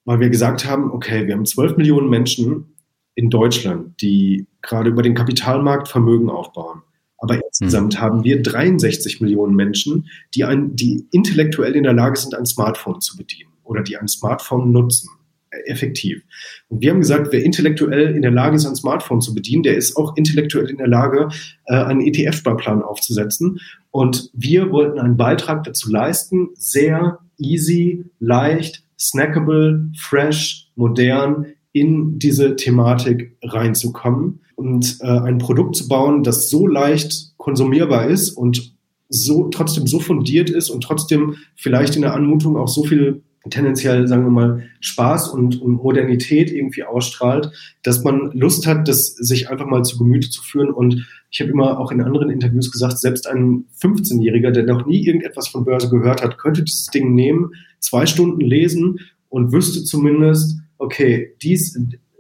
[0.05, 2.75] weil wir gesagt haben, okay, wir haben 12 Millionen Menschen
[3.15, 6.83] in Deutschland, die gerade über den Kapitalmarkt Vermögen aufbauen.
[7.19, 8.01] Aber insgesamt mhm.
[8.01, 13.01] haben wir 63 Millionen Menschen, die, ein, die intellektuell in der Lage sind, ein Smartphone
[13.01, 15.09] zu bedienen oder die ein Smartphone nutzen,
[15.51, 16.23] äh, effektiv.
[16.69, 19.77] Und wir haben gesagt, wer intellektuell in der Lage ist, ein Smartphone zu bedienen, der
[19.77, 21.29] ist auch intellektuell in der Lage,
[21.67, 23.61] äh, einen ETF-Sparplan aufzusetzen.
[23.93, 32.55] Und wir wollten einen Beitrag dazu leisten, sehr easy, leicht, snackable, fresh, modern in diese
[32.57, 38.77] Thematik reinzukommen und äh, ein Produkt zu bauen, das so leicht konsumierbar ist und
[39.09, 44.07] so trotzdem so fundiert ist und trotzdem vielleicht in der Anmutung auch so viel tendenziell,
[44.07, 47.51] sagen wir mal, Spaß und, und Modernität irgendwie ausstrahlt,
[47.83, 50.71] dass man Lust hat, das sich einfach mal zu Gemüte zu führen.
[50.71, 55.05] Und ich habe immer auch in anderen Interviews gesagt, selbst ein 15-Jähriger, der noch nie
[55.05, 57.51] irgendetwas von Börse gehört hat, könnte dieses Ding nehmen,
[57.81, 61.77] zwei Stunden lesen und wüsste zumindest, okay, dies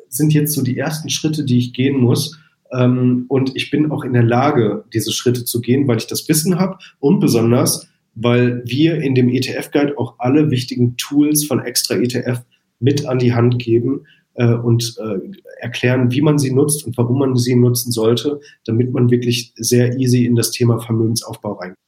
[0.08, 2.38] sind jetzt so die ersten Schritte, die ich gehen muss.
[2.72, 6.28] Ähm, und ich bin auch in der Lage, diese Schritte zu gehen, weil ich das
[6.28, 11.96] Wissen habe und besonders, weil wir in dem ETF-Guide auch alle wichtigen Tools von Extra
[11.96, 12.42] ETF
[12.78, 15.18] mit an die Hand geben äh, und äh,
[15.60, 19.96] erklären, wie man sie nutzt und warum man sie nutzen sollte, damit man wirklich sehr
[19.98, 21.78] easy in das Thema Vermögensaufbau reinkommt.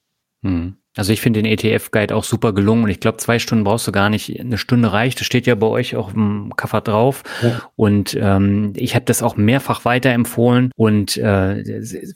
[0.44, 0.76] Hm.
[0.96, 3.92] Also ich finde den ETF-Guide auch super gelungen und ich glaube, zwei Stunden brauchst du
[3.92, 4.38] gar nicht.
[4.38, 5.18] Eine Stunde reicht.
[5.18, 7.24] Das steht ja bei euch auch im Kaffer drauf.
[7.42, 7.62] Ja.
[7.74, 11.64] Und ähm, ich habe das auch mehrfach weiterempfohlen und äh,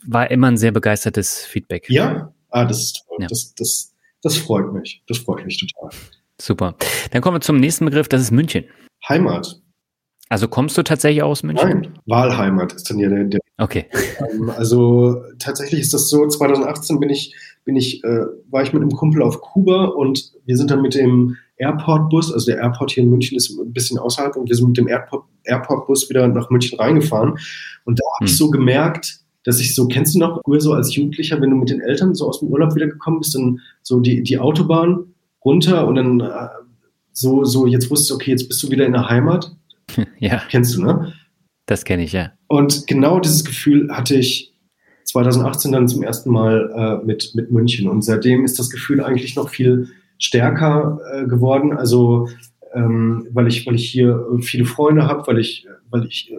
[0.07, 1.89] war immer ein sehr begeistertes Feedback.
[1.89, 3.17] Ja, ah, das ist toll.
[3.19, 3.27] Ja.
[3.27, 3.88] Das, das,
[4.21, 5.03] das freut mich.
[5.07, 5.89] Das freut mich total.
[6.41, 6.75] Super.
[7.11, 8.65] Dann kommen wir zum nächsten Begriff, das ist München.
[9.07, 9.61] Heimat.
[10.29, 11.67] Also kommst du tatsächlich aus München?
[11.67, 13.23] Nein, Wahlheimat ist dann ja der.
[13.25, 13.85] der okay.
[14.31, 17.35] Ähm, also tatsächlich ist das so, 2018 bin ich
[17.65, 20.95] bin ich, äh, war ich mit einem Kumpel auf Kuba und wir sind dann mit
[20.95, 24.69] dem Airport-Bus, also der Airport hier in München ist ein bisschen außerhalb und wir sind
[24.69, 27.37] mit dem Airport-Bus wieder nach München reingefahren.
[27.85, 28.27] Und da habe hm.
[28.27, 29.19] ich so gemerkt,
[29.49, 32.13] dass ich so, kennst du noch früher so als Jugendlicher, wenn du mit den Eltern
[32.13, 35.05] so aus dem Urlaub wiedergekommen bist, dann so die, die Autobahn
[35.43, 36.49] runter und dann äh,
[37.13, 39.55] so, so, jetzt wusstest du, okay, jetzt bist du wieder in der Heimat.
[40.19, 40.43] Ja.
[40.51, 41.13] Kennst du, ne?
[41.65, 42.31] Das kenne ich, ja.
[42.47, 44.53] Und genau dieses Gefühl hatte ich
[45.05, 47.89] 2018 dann zum ersten Mal äh, mit, mit München.
[47.89, 49.87] Und seitdem ist das Gefühl eigentlich noch viel
[50.19, 51.75] stärker äh, geworden.
[51.75, 52.27] Also
[52.75, 56.37] ähm, weil ich, weil ich hier viele Freunde habe, weil ich, weil ich äh,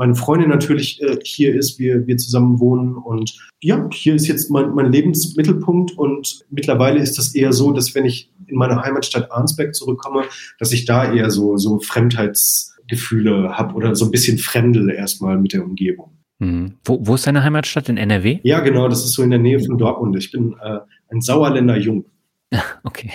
[0.00, 4.50] meine Freundin natürlich äh, hier ist, wir, wir zusammen wohnen und ja, hier ist jetzt
[4.50, 9.30] mein, mein Lebensmittelpunkt und mittlerweile ist das eher so, dass wenn ich in meine Heimatstadt
[9.30, 10.22] Arnsberg zurückkomme,
[10.58, 15.52] dass ich da eher so, so Fremdheitsgefühle habe oder so ein bisschen fremdel erstmal mit
[15.52, 16.16] der Umgebung.
[16.38, 16.76] Mhm.
[16.82, 17.90] Wo, wo ist deine Heimatstadt?
[17.90, 18.40] In NRW?
[18.42, 20.16] Ja, genau, das ist so in der Nähe von Dortmund.
[20.16, 20.78] Ich bin äh,
[21.10, 22.06] ein Sauerländer Jung.
[22.84, 23.10] Okay.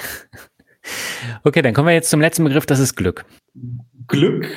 [1.43, 3.25] Okay, dann kommen wir jetzt zum letzten Begriff, das ist Glück.
[4.07, 4.47] Glück,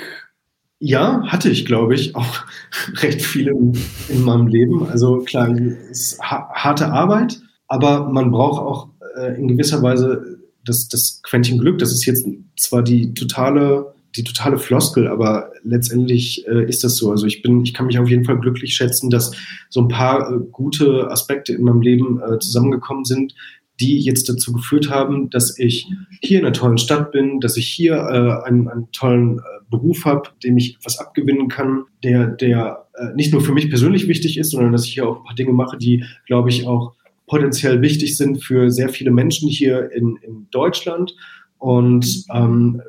[0.81, 2.45] ja, hatte ich, glaube ich, auch
[3.03, 3.73] recht viel in,
[4.09, 4.87] in meinem Leben.
[4.87, 10.89] Also klar, es ist harte Arbeit, aber man braucht auch äh, in gewisser Weise das,
[10.89, 11.79] das Quäntchen Glück.
[11.79, 12.27] Das ist jetzt
[12.57, 17.11] zwar die totale die totale Floskel, aber letztendlich äh, ist das so.
[17.11, 19.33] Also ich bin, ich kann mich auf jeden Fall glücklich schätzen, dass
[19.69, 23.35] so ein paar äh, gute Aspekte in meinem Leben äh, zusammengekommen sind,
[23.81, 25.89] die jetzt dazu geführt haben, dass ich
[26.21, 30.05] hier in einer tollen Stadt bin, dass ich hier äh, einen, einen tollen äh, Beruf
[30.05, 34.39] habe, dem ich was abgewinnen kann, der, der äh, nicht nur für mich persönlich wichtig
[34.39, 36.95] ist, sondern dass ich hier auch ein paar Dinge mache, die, glaube ich, auch
[37.27, 41.15] potenziell wichtig sind für sehr viele Menschen hier in, in Deutschland.
[41.59, 42.81] Und ähm,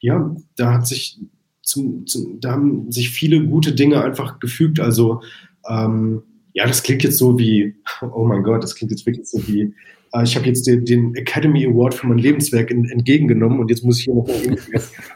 [0.00, 1.18] ja, da hat sich
[1.62, 4.80] zum, zum, da haben sich viele gute Dinge einfach gefügt.
[4.80, 5.20] Also
[5.68, 6.22] ähm,
[6.54, 9.74] ja, das klingt jetzt so wie, oh mein Gott, das klingt jetzt wirklich so wie,
[10.22, 13.98] ich habe jetzt den, den, Academy Award für mein Lebenswerk in, entgegengenommen und jetzt muss
[13.98, 14.28] ich hier noch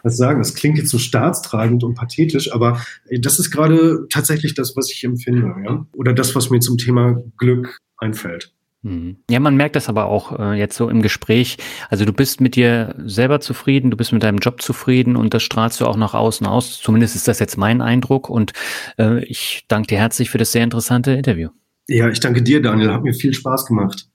[0.03, 0.39] was sagen.
[0.41, 4.91] Das klingt jetzt so staatstragend und pathetisch, aber äh, das ist gerade tatsächlich das, was
[4.91, 5.87] ich empfinde, ja?
[5.95, 8.53] Oder das, was mir zum Thema Glück einfällt.
[8.83, 9.19] Mhm.
[9.31, 11.57] Ja, man merkt das aber auch äh, jetzt so im Gespräch.
[11.89, 15.45] Also du bist mit dir selber zufrieden, du bist mit deinem Job zufrieden und das
[15.45, 16.81] strahlst du auch nach außen aus.
[16.81, 18.53] Zumindest ist das jetzt mein Eindruck und
[18.99, 21.51] äh, ich danke dir herzlich für das sehr interessante Interview.
[21.89, 22.93] Ja, ich danke dir, Daniel.
[22.93, 24.09] Hat mir viel Spaß gemacht.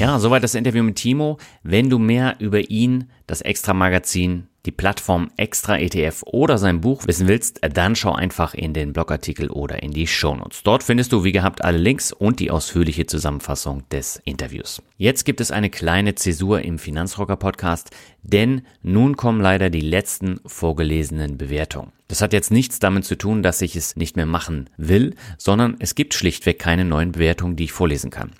[0.00, 1.36] Ja, soweit das Interview mit Timo.
[1.62, 7.28] Wenn du mehr über ihn, das Extra-Magazin, die Plattform Extra ETF oder sein Buch wissen
[7.28, 10.62] willst, dann schau einfach in den Blogartikel oder in die Shownotes.
[10.62, 14.80] Dort findest du wie gehabt alle Links und die ausführliche Zusammenfassung des Interviews.
[14.96, 17.90] Jetzt gibt es eine kleine Zäsur im Finanzrocker Podcast,
[18.22, 21.92] denn nun kommen leider die letzten vorgelesenen Bewertungen.
[22.08, 25.76] Das hat jetzt nichts damit zu tun, dass ich es nicht mehr machen will, sondern
[25.78, 28.32] es gibt schlichtweg keine neuen Bewertungen, die ich vorlesen kann.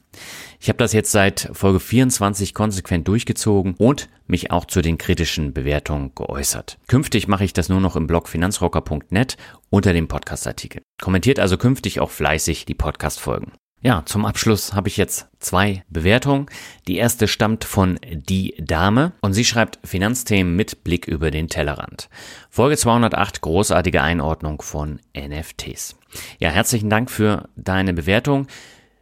[0.62, 5.54] Ich habe das jetzt seit Folge 24 konsequent durchgezogen und mich auch zu den kritischen
[5.54, 6.76] Bewertungen geäußert.
[6.86, 9.38] Künftig mache ich das nur noch im Blog finanzrocker.net
[9.70, 10.82] unter dem Podcastartikel.
[11.00, 13.52] Kommentiert also künftig auch fleißig die Podcast-Folgen.
[13.80, 16.44] Ja, zum Abschluss habe ich jetzt zwei Bewertungen.
[16.86, 22.10] Die erste stammt von Die Dame und sie schreibt Finanzthemen mit Blick über den Tellerrand.
[22.50, 25.96] Folge 208, großartige Einordnung von NFTs.
[26.38, 28.46] Ja, herzlichen Dank für deine Bewertung.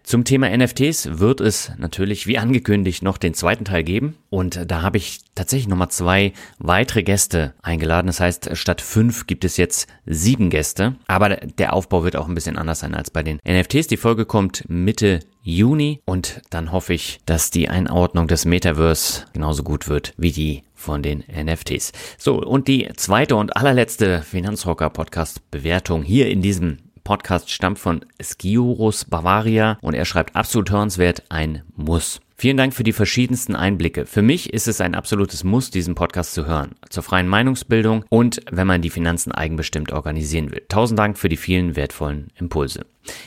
[0.09, 4.17] Zum Thema NFTs wird es natürlich wie angekündigt noch den zweiten Teil geben.
[4.31, 8.07] Und da habe ich tatsächlich nochmal zwei weitere Gäste eingeladen.
[8.07, 10.97] Das heißt, statt fünf gibt es jetzt sieben Gäste.
[11.09, 13.89] Aber der Aufbau wird auch ein bisschen anders sein als bei den NFTs.
[13.89, 19.63] Die Folge kommt Mitte Juni und dann hoffe ich, dass die Einordnung des Metaverse genauso
[19.63, 21.93] gut wird wie die von den NFTs.
[22.17, 26.79] So, und die zweite und allerletzte Finanzrocker Podcast Bewertung hier in diesem
[27.09, 32.21] Podcast stammt von Skiurus Bavaria und er schreibt absolut hörenswert ein Muss.
[32.37, 34.05] Vielen Dank für die verschiedensten Einblicke.
[34.05, 36.73] Für mich ist es ein absolutes Muss, diesen Podcast zu hören.
[36.91, 40.61] Zur freien Meinungsbildung und wenn man die Finanzen eigenbestimmt organisieren will.
[40.69, 42.85] Tausend Dank für die vielen wertvollen Impulse.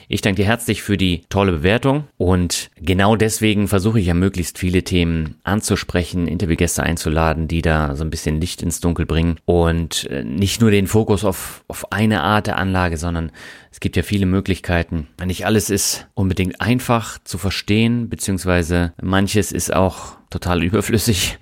[0.07, 4.57] Ich danke dir herzlich für die tolle Bewertung und genau deswegen versuche ich ja möglichst
[4.57, 10.05] viele Themen anzusprechen, Interviewgäste einzuladen, die da so ein bisschen Licht ins Dunkel bringen und
[10.09, 13.31] äh, nicht nur den Fokus auf, auf eine Art der Anlage, sondern
[13.71, 15.07] es gibt ja viele Möglichkeiten.
[15.25, 21.37] Nicht alles ist unbedingt einfach zu verstehen, beziehungsweise manches ist auch total überflüssig,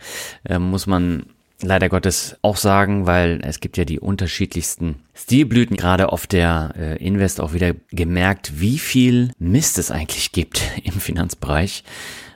[0.46, 1.26] äh, muss man
[1.62, 7.06] leider Gottes auch sagen, weil es gibt ja die unterschiedlichsten Stilblüten, gerade auf der äh,
[7.06, 11.84] Invest auch wieder gemerkt, wie viel Mist es eigentlich gibt im Finanzbereich.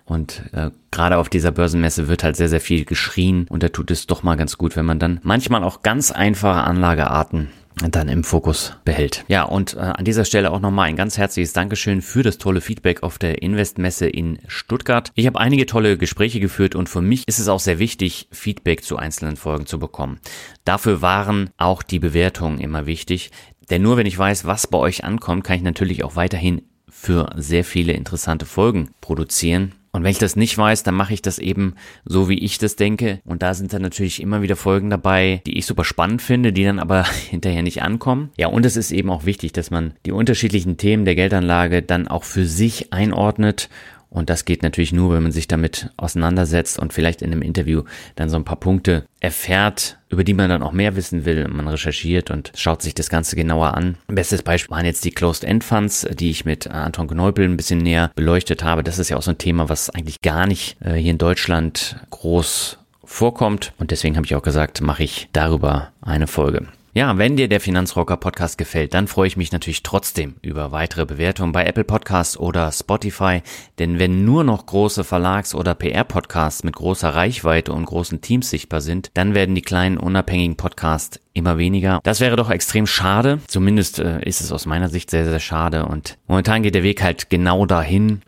[0.05, 3.89] Und äh, gerade auf dieser Börsenmesse wird halt sehr, sehr viel geschrien und da tut
[3.89, 7.49] es doch mal ganz gut, wenn man dann manchmal auch ganz einfache Anlagearten
[7.89, 9.25] dann im Fokus behält.
[9.27, 12.61] Ja, und äh, an dieser Stelle auch nochmal ein ganz herzliches Dankeschön für das tolle
[12.61, 15.11] Feedback auf der Investmesse in Stuttgart.
[15.15, 18.83] Ich habe einige tolle Gespräche geführt und für mich ist es auch sehr wichtig, Feedback
[18.83, 20.19] zu einzelnen Folgen zu bekommen.
[20.65, 23.31] Dafür waren auch die Bewertungen immer wichtig,
[23.69, 27.29] denn nur wenn ich weiß, was bei euch ankommt, kann ich natürlich auch weiterhin für
[27.35, 31.37] sehr viele interessante Folgen produzieren und wenn ich das nicht weiß, dann mache ich das
[31.37, 33.21] eben so, wie ich das denke.
[33.25, 36.63] Und da sind dann natürlich immer wieder Folgen dabei, die ich super spannend finde, die
[36.63, 38.31] dann aber hinterher nicht ankommen.
[38.35, 42.07] Ja, und es ist eben auch wichtig, dass man die unterschiedlichen Themen der Geldanlage dann
[42.07, 43.69] auch für sich einordnet
[44.13, 47.81] und das geht natürlich nur, wenn man sich damit auseinandersetzt und vielleicht in einem Interview
[48.15, 51.47] dann so ein paar Punkte erfährt, über die man dann auch mehr wissen will.
[51.47, 53.97] Man recherchiert und schaut sich das Ganze genauer an.
[54.07, 58.63] Bestes Beispiel waren jetzt die Closed-End-Funds, die ich mit Anton Kneupel ein bisschen näher beleuchtet
[58.63, 58.83] habe.
[58.83, 61.95] Das ist ja auch so ein Thema, was eigentlich gar nicht äh, hier in Deutschland
[62.11, 63.73] groß vorkommt.
[63.79, 66.67] Und deswegen habe ich auch gesagt, mache ich darüber eine Folge.
[66.95, 71.07] Ja, wenn dir der Finanzrocker Podcast gefällt, dann freue ich mich natürlich trotzdem über weitere
[71.07, 73.41] Bewertungen bei Apple Podcasts oder Spotify,
[73.79, 78.81] denn wenn nur noch große Verlags- oder PR-Podcasts mit großer Reichweite und großen Teams sichtbar
[78.81, 81.99] sind, dann werden die kleinen unabhängigen Podcasts immer weniger.
[82.03, 83.39] Das wäre doch extrem schade.
[83.47, 85.87] Zumindest äh, ist es aus meiner Sicht sehr, sehr schade.
[85.87, 88.21] Und momentan geht der Weg halt genau dahin.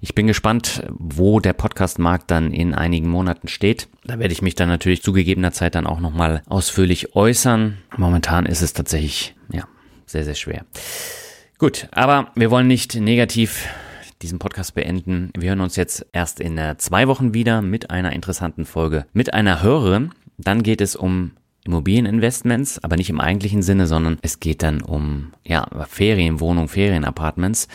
[0.00, 3.88] Ich bin gespannt, wo der Podcastmarkt dann in einigen Monaten steht.
[4.04, 7.78] Da werde ich mich dann natürlich zu gegebener Zeit dann auch nochmal ausführlich äußern.
[7.96, 9.64] Momentan ist es tatsächlich, ja,
[10.06, 10.64] sehr, sehr schwer.
[11.58, 13.68] Gut, aber wir wollen nicht negativ
[14.22, 15.30] diesen Podcast beenden.
[15.36, 19.34] Wir hören uns jetzt erst in äh, zwei Wochen wieder mit einer interessanten Folge, mit
[19.34, 20.12] einer Hörerin.
[20.38, 21.32] Dann geht es um
[21.66, 27.68] Immobilieninvestments, aber nicht im eigentlichen Sinne, sondern es geht dann um ja, Ferienwohnungen, Ferienapartments.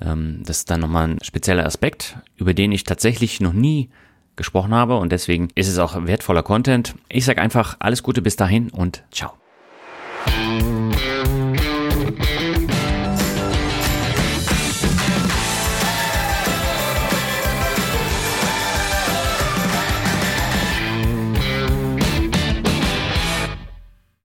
[0.00, 3.88] Ähm, das ist dann nochmal ein spezieller Aspekt, über den ich tatsächlich noch nie
[4.36, 6.94] gesprochen habe und deswegen ist es auch wertvoller Content.
[7.08, 9.32] Ich sage einfach alles Gute bis dahin und ciao.